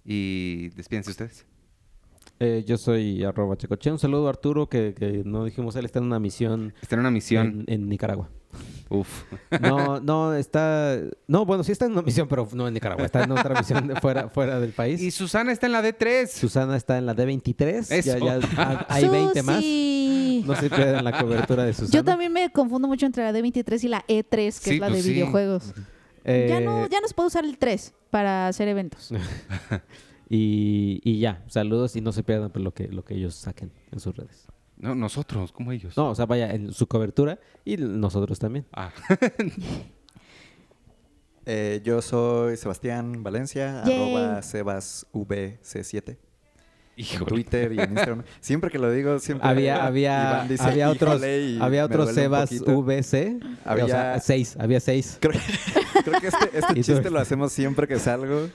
[0.05, 1.47] Y despídense ustedes.
[2.41, 3.93] Eh, yo soy arroba Checoche.
[3.93, 7.01] Un saludo a Arturo, que, que no dijimos, él está en una misión Está en
[7.01, 7.65] una misión.
[7.69, 8.31] en, en Nicaragua.
[8.89, 9.23] Uf.
[9.61, 10.99] No, no, está...
[11.29, 13.05] No, bueno, sí está en una misión, pero no en Nicaragua.
[13.07, 15.01] Está en otra misión de fuera, fuera del país.
[15.01, 16.27] Y Susana está en la D3.
[16.29, 17.91] Susana está en la D23.
[17.93, 18.19] Eso.
[18.19, 19.63] Ya, ya ha- hay 20 más.
[20.47, 21.93] No se pierdan la cobertura de Susana.
[21.93, 24.89] Yo también me confundo mucho entre la D23 y la E3, que Sí, es la
[24.89, 25.13] pues de sí.
[25.15, 25.73] videojuegos.
[26.25, 29.11] Eh, Ya, no, ya no se puede usar el 3 para hacer eventos.
[30.29, 34.01] y, y ya, saludos y no se pierdan lo, que, lo que ellos saquen en
[34.01, 34.47] sus redes.
[34.81, 35.97] No, nosotros, como ellos.
[35.97, 38.67] No, o sea, vaya, en su cobertura y nosotros también.
[38.73, 38.91] Ah.
[41.47, 43.95] Eh, yo soy Sebastián Valencia, Yay.
[43.95, 46.19] arroba sebasvc7.
[47.01, 47.27] En Híjole.
[47.31, 48.23] Twitter y en Instagram.
[48.41, 51.23] Siempre que lo digo, siempre Había, había, dice, había otros,
[51.61, 52.51] había otros Sebas.
[52.51, 53.41] VC.
[53.65, 55.17] Había- O sea, seis, había seis.
[55.19, 55.41] Creo,
[56.05, 58.49] creo que este, este tú- chiste lo hacemos siempre que salgo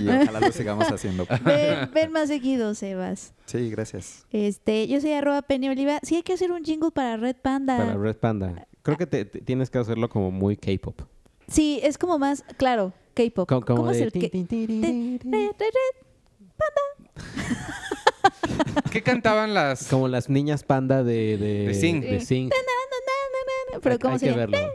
[0.00, 1.26] y ojalá lo sigamos haciendo.
[1.44, 3.34] ven, ven más seguido, Sebas.
[3.46, 4.26] Sí, gracias.
[4.32, 6.00] Este, yo soy arroba Penny Oliva.
[6.02, 7.76] Sí hay que hacer un jingle para Red Panda.
[7.76, 8.66] Para Red Panda.
[8.82, 11.02] Creo que te, te- tienes que hacerlo como muy K-pop.
[11.46, 13.48] Sí, es como más, claro, K-pop.
[13.48, 14.48] Como, como ¿Cómo es el tin,
[18.90, 19.88] ¿Qué cantaban las...?
[19.88, 22.00] Como las niñas panda de, de, De Sing.
[22.00, 22.50] de Sing.
[23.82, 24.46] Pero ¿cómo hay se que llama?
[24.46, 24.72] verlo.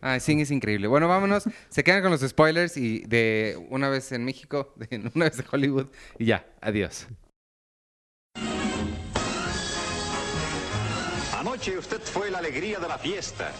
[0.00, 0.86] Ah, sí, es increíble.
[0.86, 1.44] Bueno, vámonos.
[1.70, 5.44] Se quedan con los spoilers y de una vez en México, de una vez de
[5.50, 5.86] Hollywood.
[6.18, 7.06] Y ya, adiós.
[11.38, 13.50] Anoche usted fue la alegría de la fiesta.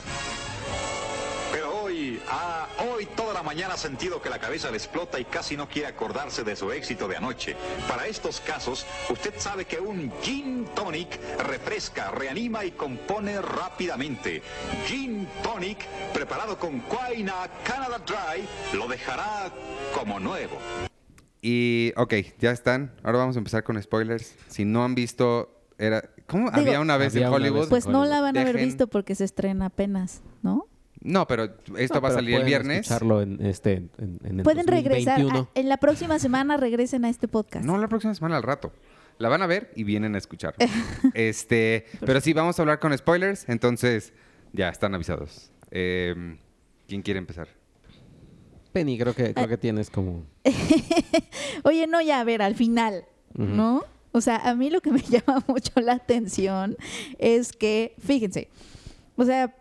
[2.04, 5.56] Hoy, ah, hoy toda la mañana ha sentido que la cabeza le explota y casi
[5.56, 7.56] no quiere acordarse de su éxito de anoche.
[7.88, 14.42] Para estos casos, usted sabe que un gin tonic refresca, reanima y compone rápidamente.
[14.86, 15.78] Gin tonic,
[16.12, 19.50] preparado con Quaina Canada Dry, lo dejará
[19.94, 20.58] como nuevo.
[21.40, 22.92] Y, ok, ya están.
[23.02, 24.34] Ahora vamos a empezar con spoilers.
[24.48, 25.48] Si no han visto,
[25.78, 26.02] era...
[26.26, 26.50] ¿Cómo?
[26.50, 27.60] Digo, había una vez había en Hollywood.
[27.60, 27.68] vez.
[27.70, 28.14] Pues no Hollywood.
[28.14, 30.66] la van a haber visto porque se estrena apenas, ¿no?
[31.04, 31.44] No, pero
[31.78, 32.80] esto No, va a salir el viernes.
[32.80, 35.20] escucharlo en, este, en, en el Pueden regresar.
[35.20, 35.50] 2021.
[35.54, 37.64] a- en la próxima semana regresen a este podcast.
[37.64, 38.72] No, la próxima semana al rato.
[39.18, 40.54] La van a ver y vienen a escuchar.
[41.14, 44.12] este, pero sí, vamos a hablar con spoilers, entonces
[44.52, 45.52] ya están avisados.
[45.70, 46.36] Eh,
[46.88, 47.48] ¿Quién quiere empezar?
[48.72, 50.24] Penny, creo que, creo que tienes como...
[51.64, 53.04] Oye, no, ya, a ver, al final.
[53.34, 53.84] ¿no?
[54.12, 56.76] O sea, a mí lo que me llama mucho la atención
[57.18, 58.48] es que, fíjense,
[59.16, 59.54] o sea,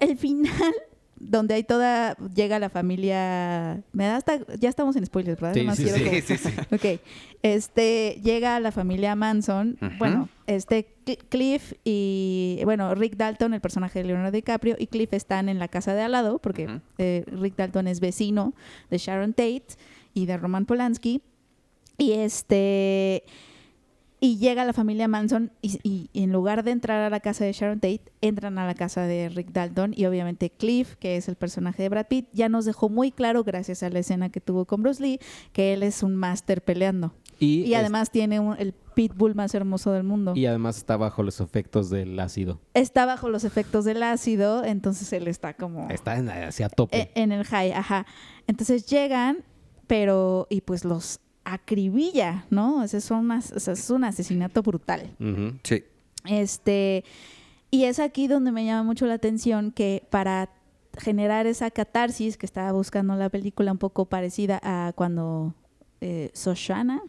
[0.00, 0.74] el final
[1.18, 5.54] donde hay toda, llega la familia, me da hasta, ya estamos en spoilers, ¿verdad?
[5.54, 6.50] Sí, Nomás sí, Sí, como- sí, sí.
[6.74, 7.00] Ok,
[7.42, 14.00] este, llega la familia Manson, bueno, este Cl- Cliff y, bueno, Rick Dalton, el personaje
[14.00, 17.56] de Leonardo DiCaprio, y Cliff están en la casa de al lado, porque eh, Rick
[17.56, 18.52] Dalton es vecino
[18.90, 19.64] de Sharon Tate
[20.12, 21.22] y de Roman Polanski,
[21.96, 23.24] y este,
[24.26, 27.44] y llega la familia Manson y, y- y en lugar de entrar a la casa
[27.44, 31.28] de Sharon Tate, entran a la casa de Rick Dalton y obviamente Cliff, que es
[31.28, 34.40] el personaje de Brad Pitt, ya nos dejó muy claro, gracias a la escena que
[34.40, 35.20] tuvo con Bruce Lee,
[35.52, 37.14] que él es un máster peleando.
[37.38, 40.32] Y, además tiene un- el pitbull más hermoso del mundo.
[40.34, 42.60] y además está bajo los efectos del ácido.
[42.72, 46.98] Está bajo los efectos del ácido, entonces él está como Está en, hacia tope.
[46.98, 48.06] e- en el high, ajá.
[48.46, 49.44] Entonces llegan,
[49.86, 51.20] pero y pues los
[51.54, 52.76] acribilla, ¿no?
[53.10, 55.14] Unas- o sea, es un asesinato brutal.
[55.62, 55.84] Sí.
[56.24, 57.04] Este,
[57.70, 60.50] y es aquí donde me llama mucho la atención que para
[60.98, 65.54] generar esa catarsis que estaba buscando la película un poco parecida a cuando
[66.00, 67.00] eh, Shoshana,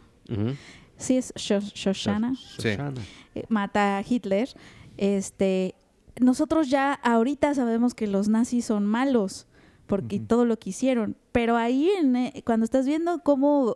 [0.96, 2.68] sí es Shoshana, Sí.
[3.34, 4.48] Eh, mata a Hitler,
[4.98, 5.74] este,
[6.20, 9.46] nosotros ya ahorita sabemos que los nazis son malos
[9.86, 13.74] porque todo lo que hicieron, pero ahí en, eh, cuando estás viendo cómo,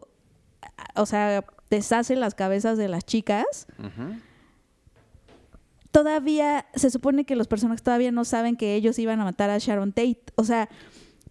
[0.94, 3.66] o sea, deshace las cabezas de las chicas,
[5.90, 9.58] todavía se supone que los personajes todavía no saben que ellos iban a matar a
[9.58, 10.22] Sharon Tate.
[10.34, 10.68] O sea,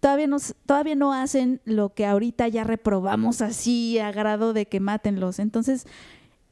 [0.00, 4.80] todavía no, todavía no hacen lo que ahorita ya reprobamos así a grado de que
[4.80, 5.38] mátenlos.
[5.38, 5.86] Entonces,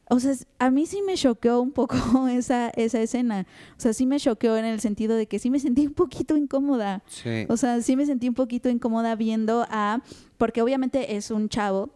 [0.09, 1.97] o sea, a mí sí me choqueó un poco
[2.29, 3.47] esa, esa escena.
[3.77, 6.37] O sea, sí me choqueó en el sentido de que sí me sentí un poquito
[6.37, 7.03] incómoda.
[7.07, 7.47] Sí.
[7.49, 10.03] O sea, sí me sentí un poquito incómoda viendo a,
[10.37, 11.91] porque obviamente es un chavo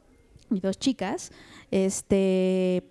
[0.51, 1.33] y dos chicas,
[1.71, 2.85] este,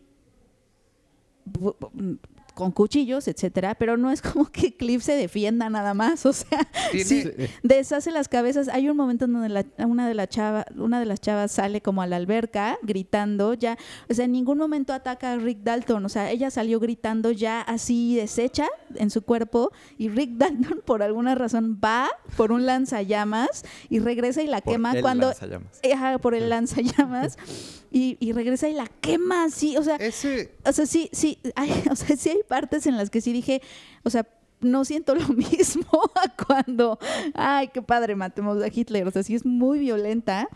[2.53, 6.59] con cuchillos, etcétera, pero no es como que Cliff se defienda nada más, o sea,
[6.91, 7.23] sí,
[7.63, 8.67] deshace las cabezas.
[8.67, 11.81] Hay un momento en donde la- una de las chava, una de las chavas sale
[11.81, 13.77] como a la alberca gritando, ya,
[14.09, 17.61] o sea, en ningún momento ataca a Rick Dalton, o sea, ella salió gritando ya
[17.61, 23.63] así deshecha en su cuerpo y Rick Dalton por alguna razón va por un lanzallamas
[23.89, 25.79] y regresa y la Por quema el cuando lanzallamas.
[25.93, 27.37] Ajá, por el lanzallamas
[27.91, 31.71] y, y regresa y la quema así, o sea, Ese, o sea, sí, sí, hay,
[31.91, 33.61] o sea, sí hay partes en las que sí dije,
[34.03, 34.27] o sea,
[34.63, 36.97] no siento lo mismo a cuando,
[37.33, 39.07] ay, qué padre, matemos a Hitler.
[39.07, 40.47] O sea, sí es muy violenta,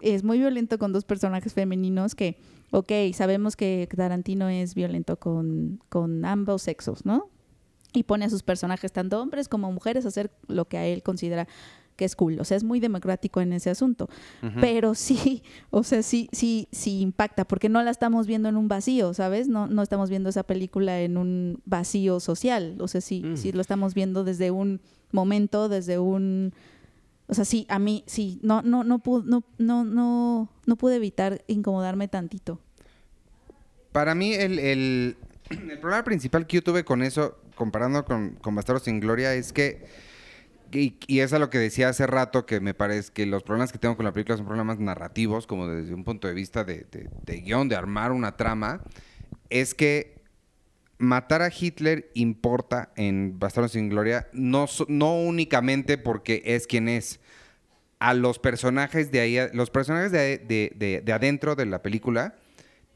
[0.00, 2.38] es muy violento con dos personajes femeninos que,
[2.70, 7.28] ok, sabemos que Tarantino es violento con, con ambos sexos, ¿no?
[7.92, 11.02] Y pone a sus personajes, tanto hombres como mujeres, a hacer lo que a él
[11.02, 11.48] considera
[12.00, 12.40] que es cool.
[12.40, 14.08] O sea, es muy democrático en ese asunto.
[14.58, 18.68] Pero sí, o sea, sí, sí, sí impacta, porque no la estamos viendo en un
[18.68, 19.48] vacío, ¿sabes?
[19.48, 22.76] No, no estamos viendo esa película en un vacío social.
[22.80, 24.80] O sea, sí, sí lo estamos viendo desde un
[25.12, 26.54] momento, desde un.
[27.26, 30.96] O sea, sí, a mí, sí, no, no, no pude, no, no, no, no pude
[30.96, 32.58] evitar incomodarme tantito.
[33.92, 35.16] Para mí, el, el-
[35.50, 39.52] el problema principal que yo tuve con eso, comparando con, con Bastardos sin Gloria, es
[39.52, 39.84] que,
[40.72, 43.72] y, y es a lo que decía hace rato, que me parece que los problemas
[43.72, 46.86] que tengo con la película son problemas narrativos, como desde un punto de vista de,
[47.44, 48.82] guion, de armar una trama,
[49.48, 50.20] es que
[50.98, 57.20] matar a Hitler importa en Bastardos sin Gloria, no, no únicamente porque es quien es.
[57.98, 62.34] A los personajes de ahí, los personajes de- de- de adentro de la película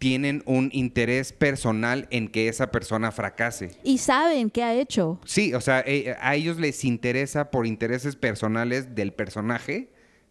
[0.04, 3.70] tienen un interés personal en que esa persona fracase.
[3.84, 5.18] Y saben qué ha hecho.
[5.24, 9.88] Sí, o sea, eh, a ellos les interesa por intereses personales del personaje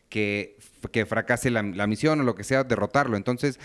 [0.10, 0.58] que,
[0.92, 3.18] que fracase la, la misión o lo que sea, derrotarlo.
[3.18, 3.60] Entonces,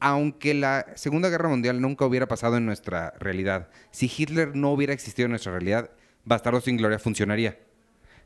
[0.00, 4.92] aunque la Segunda Guerra Mundial nunca hubiera pasado en nuestra realidad, si Hitler no hubiera
[4.92, 5.88] existido en nuestra realidad,
[6.26, 7.56] Bastardos sin Gloria funcionaría.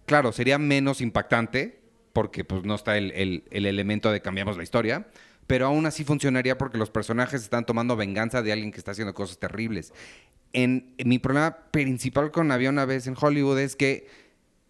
[0.07, 1.79] Claro, sería menos impactante
[2.13, 5.07] porque pues no está el, el- el elemento de cambiamos la historia,
[5.49, 9.15] pero aún así funcionaría porque los personajes están tomando venganza de alguien que está haciendo
[9.15, 9.95] cosas terribles.
[10.53, 14.07] En, mi problema principal con Había una en Hollywood es que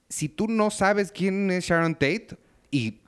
[0.08, 2.28] si tú no sabes quién es Sharon Tate
[2.70, 3.00] y,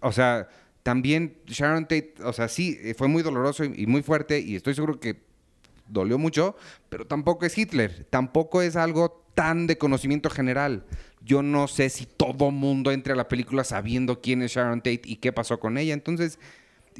[0.00, 0.48] o sea,
[0.84, 5.00] también Sharon Tate, o sea, sí, fue muy doloroso y, muy fuerte y estoy seguro
[5.00, 5.20] que
[5.88, 6.54] dolió mucho,
[6.88, 10.86] pero tampoco es Hitler, tampoco es algo tan de conocimiento general.
[11.20, 15.02] Yo no sé si todo mundo entre a la película sabiendo quién es Sharon Tate
[15.04, 16.38] y qué pasó con ella, entonces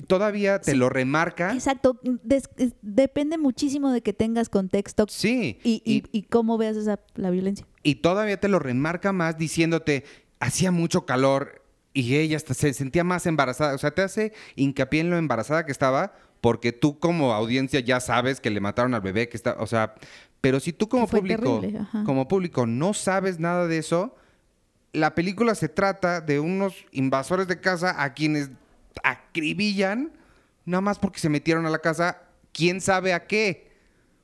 [0.07, 0.77] todavía te Sí.
[0.77, 1.53] lo remarca.
[1.53, 1.99] Exacto.
[2.23, 2.49] Des-
[2.83, 5.59] depende muchísimo de que tengas contexto Sí.
[5.65, 7.67] y, y, y cómo veas esa, la violencia.
[7.83, 10.05] y todavía te lo remarca más diciéndote,
[10.39, 11.63] hacía mucho calor
[11.93, 13.75] y ella hasta se sentía más embarazada.
[13.75, 18.01] O sea, te hace hincapié en lo embarazada que estaba porque tú como audiencia ya
[18.01, 19.95] sabes que le mataron al bebé que está, o sea,
[20.41, 24.15] pero si tú como público, terrible, como público no sabes nada de eso,
[24.93, 28.51] la película se trata de unos invasores de casa a quienes
[29.03, 30.13] acribillan
[30.65, 32.23] nada más porque se metieron a la casa,
[32.53, 33.71] quién sabe a qué.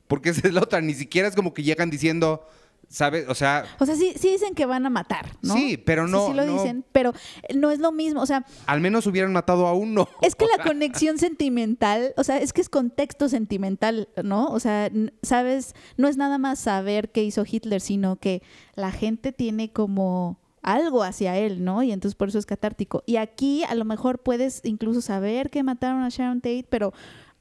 [0.08, 2.46] Porque esa es la otra, ni siquiera es como que llegan diciendo,
[2.88, 3.26] ¿sabes?
[3.28, 5.54] O sea, O sea, sí, sí dicen que van a matar, ¿no?
[5.54, 7.12] Sí, pero no- Sí, sí lo no- dicen, pero
[7.52, 8.20] no es lo mismo.
[8.22, 10.08] O sea, al menos hubieran matado a uno.
[10.22, 14.46] es que la conexión sentimental, o sea, es que es contexto sentimental, ¿no?
[14.50, 14.88] O sea,
[15.22, 18.42] sabes, no es nada más saber qué hizo Hitler, sino que
[18.76, 21.82] la gente tiene como algo hacia él, ¿no?
[21.82, 23.02] Y entonces por eso es catártico.
[23.06, 26.92] Y aquí a lo mejor puedes incluso saber que mataron a Sharon Tate, pero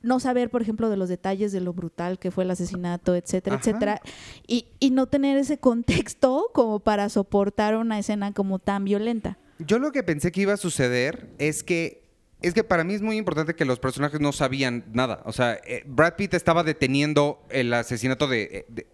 [0.02, 3.56] no saber, por ejemplo, de los detalles de lo brutal que fue el asesinato, etcétera,
[3.56, 3.68] Ajá.
[3.68, 4.02] etcétera.
[4.46, 9.38] Y, y no tener ese contexto como para soportar una escena como tan violenta.
[9.58, 12.04] Yo lo que pensé que iba a suceder es que
[12.42, 15.24] es que para mí es muy importante que los personajes no sabían nada.
[15.26, 18.88] O sea, eh, Brad Pitt estaba deteniendo el asesinato de, eh, de-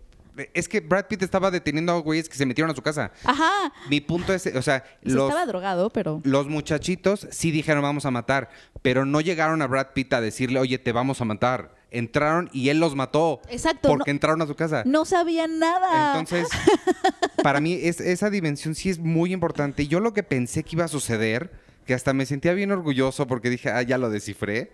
[0.54, 3.12] Es que Brad Pitt estaba deteniendo a güeyes que se metieron a su casa.
[3.26, 3.74] Ajá.
[3.90, 6.22] Mi punto es, o sea, Sí los, estaba drogado, pero...
[6.24, 8.50] los muchachitos sí dijeron vamos a matar,
[8.82, 11.76] pero no llegaron a Brad Pitt a decirle, oye, te vamos a matar.
[11.92, 13.42] Entraron y él los mató.
[13.50, 14.84] Exacto, Porque no- entraron a su casa.
[14.86, 16.18] No sabían nada.
[16.18, 16.48] Entonces,
[17.44, 19.88] para mí es, esa dimensión sí es muy importante.
[19.88, 21.52] Yo lo que pensé que iba a suceder,
[21.86, 24.72] que hasta me sentía bien orgulloso porque dije, ah, ya lo descifré,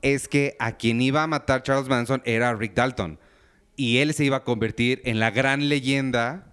[0.00, 3.18] es que a quien iba a matar Charles Manson era Rick Dalton.
[3.76, 6.46] Y él se iba a convertir en la gran leyenda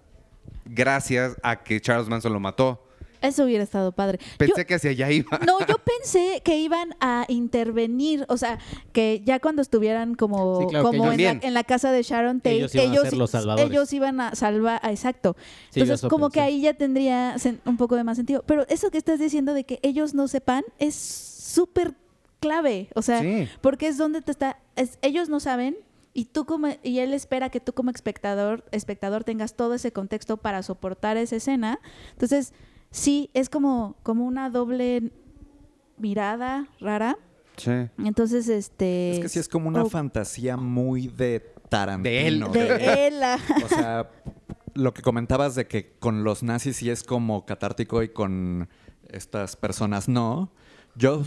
[0.66, 2.80] gracias a que Charles Manson lo mató.
[3.22, 4.18] Eso hubiera estado padre.
[4.20, 5.38] Yo- Pensé que hacia allá iba.
[5.46, 8.58] No, yo pensé que iban a intervenir, o sea,
[8.92, 12.02] que ya cuando estuvieran como, Sí, claro, que como en, la, en la casa de
[12.02, 13.70] Sharon Tate, Ellos iban a ser los salvadores.
[13.70, 15.36] ellos iban a salvar, ah, exacto.
[15.70, 18.44] Sí, Entonces, como que ahí ya tendría un poco de más sentido.
[18.46, 21.94] Pero eso que estás diciendo de que ellos no sepan es súper
[22.40, 23.48] clave, o sea, Sí.
[23.62, 25.76] porque es donde te está, es- ellos no saben.
[26.16, 30.36] Y tú como, y él espera que tú como espectador, espectador tengas todo ese contexto
[30.36, 31.80] para soportar esa escena.
[32.12, 32.54] Entonces,
[32.92, 35.10] sí, es como, como una doble
[35.98, 37.18] mirada rara.
[37.56, 37.72] Sí.
[37.98, 39.14] Entonces, este.
[39.14, 42.48] Es que sí es como una oh, fantasía muy de Tarantino.
[42.48, 42.78] De él.
[42.78, 43.22] de él.
[43.22, 43.38] ah.
[43.64, 44.10] O sea,
[44.74, 48.68] lo que comentabas de que con los nazis sí es como catártico y con
[49.08, 50.52] estas personas no.
[50.96, 51.24] Yo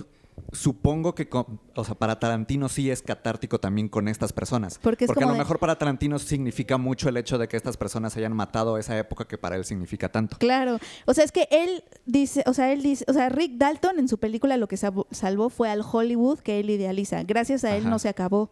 [0.52, 4.80] supongo que, con- o sea, para Tarantino sí es catártico también con estas personas.
[4.82, 7.58] Porque es a como lo de- mejor para Tarantino significa mucho el hecho de que
[7.58, 10.38] estas personas hayan matado esa época que para él significa tanto.
[10.38, 10.80] Claro.
[11.06, 14.08] O sea, es que él dice, o sea, él dice, o sea, Rick Dalton en
[14.08, 17.24] su película lo que salvó fue al Hollywood que él idealiza.
[17.24, 17.90] Gracias a él Ajá.
[17.90, 18.50] no se acabó.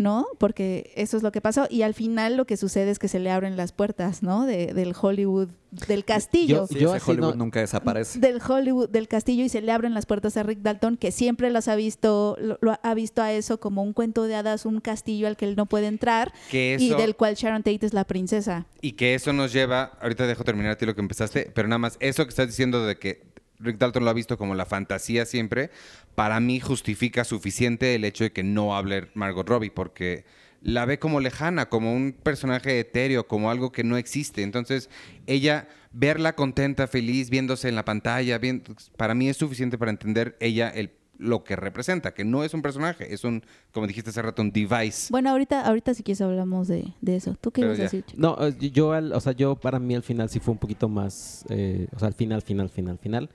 [0.00, 0.26] ¿No?
[0.38, 1.66] Porque eso es lo que pasó.
[1.68, 4.46] Y al final lo que sucede es que se le abren las puertas, ¿no?
[4.46, 5.48] De- del Hollywood,
[5.86, 6.66] del castillo.
[6.66, 8.18] Sí, Yo ese así Hollywood no- nunca desaparece.
[8.18, 11.50] del Hollywood, del castillo y se le abren las puertas a Rick Dalton, que siempre
[11.50, 14.80] las ha visto, lo, lo ha visto a eso como un cuento de hadas, un
[14.80, 17.92] castillo al que él no puede entrar Que y eso- del cual Sharon Tate es
[17.92, 18.66] la princesa.
[18.80, 21.78] Y que eso nos lleva, ahorita dejo terminar a ti lo que empezaste, pero nada
[21.78, 23.29] más, eso que estás diciendo de que
[23.60, 25.70] Rick Dalton lo ha visto como la fantasía siempre,
[26.14, 30.24] para mí justifica suficiente el hecho de que no hable Margot Robbie, porque
[30.62, 34.42] la ve como lejana, como un personaje etéreo, como algo que no existe.
[34.42, 34.90] Entonces,
[35.26, 38.62] ella, verla contenta, feliz, viéndose en la pantalla, bien,
[38.96, 42.60] para mí es suficiente para entender ella el, lo que representa, que no es un
[42.62, 43.42] personaje, es un,
[43.72, 45.08] como dijiste hace rato, un device.
[45.10, 47.34] Bueno, ahorita, ahorita si quieres hablamos de, de eso.
[47.40, 48.04] ¿Tú qué ibas a decir?
[48.04, 48.20] Chico?
[48.20, 50.88] No, eh, yo, al- o sea, yo para mí al final sí fue un poquito
[50.90, 53.30] más, eh, o sea, al final, final, final, final,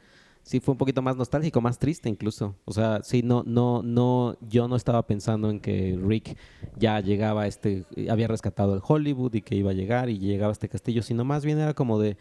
[0.46, 2.56] sí fue un poquito más nostálgico, más triste incluso.
[2.66, 6.38] O sea, sí, no, no, no, yo no estaba pensando en que Rick
[6.78, 10.52] ya llegaba a este, había rescatado el Hollywood y que iba a llegar y llegaba
[10.52, 12.16] a este castillo, sino más bien era como de,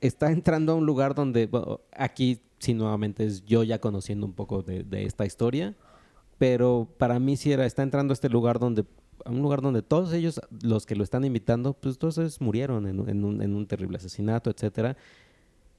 [0.00, 1.50] está entrando a un lugar donde,
[1.92, 5.74] aquí sí nuevamente es yo ya conociendo un poco de, de esta historia,
[6.38, 8.84] pero para mí sí era, está entrando a este lugar donde,
[9.24, 12.86] a un lugar donde todos ellos, los que lo están invitando, pues todos ellos murieron
[12.86, 14.96] en, en un, en un terrible asesinato, etcétera.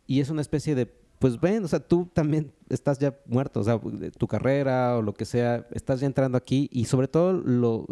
[0.06, 3.64] Y es una especie de, pues ven, o sea, tú también estás ya muerto, o
[3.64, 7.34] sea, de tu carrera o lo que sea, estás ya entrando aquí y sobre todo
[7.34, 7.86] lo,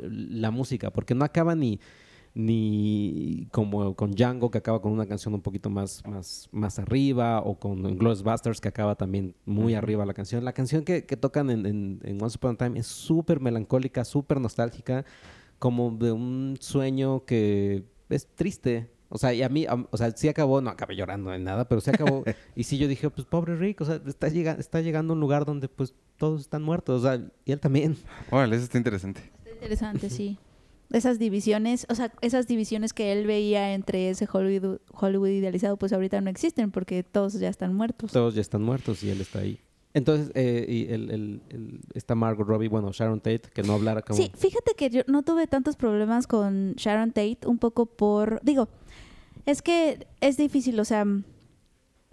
[0.00, 1.80] la música, porque no acaba ni
[2.34, 7.40] ni como con Django que acaba con una canción un poquito más, más, más arriba
[7.42, 10.44] o con Glorious Busters que acaba también muy arriba la canción.
[10.44, 14.04] La canción que, que tocan en, en, en Once Upon a Time es súper melancólica,
[14.04, 15.04] súper nostálgica,
[15.58, 18.90] como de un sueño que es triste.
[19.14, 21.82] O sea, y a mí, o sea, sí acabó, no acabé llorando en nada, pero
[21.82, 22.24] sí acabó.
[22.56, 25.20] y sí yo dije, pues pobre Rick, o sea, está, llega, está llegando a un
[25.20, 27.96] lugar donde pues todos están muertos, o sea, y él también.
[28.30, 29.20] Órale, eso está interesante.
[29.44, 30.38] Está interesante, sí.
[30.90, 35.92] Esas divisiones, o sea, esas divisiones que él veía entre ese Hollywood, Hollywood idealizado, pues
[35.92, 38.12] ahorita no existen porque todos ya están muertos.
[38.12, 39.60] Todos ya están muertos y él está ahí.
[39.94, 44.00] Entonces, eh, y el, el, el- esta Margot Robbie, bueno, Sharon Tate, que no hablara
[44.00, 44.16] como...
[44.16, 48.68] Sí, fíjate que yo no tuve tantos problemas con Sharon Tate, un poco por, digo,
[49.46, 51.04] es que es difícil, o sea,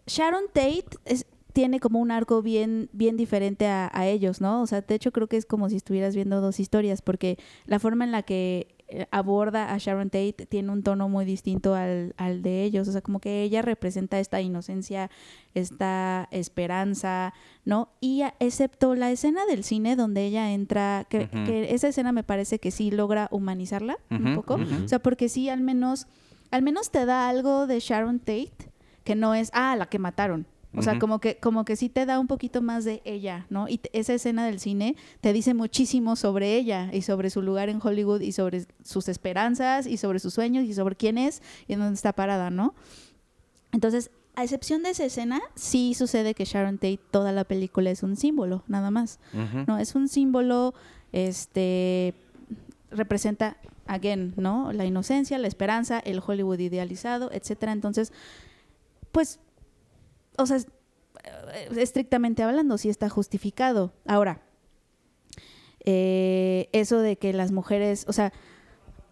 [0.07, 4.61] Sharon Tate es- tiene como un arco bien, bien diferente a, a ellos, ¿no?
[4.61, 7.79] O sea, de hecho creo que es como si estuvieras viendo dos historias, porque la
[7.79, 12.13] forma en la que eh, aborda a Sharon Tate tiene un tono muy distinto al,
[12.17, 15.09] al de ellos, o sea, como que ella representa esta inocencia,
[15.53, 17.33] esta esperanza,
[17.65, 17.89] ¿no?
[17.99, 21.29] Y a- excepto la escena del cine donde ella entra, que,
[21.73, 25.61] esa escena me parece que sí logra humanizarla un poco, o sea, porque sí al
[25.61, 26.07] menos,
[26.51, 28.71] al menos te da algo de Sharon Tate
[29.03, 30.45] que no es, ah, la que mataron.
[30.75, 33.67] O sea, como que, como que sí te da un poquito más de ella, ¿no?
[33.67, 37.79] Y esa escena del cine te dice muchísimo sobre ella y sobre su lugar en
[37.81, 41.79] Hollywood y sobre sus esperanzas y sobre sus sueños y sobre quién es y en
[41.79, 42.75] dónde está parada, ¿no?
[43.71, 48.03] Entonces, a excepción de esa escena, sí sucede que Sharon Tate toda la película es
[48.03, 49.19] un símbolo, nada más.
[49.67, 50.75] No, es un símbolo,
[51.11, 52.13] este,
[52.91, 53.57] representa
[53.89, 54.71] again, ¿no?
[54.71, 57.71] La inocencia, la esperanza, el Hollywood idealizado, etcétera.
[57.71, 58.13] Entonces,
[59.11, 59.39] pues,
[60.37, 63.91] o sea, eh, estrictamente hablando, sí está justificado.
[64.07, 64.41] Ahora,
[65.85, 68.31] eh, eso de que las mujeres, o sea,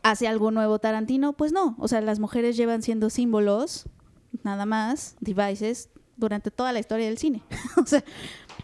[0.03, 3.89] hace algo nuevo Tarantino, pues no, o sea, las mujeres llevan siendo símbolos,
[4.43, 7.43] nada más, devices, durante toda la historia del cine.
[7.81, 8.03] o sea,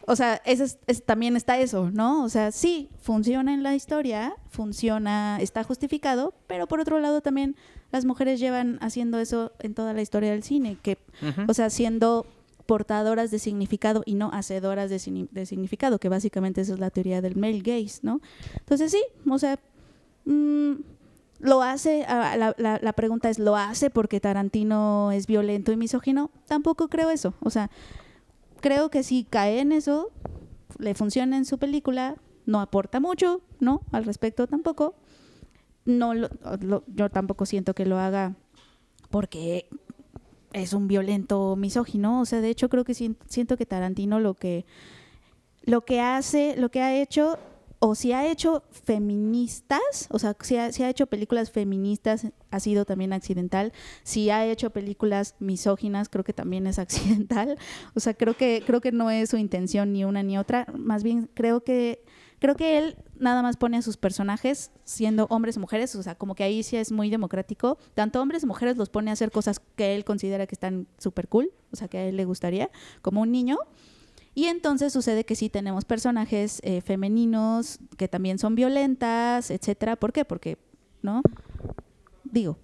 [0.06, 0.42] o sea
[1.06, 2.24] también está eso, ¿no?
[2.24, 7.56] O sea, sí, funciona en la historia, funciona, está justificado, pero por otro lado también
[7.92, 10.98] las mujeres llevan haciendo eso en toda la historia del cine, que,
[11.48, 12.26] o sea, siendo
[12.66, 15.00] portadoras de significado y no hacedoras de,
[15.46, 18.20] significado, que básicamente esa es la teoría del male gaze, ¿no?
[18.58, 19.60] Entonces sí, o sea,
[20.26, 20.74] mm,
[21.40, 26.32] lo hace, ah, la, la, pregunta es, ¿lo hace porque Tarantino es violento y misógino?
[26.48, 27.70] Tampoco creo eso, o sea,
[28.64, 30.10] creo que si cae en eso,
[30.80, 32.16] le funciona en su película,
[32.46, 33.82] no aporta mucho, ¿no?
[33.92, 34.96] Al respecto tampoco.
[35.86, 38.36] No yo tampoco siento que lo haga
[39.10, 39.68] porque
[40.54, 42.22] es un violento misógino.
[42.22, 44.66] O sea, de hecho creo que siento que Tarantino lo que,
[45.66, 47.38] lo que hace, lo que ha hecho,
[47.86, 52.62] o si ha hecho feministas, o sea, si ha, si ha hecho películas feministas, ha
[52.62, 53.74] sido también accidental.
[54.04, 57.58] Si ha hecho películas misóginas, creo que también es accidental.
[57.94, 60.66] O sea, creo que, creo que no es su intención ni una ni otra.
[60.74, 62.06] Más bien creo que
[62.40, 66.16] creo que él nada más pone a sus personajes siendo hombres o mujeres, o sea,
[66.16, 67.78] como que ahí sí es muy democrático.
[67.96, 71.28] Tanto hombres y mujeres los pone a hacer cosas que él considera que están súper
[71.28, 72.70] cool, o sea, que a él le gustaría,
[73.02, 73.58] como un niño.
[74.36, 79.96] Y entonces sucede que sí tenemos personajes eh, femeninos que también son violentas, etcétera.
[79.96, 80.26] ¿Por qué?
[80.26, 80.58] Porque,
[81.02, 81.22] ¿no?
[82.24, 82.58] Digo,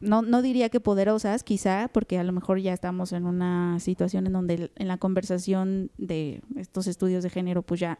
[0.00, 4.26] no, no diría que poderosas, quizá, porque a lo mejor ya estamos en una situación
[4.26, 7.98] en donde en la conversación de estos estudios de género, pues ya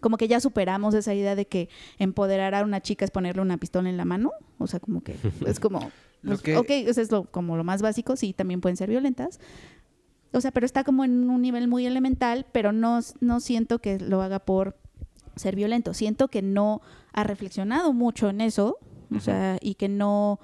[0.00, 1.68] como que ya superamos esa idea de que
[1.98, 4.32] empoderar a una chica es ponerle una pistola en la mano.
[4.58, 5.80] O sea, como que es como,
[6.22, 9.40] pues, ok, eso es lo, como lo más básico, sí, también pueden ser violentas.
[10.32, 13.98] O sea, pero está como en un nivel muy elemental, pero no, no siento que
[13.98, 14.76] lo haga por
[15.36, 15.94] ser violento.
[15.94, 16.82] Siento que no
[17.12, 18.78] ha reflexionado mucho en eso,
[19.14, 20.38] o sea, y que no,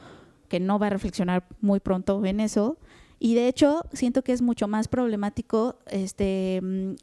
[0.48, 2.78] que no va a reflexionar muy pronto en eso.
[3.18, 6.94] Y de hecho, siento que es mucho más problemático este mm,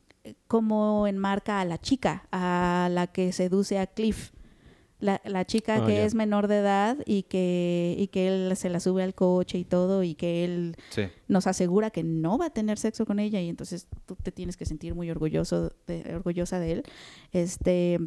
[0.47, 4.31] cómo enmarca a la chica, a la que seduce a Cliff.
[5.01, 8.69] La, la chica ah, que es menor de edad y que, y que él se
[8.69, 10.77] la sube al coche y todo y que él
[11.27, 14.57] nos asegura que no va a tener sexo con ella y entonces tú te tienes
[14.57, 16.83] que sentir muy orgulloso de, orgullosa de él.
[17.33, 17.99] Este,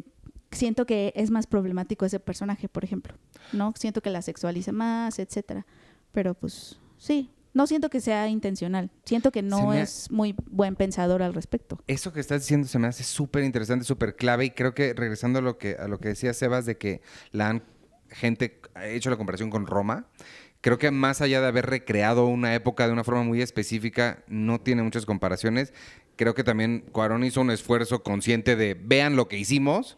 [0.51, 3.13] siento que es más problemático ese personaje, por ejemplo,
[3.51, 3.73] ¿no?
[3.75, 5.65] Siento que la sexualiza más, etcétera.
[6.11, 8.91] Pero pues sí, no siento que sea intencional.
[9.05, 11.81] Siento que no es muy buen pensador al respecto.
[11.87, 14.43] Eso que estás diciendo se me hace súper interesante, súper clave.
[14.43, 17.01] Y creo que regresando a lo que, a lo que decía Sebas de que
[17.31, 17.63] la han,
[18.09, 20.05] gente ha hecho la comparación con Roma.
[20.59, 24.59] Creo que más allá de haber recreado una época de una forma muy específica, no
[24.59, 25.73] tiene muchas comparaciones.
[26.17, 29.97] Creo que también Cuarón hizo un esfuerzo consciente de vean lo que hicimos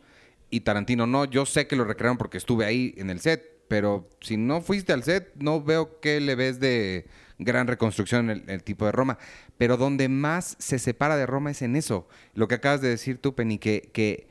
[0.52, 1.26] y Tarantino no.
[1.26, 4.94] Yo sé que lo recrearon porque estuve ahí en el set, pero si no fuiste
[4.94, 7.08] al set, no veo qué le ves de
[7.39, 9.18] gran reconstrucción en el, tipo de Roma.
[9.57, 12.07] Pero donde más se separa de Roma es en eso.
[12.34, 14.27] Lo que acabas de decir tú, Penny, que, que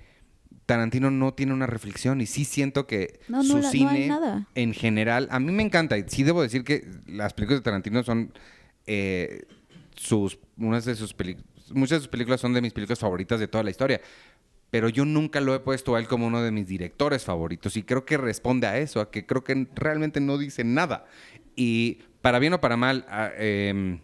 [0.66, 4.10] Tarantino no tiene una reflexión y sí siento que su cine
[4.54, 8.02] en general, a mí me encanta y sí debo decir que las películas de Tarantino
[8.02, 8.32] son
[8.86, 9.46] eh,
[9.94, 11.14] sus, unas de sus
[11.70, 14.00] muchas de sus películas son de mis películas favoritas de toda la historia.
[14.70, 17.84] Pero yo nunca lo he puesto a él como uno de mis directores favoritos y
[17.84, 21.06] creo que responde a eso, a que creo que realmente no dice nada.
[21.54, 24.00] Y para bien o para mal, ah, em,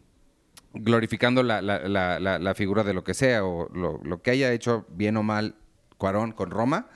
[0.75, 5.57] glorificando la, figura de lo que sea o lo, que haya hecho bien o mal
[5.99, 6.87] Cuarón con Roma,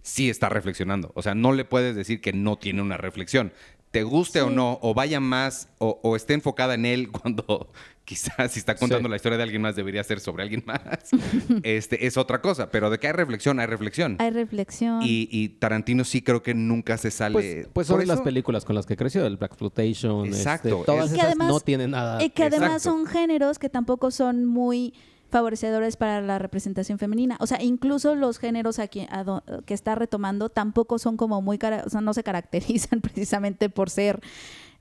[0.00, 1.12] sí está reflexionando.
[1.14, 3.52] O sea, no le puedes decir que no tiene una reflexión.
[3.92, 7.70] Te guste o no, o vaya más, o, esté enfocada en él cuando
[8.04, 10.80] quizás si está contando la historia de alguien más debería ser sobre alguien más.
[11.62, 14.16] este es otra cosa, pero de que hay reflexión, hay reflexión.
[14.18, 15.00] Hay reflexión.
[15.02, 17.34] Y, Tarantino sí creo que nunca se sale.
[17.34, 20.82] Pues, pues son las películas con las que creció, el Black Flotation, este, Exacto.
[20.86, 22.24] todas esas no tienen nada.
[22.24, 24.94] Y que además son géneros que tampoco son muy
[25.32, 27.36] favorecedores para la representación femenina.
[27.40, 29.08] O sea, incluso los géneros aquí,
[29.66, 34.20] que está retomando tampoco son como muy, o sea, no se caracterizan precisamente por ser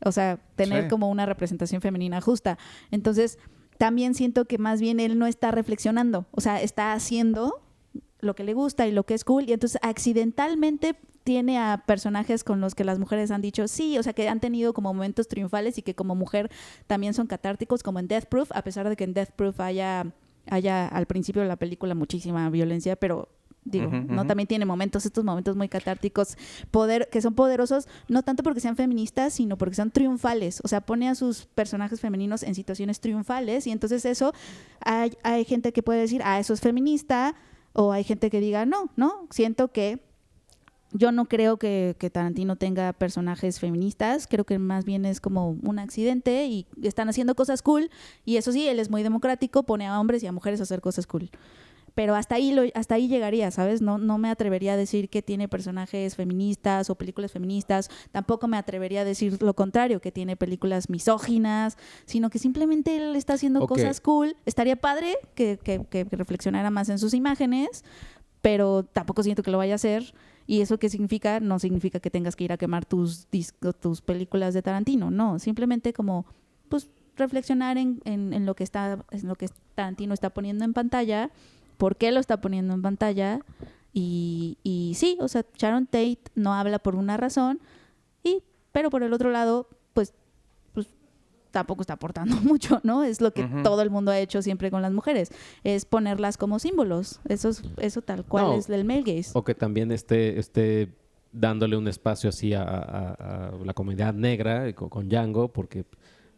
[0.03, 2.57] o sea, tener como una representación femenina justa.
[2.89, 3.37] Entonces,
[3.77, 7.61] también siento que más bien él no está reflexionando, o sea, está haciendo
[8.19, 12.43] lo que le gusta y lo que es cool, y entonces accidentalmente tiene a personajes
[12.43, 15.27] con los que las mujeres han dicho sí, o sea, que han tenido como momentos
[15.27, 16.49] triunfales y que como mujer
[16.87, 20.07] también son catárticos, como en Death Proof, a pesar de que en Death Proof haya,
[20.51, 23.29] haya al principio de la película muchísima violencia, pero
[23.63, 24.25] Digo, ¿no?
[24.25, 26.35] También tiene momentos, estos momentos muy catárticos,
[26.71, 30.61] poder, que son poderosos, no tanto porque sean feministas, sino porque son triunfales.
[30.63, 34.33] O sea, pone a sus personajes femeninos en situaciones triunfales y entonces eso,
[34.83, 37.35] hay, hay gente que puede decir, ah, eso es feminista,
[37.73, 40.10] o hay gente que diga, no, no, siento que
[40.93, 45.51] yo no creo que, que Tarantino tenga personajes feministas, creo que más bien es como
[45.63, 47.89] un accidente y están haciendo cosas cool
[48.25, 50.81] y eso sí, él es muy democrático, pone a hombres y a mujeres a hacer
[50.81, 51.29] cosas cool.
[51.93, 53.81] Pero hasta ahí lo, hasta ahí llegaría, ¿sabes?
[53.81, 58.57] No, no me atrevería a decir que tiene personajes feministas o películas feministas, tampoco me
[58.57, 63.67] atrevería a decir lo contrario, que tiene películas misóginas, sino que simplemente él está haciendo
[63.67, 64.37] cosas cool.
[64.45, 67.83] Estaría padre que, que, que reflexionara más en sus imágenes,
[68.41, 70.13] pero tampoco siento que lo vaya a hacer.
[70.47, 71.39] ¿Y eso qué significa?
[71.39, 75.39] No significa que tengas que ir a quemar tus discos, tus películas de Tarantino, no,
[75.39, 76.25] simplemente como
[76.69, 80.73] pues reflexionar en, en, en lo que está, en lo que Tarantino está poniendo en
[80.73, 81.29] pantalla,
[81.77, 83.39] por qué lo está poniendo en pantalla,
[83.93, 87.59] y, y sí, o sea, Sharon Tate no habla por una razón,
[88.23, 89.67] y, pero por el otro lado,
[91.51, 93.03] tampoco está aportando mucho, ¿no?
[93.03, 95.31] Es lo que todo el mundo ha hecho siempre con las mujeres,
[95.63, 97.19] es ponerlas como símbolos.
[97.27, 98.53] Eso es, eso tal cual No.
[98.55, 99.31] es el male gaze.
[99.33, 100.89] O que también esté, esté
[101.31, 105.85] dándole un espacio así a, a- a la comunidad negra eh, con, con Django, porque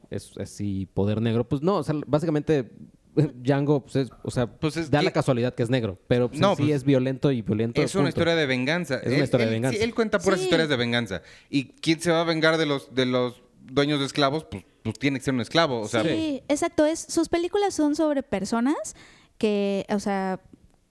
[0.10, 1.48] es así poder negro.
[1.48, 2.72] Pues no, o sea, básicamente
[3.16, 5.98] eh, Django, pues es, o sea, Pues es da que- la casualidad que es negro,
[6.08, 7.82] pero pues, No, en sí pues, es violento y violento.
[7.82, 8.10] Es una punto.
[8.10, 8.96] historia de venganza.
[8.98, 9.78] Es una Él- historia de venganza.
[9.78, 10.46] sí, él cuenta puras Sí.
[10.46, 11.22] historias de venganza.
[11.50, 14.46] ¿Y quién se va a vengar de los, de los dueños de esclavos?
[14.46, 15.82] Pues, pues tiene que ser un esclavo.
[15.82, 16.86] O sea, sí, exacto.
[16.86, 18.96] Es, sus películas son sobre personas
[19.38, 20.40] que, o sea,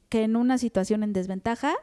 [0.08, 1.74] que en una situación en desventaja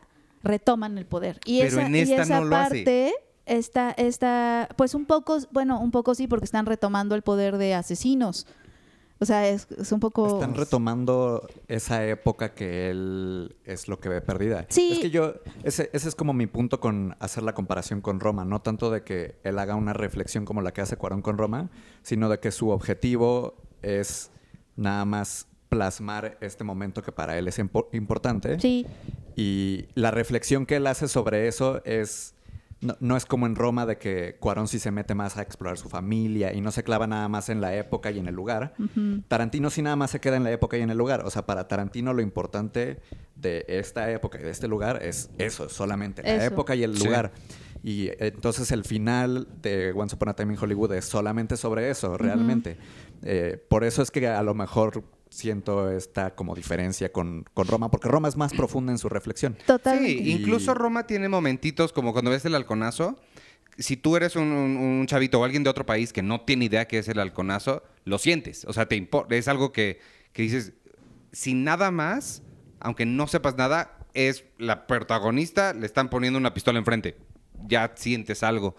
[0.44, 1.40] retoman el poder.
[1.45, 2.70] Y Pero esa, en y esta esa no lo hace.
[2.70, 3.14] parte
[3.49, 7.74] está, está, pues un poco, bueno, un poco sí, porque están retomando el poder de
[7.74, 8.48] asesinos.
[9.22, 10.28] O sea, es, es un poco.
[10.28, 14.66] Están retomando esa época que él es lo que ve perdida.
[14.70, 14.94] Sí.
[14.94, 15.34] Es que yo,
[15.64, 18.46] ese, ese es como mi punto con hacer la comparación con Roma.
[18.46, 21.70] No tanto de que él haga una reflexión como la que hace Cuarón con Roma,
[22.02, 24.32] sino de que su objetivo es
[24.78, 28.60] nada más plasmar este momento que para él es impo- importante.
[28.60, 28.86] Sí,
[29.36, 32.34] Y la reflexión que él hace sobre eso es.
[32.82, 35.78] No, no es como en Roma de que Cuarón sí se mete más a explorar
[35.78, 38.74] su familia y no se clava nada más en la época y en el lugar.
[39.28, 41.24] Tarantino sí nada más se queda en la época y en el lugar.
[41.26, 43.00] O sea, para Tarantino lo importante
[43.36, 46.46] de esta época y de este lugar es eso, solamente la Eso.
[46.54, 47.06] época y el Sí.
[47.06, 47.34] lugar.
[47.84, 52.18] Y entonces el final de Once Upon a Time in Hollywood es solamente sobre eso,
[52.18, 52.78] realmente.
[53.24, 57.90] Eh, por eso es que a lo mejor siento esta como diferencia con, con Roma,
[57.92, 59.56] porque Roma es más profunda en su reflexión.
[59.66, 60.24] totalmente.
[60.24, 63.20] Sí, incluso Roma tiene momentitos como cuando ves el halconazo.
[63.78, 66.66] Si tú eres un, un- un chavito o alguien de otro país que no tiene
[66.66, 68.66] idea qué es el halconazo, lo sientes.
[68.66, 70.00] O sea, te es algo que,
[70.34, 70.74] que dices,
[71.32, 72.42] sin nada más,
[72.80, 77.16] aunque no sepas nada, es la protagonista, le están poniendo una pistola enfrente.
[77.68, 78.76] Ya sientes algo.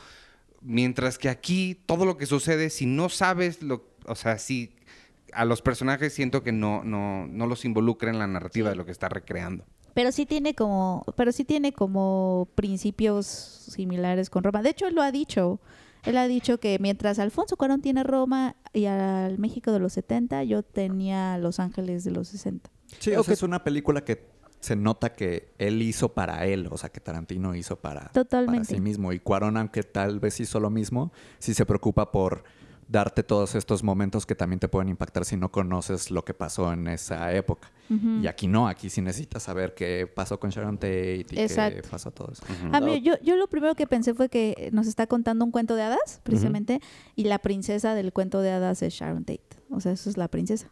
[0.63, 3.89] Mientras que aquí, todo lo que sucede, si no sabes lo.
[4.07, 4.75] O sea, si
[5.33, 8.85] a los personajes siento que no, no, no los involucra en la narrativa de lo
[8.85, 9.65] que está recreando.
[9.95, 14.63] Pero sí tiene como, pero sí tiene como principios similares con Roma.
[14.63, 15.61] De hecho, él lo ha dicho.
[16.05, 20.45] Él ha dicho que mientras Alfonso Cuarón tiene Roma y al México de los 70,
[20.45, 22.71] yo tenía Los Ángeles de los 60.
[22.99, 24.31] Sí, o o sea, que- es una película que
[24.61, 28.81] se nota que él hizo para él, o sea, que Tarantino hizo para, para sí
[28.81, 29.13] mismo.
[29.13, 32.45] Y Cuarón, aunque tal vez hizo lo mismo, sí se preocupa por
[32.91, 36.73] darte todos estos momentos que también te pueden impactar si no conoces lo que pasó
[36.73, 37.71] en esa época.
[38.23, 42.11] Y aquí no, aquí sí necesitas saber qué pasó con Sharon Tate y qué pasó
[42.11, 42.43] todo eso.
[42.73, 45.77] A mí, yo, yo lo primero que pensé fue que nos está contando un cuento
[45.77, 46.81] de hadas, precisamente,
[47.15, 49.41] y la princesa del cuento de hadas es Sharon Tate.
[49.71, 50.71] O sea, eso es la princesa.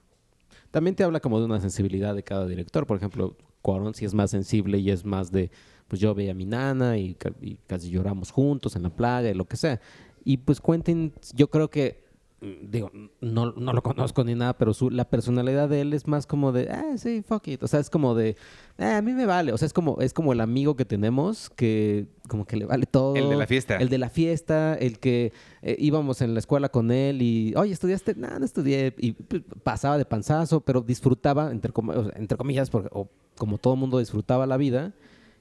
[0.73, 2.85] También te habla como de una sensibilidad de cada director.
[2.87, 5.51] Por ejemplo, Cuarón sí es más sensible y es más de,
[5.87, 9.31] pues yo veía a mi nana y, ca- y casi lloramos juntos en la playa
[9.31, 9.81] y lo que sea.
[10.25, 12.08] Y pues Quentin, yo creo que,
[12.41, 12.91] digo,
[13.21, 16.53] no, no lo conozco ni nada, pero su, la personalidad de él es más como
[16.53, 17.63] de, ah, sí, fuck it.
[17.63, 18.37] O sea, es como de,
[18.79, 19.53] "Ah, a mí me vale.
[19.53, 22.87] O sea, es como, es como el amigo que tenemos que como que le vale
[22.87, 23.17] todo.
[23.17, 23.77] El de la fiesta.
[23.77, 25.33] El de la fiesta, el que
[25.63, 28.15] eh, íbamos en la escuela con él y, oye, ¿estudiaste?
[28.15, 28.95] No, no estudié.
[28.99, 33.09] Y pues, pasaba de panzazo, pero disfrutaba, entre, com- o sea, entre comillas, porque, o
[33.37, 34.93] como todo mundo disfrutaba la vida.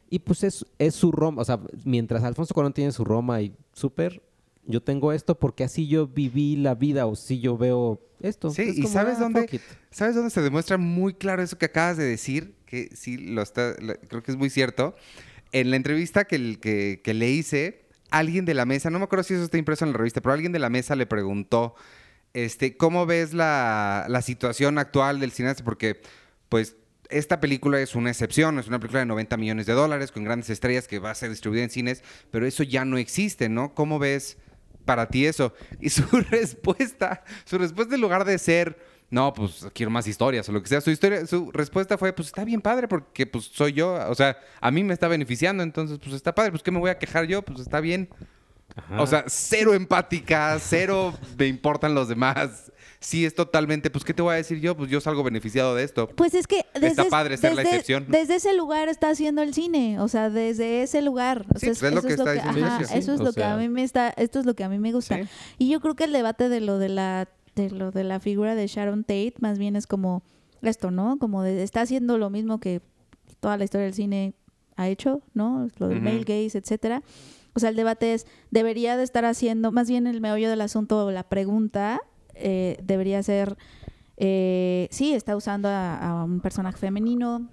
[0.10, 1.41] Y pues es, es su Roma.
[1.41, 4.24] O sea, mientras Alfonso Cuarón tiene su Roma y súper,
[4.68, 8.52] yo tengo esto porque así yo viví la vida o si yo veo esto.
[8.52, 9.61] Sí, Es y como, ¿sabes ah, dónde?
[9.89, 12.53] ¿Sabes dónde se demuestra muy claro eso que acabas de decir?
[12.65, 14.95] Que sí, lo está, lo- creo que es muy cierto.
[15.52, 19.34] En la entrevista que, que le hice, alguien de la mesa, no me acuerdo si
[19.34, 21.76] eso está impreso en la revista, pero alguien de la mesa le preguntó,
[22.34, 25.64] este, ¿cómo ves la, la situación actual del cineasta?
[25.64, 26.02] Porque,
[26.49, 26.76] pues,
[27.10, 30.49] esta película es una excepción, es una película de 90 millones de dólares con grandes
[30.49, 33.73] estrellas que va a ser distribuida en cines, pero eso ya no existe, ¿no?
[33.73, 34.38] ¿Cómo ves
[34.88, 35.54] para ti eso?
[35.80, 38.80] Y su respuesta, su respuesta en lugar de ser,
[39.12, 42.30] no, pues quiero más historias o lo que sea, su historia, su respuesta fue, pues
[42.30, 46.00] está bien padre porque pues soy yo, o sea, a mí me está beneficiando, entonces
[46.00, 47.44] pues está padre, pues ¿qué me voy a quejar yo?
[47.44, 48.10] Pues está bien.
[48.76, 49.02] Ajá.
[49.02, 52.72] O sea, cero empática, cero me importan los demás.
[52.99, 54.76] Sí, es totalmente, pues, ¿qué te voy a decir yo?
[54.76, 56.07] Pues yo salgo beneficiado de esto.
[56.10, 58.06] Pues es que desde, Está padre ser la excepción.
[58.07, 61.45] Desde ese lugar está haciendo el cine, o sea, desde ese lugar.
[61.53, 63.84] O Sí, sea, es lo que está diciendo eso es lo que a mí me
[63.84, 65.18] está, esto es lo que a mí me gusta.
[65.18, 65.30] Sí.
[65.60, 68.56] Y yo creo que el debate de lo de la de lo de la figura
[68.56, 70.24] de Sharon Tate más bien es como
[70.61, 71.18] esto, ¿no?
[71.19, 72.82] Como de, está haciendo lo mismo que
[73.40, 74.34] toda la historia del cine
[74.76, 75.68] ha hecho, ¿no?
[75.78, 77.03] Lo del male gaze, etcétera.
[77.53, 81.06] O sea, el debate es, debería de estar haciendo, más bien el meollo del asunto,
[81.06, 81.99] o la pregunta,
[82.40, 83.58] eh, debería ser,
[84.18, 87.48] eh, sí, está usando a, a un personaje femenino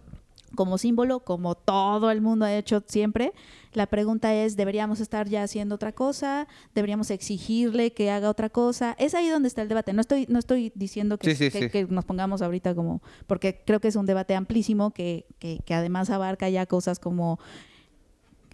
[0.55, 3.33] como símbolo, como todo el mundo ha hecho siempre.
[3.73, 6.47] La pregunta es, ¿deberíamos estar ya haciendo otra cosa?
[6.77, 8.95] ¿Deberíamos exigirle que haga otra cosa?
[9.01, 9.93] Es ahí donde está el debate.
[9.93, 11.71] No estoy, no estoy diciendo que, Sí, sí, que- sí.
[11.71, 15.75] que nos pongamos ahorita como, porque creo que es un debate amplísimo que, que, que
[15.75, 17.41] además abarca ya cosas como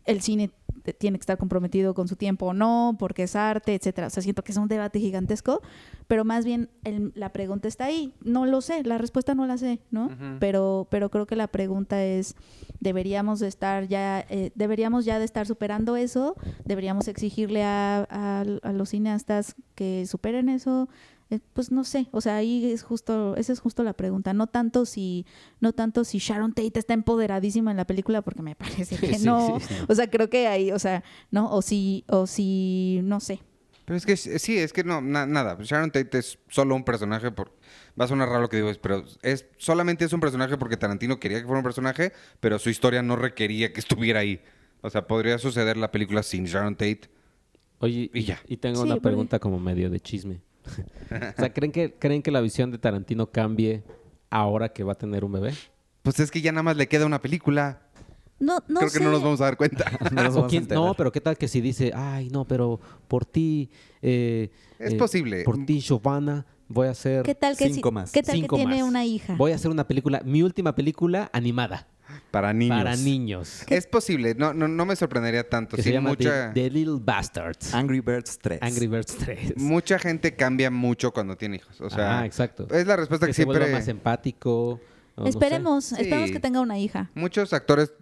[0.06, 0.50] el cine
[0.98, 4.06] tiene que estar comprometido con su tiempo o no, porque es arte, etcétera.
[4.08, 5.60] O sea, siento que es un debate gigantesco,
[6.08, 8.12] pero más bien el- la pregunta está ahí.
[8.22, 10.08] No lo sé, la respuesta no la sé, ¿no?
[10.40, 12.34] Pero, pero creo que la pregunta es,
[12.80, 18.44] deberíamos de estar ya, eh, deberíamos ya de estar superando eso, deberíamos exigirle a, a-
[18.62, 20.88] a los cineastas que superen eso.
[21.30, 24.32] Eh, Pues no sé, o sea, ahí es justo, esa es justo la pregunta.
[24.34, 25.26] No tanto si,
[25.60, 29.24] no tanto si Sharon Tate está empoderadísima en la película, porque me parece que Sí,
[29.26, 29.58] no.
[29.60, 29.74] sí, sí.
[29.88, 31.50] O sea, creo que ahí, o sea, ¿no?
[31.52, 33.40] O si, o si, no sé.
[33.84, 35.56] Pero es que sí, es que no, na- nada.
[35.60, 37.52] Sharon Tate es solo un personaje por.
[38.00, 41.18] Va a sonar raro lo que digo, pero es solamente es un personaje porque Tarantino
[41.18, 44.40] quería que fuera un personaje, pero su historia no requería que estuviera ahí.
[44.82, 47.02] O sea, podría suceder la película sin Sharon Tate.
[47.80, 48.40] Oye, Y ya.
[48.46, 50.40] y tengo Sí, una porque- pregunta como medio de chisme.
[51.10, 53.82] o sea, ¿creen que, ¿creen que la visión de Tarantino cambie
[54.30, 55.52] ahora que va a tener un bebé?
[56.02, 57.82] Pues es que ya nada más le queda una película.
[58.38, 58.98] No, no Creo sé.
[58.98, 59.84] que no nos vamos a dar cuenta.
[60.12, 60.66] No quién-
[60.96, 63.70] pero ¿qué tal que si dice, ay, no, pero por ti...
[64.00, 65.44] eh, Es eh, posible.
[65.44, 67.22] Por ti, Giovanna, voy a hacer...
[67.22, 68.12] ¿Qué tal que Cinco sí- más.
[68.12, 68.88] ¿Qué tal cinco que tiene más.
[68.88, 69.34] una hija?
[69.36, 71.86] Voy a hacer una película, mi última película animada.
[72.30, 72.78] Para niños.
[72.78, 73.62] Para niños.
[73.68, 74.34] Es posible.
[74.36, 75.76] No, no, no me sorprendería tanto.
[75.76, 77.74] Que Sí, se llama mucha, The, The Little Bastards.
[77.74, 78.60] Angry Birds 3.
[78.62, 79.56] Angry Birds 3.
[79.56, 81.80] mucha gente cambia mucho cuando tiene hijos.
[81.80, 82.66] O sea, ah, exacto.
[82.70, 83.72] es la respuesta que, que se siempre.
[83.72, 84.72] más empático.
[84.72, 84.80] o
[85.16, 85.30] no sé.
[85.30, 85.94] esperemos, Sí.
[85.98, 87.10] esperemos que tenga una hija.
[87.14, 87.92] Muchos actores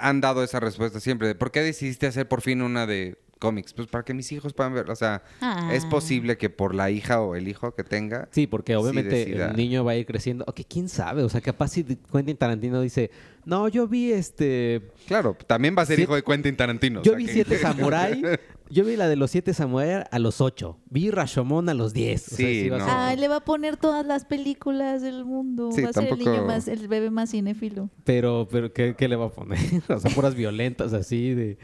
[0.00, 1.28] han dado esa respuesta siempre.
[1.28, 3.72] de, ¿Por qué decidiste hacer por fin una de cómics?
[3.72, 4.90] Pues para que mis hijos puedan ver.
[4.90, 5.70] O sea, Ah.
[5.72, 8.28] es posible que por la hija o el hijo que tenga.
[8.32, 10.44] Sí, porque obviamente el niño va a ir creciendo.
[10.48, 11.22] Ok, quién sabe.
[11.22, 13.10] O sea, capaz si Quentin Tarantino dice,
[13.44, 14.82] no, yo vi este.
[15.06, 17.00] Claro, también va a ser Siete- hijo de Quentin Tarantino.
[17.00, 18.22] o Yo sea vi que- Siete Samurai.
[18.68, 20.80] Yo vi la de los Siete Samurai a los ocho.
[20.90, 22.32] Vi Rashomon a los diez.
[22.32, 25.70] O sea, Sí, a Ay, le va a poner todas las películas del mundo.
[25.70, 27.90] Sí, va a ser el niño más, el bebé más cinéfilo.
[28.02, 29.58] Pero, pero ¿qué, qué le va a poner?
[29.88, 31.58] o sea, puras violentas así de.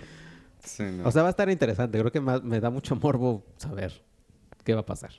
[0.63, 1.09] Sí, no.
[1.09, 1.99] O sea, va a estar interesante.
[1.99, 4.03] Creo que más- me da mucho morbo saber
[4.65, 5.11] qué va a pasar.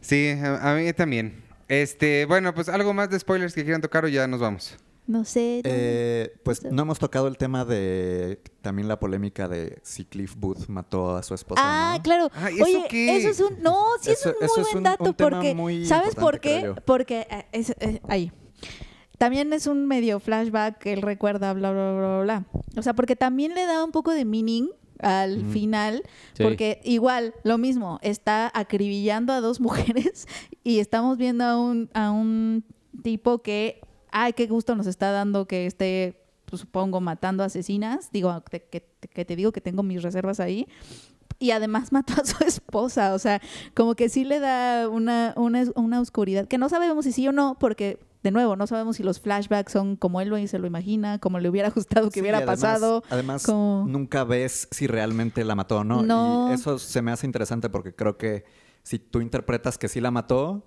[0.00, 1.42] sí, a, a mí también.
[1.68, 4.76] Este, bueno, pues algo más de spoilers que quieran tocar o ya nos vamos.
[5.06, 5.60] No sé.
[5.64, 6.74] no- Eh, pues No sé.
[6.76, 11.22] no hemos tocado el tema de también la polémica de si Cliff Booth mató a
[11.22, 11.62] su esposa.
[11.64, 12.02] Ah, ¿no?
[12.02, 12.30] claro.
[12.34, 13.16] Ay, ¿eso Oye, qué?
[13.16, 13.60] eso es un.
[13.62, 15.54] No, sí, Eso- es un muy buen un- dato un porque.
[15.54, 16.74] muy ¿Sabes por qué?
[16.84, 17.26] Porque.
[17.30, 18.30] eh, es- eh, ahí.
[19.18, 22.44] También es un medio flashback que él recuerda, bla, bla, bla, bla, bla.
[22.76, 24.68] O sea, porque también le da un poco de meaning
[25.02, 26.02] al final,
[26.34, 26.42] Sí.
[26.42, 30.26] porque igual, lo mismo, está acribillando a dos mujeres
[30.64, 32.64] y estamos viendo a un, a un
[33.02, 33.80] tipo que,
[34.12, 38.10] ay, qué gusto nos está dando que esté, pues, supongo, matando asesinas.
[38.12, 40.66] Digo, te- que, que te digo que tengo mis reservas ahí.
[41.38, 43.40] Y además mató a su esposa, o sea,
[43.74, 47.32] como que sí le da una, una, una oscuridad, que no sabemos si sí o
[47.32, 50.66] no, porque, de nuevo, no sabemos si los flashbacks son como él lo, se lo
[50.66, 53.02] imagina, como le hubiera gustado que Sí, hubiera además- pasado.
[53.10, 56.02] Además, como- nunca ves si realmente la mató o no.
[56.02, 56.48] No.
[56.50, 58.44] Y eso se me hace interesante porque creo que
[58.82, 60.66] si tú interpretas que sí la mató,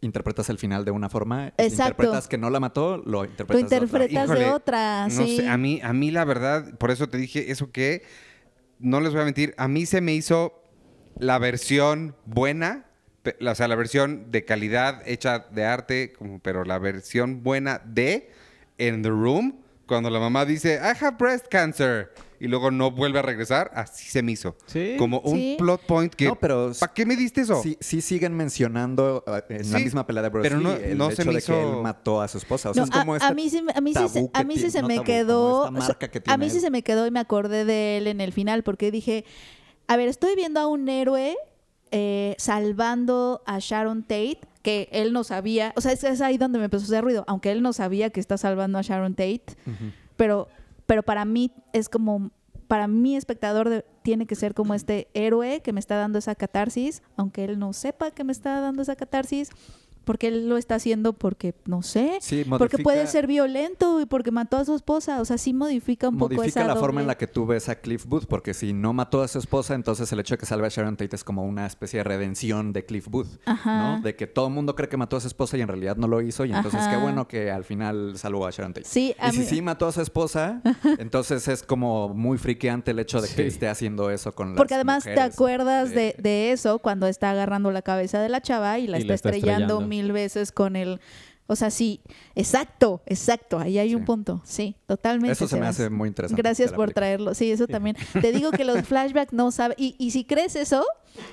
[0.00, 1.52] interpretas el final de una forma.
[1.58, 2.02] y Si Exacto.
[2.02, 3.84] interpretas que no la mató, lo Lo interpretas de otra.
[3.86, 5.36] interpretas de Híjole, otra, No sí.
[5.38, 8.02] sé, a mí, a mí la verdad, por eso te dije eso que,
[8.80, 10.54] no les voy a mentir, a mí se me hizo
[11.18, 12.86] la versión buena,
[13.46, 18.30] o sea, la versión de calidad hecha de arte, como, pero la versión buena de
[18.78, 22.12] In the Room, cuando la mamá dice, I have breast cancer.
[22.40, 24.56] y luego no vuelve a regresar, así se me hizo.
[24.66, 24.96] Sí.
[24.98, 25.54] Como un Sí.
[25.60, 26.24] plot point que...
[26.24, 27.62] No, pero ¿Para qué me diste eso?
[27.62, 30.98] Sí, sí siguen mencionando uh, en la misma pelea de Bruce pero no- Lee el
[30.98, 32.70] no hecho se me de que hizo- él mató a su esposa.
[32.70, 34.44] O sea, No, es como a, este a mí sí, a mí sí, a que
[34.44, 36.62] mí sí se no me tabú, quedó, marca que a mí sí él.
[36.62, 39.24] se me quedó y me acordé de él en el final porque dije,
[39.86, 41.36] a ver, estoy viendo a un héroe
[41.92, 46.58] eh, salvando a Sharon Tate que él no sabía, o sea, es, es ahí donde
[46.58, 49.44] me empezó a hacer ruido, aunque él no sabía que está salvando a Sharon Tate,
[50.16, 50.48] pero,
[50.86, 52.30] pero para mí es como,
[52.68, 56.34] para mi espectador de- tiene que ser como este héroe que me está dando esa
[56.34, 59.50] catarsis, aunque él no sepa que me está dando esa catarsis,
[60.04, 64.30] porque él lo está haciendo porque, no sé, Sí, porque puede ser violento y porque
[64.30, 67.06] mató a su esposa, o sea, sí modifica un poco Modifica esa la forma en
[67.06, 70.10] la que tú ves a Cliff Booth, porque si no mató a su esposa, entonces
[70.12, 72.84] el hecho de que salve a Sharon Tate es como una especie de redención de
[72.84, 73.96] Cliff Booth, Ajá.
[73.96, 74.00] ¿no?
[74.02, 76.08] De que todo el mundo cree que mató a su esposa y en realidad no
[76.08, 76.90] lo hizo, y entonces Ajá.
[76.90, 78.86] qué bueno que al final salvó a Sharon Tate.
[78.88, 80.60] Sí, a y si sí mató a su esposa,
[80.98, 83.42] entonces es como muy friqueante el hecho de que Sí.
[83.42, 87.70] esté haciendo eso con las Porque además te acuerdas de, de eso cuando está agarrando
[87.70, 89.86] la cabeza de la chava y la, Y está, la está estrellando, estrellando.
[89.92, 91.00] Mil veces con el...
[91.46, 92.00] O sea, sí,
[92.34, 95.32] exacto, exacto, ahí hay un punto, sí, totalmente.
[95.32, 96.40] Eso se me hace muy interesante.
[96.40, 96.94] Gracias por película.
[96.94, 97.96] traerlo, sí, eso también.
[98.22, 100.86] Te digo que los flashbacks no saben, y, y si crees eso,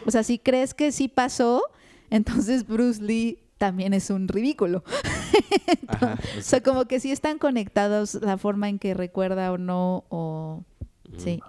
[0.06, 1.64] o sea, si crees que sí pasó,
[2.10, 4.84] entonces Bruce Lee también es un ridículo.
[5.88, 10.04] Ajá, O sea, como que sí están conectados la forma en que recuerda o no,
[10.10, 10.66] o...
[11.18, 11.40] Sí.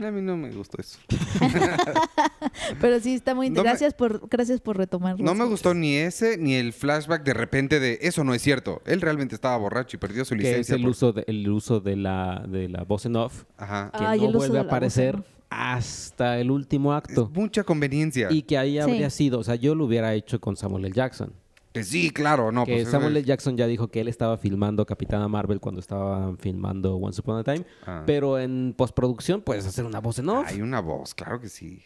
[0.00, 0.98] A mí no me gustó eso.
[2.80, 5.24] Pero sí está muy No me- gracias por gracias por retomarlo.
[5.24, 8.82] No me gustó ni ese ni el flashback de repente de eso no es cierto.
[8.86, 10.74] Él realmente estaba borracho y perdió su Que es licencia.
[10.76, 13.90] el por- uso, de, el uso de la, de la voz en off, Ajá.
[13.96, 17.24] que Ay, no vuelve a aparecer hasta el último acto.
[17.30, 18.28] Es mucha conveniencia.
[18.30, 19.18] Y que ahí habría Sí.
[19.24, 20.94] sido, o sea, yo lo hubiera hecho con Samuel L.
[20.94, 21.32] Jackson.
[21.74, 22.64] Que sí, claro, no.
[22.64, 23.24] que pues, Samuel L.
[23.26, 27.44] Jackson ya dijo que él estaba filmando Capitana Marvel cuando estaban filmando Once Upon a
[27.44, 27.66] Time.
[27.84, 28.04] Ah.
[28.06, 30.46] Pero en postproducción puedes hacer una voz en off.
[30.48, 31.82] Hay una voz, claro que sí.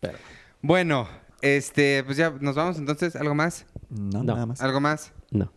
[0.00, 0.18] Pero-
[0.62, 1.06] Bueno,
[1.42, 3.14] este, pues ya nos vamos entonces.
[3.16, 3.66] ¿Algo más?
[3.88, 4.34] No, No.
[4.34, 4.60] nada más.
[4.60, 5.12] ¿Algo más?
[5.30, 5.50] no.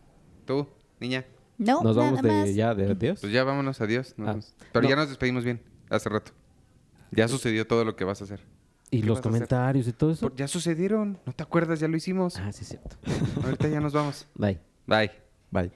[0.44, 0.68] ¿Tú,
[1.00, 1.26] niña?
[1.58, 2.54] No, Nos vamos nada de más.
[2.54, 3.18] ya de adiós.
[3.20, 4.14] Pues ya vámonos, adiós.
[4.16, 4.54] Nos Ah, vamos.
[4.72, 4.88] Pero no.
[4.90, 6.30] ya nos despedimos bien, hace rato.
[7.10, 8.40] Ya sucedió todo lo que vas a hacer.
[8.90, 10.28] Y ¿qué los comentarios y todo eso.
[10.28, 11.80] Por- ya sucedieron, ¿no te acuerdas?
[11.80, 12.36] Ya lo hicimos.
[12.38, 12.96] Ah, sí, es cierto.
[13.44, 14.26] Ahorita ya nos vamos.
[14.34, 14.58] Bye.
[14.86, 15.10] Bye.
[15.50, 15.72] Bye.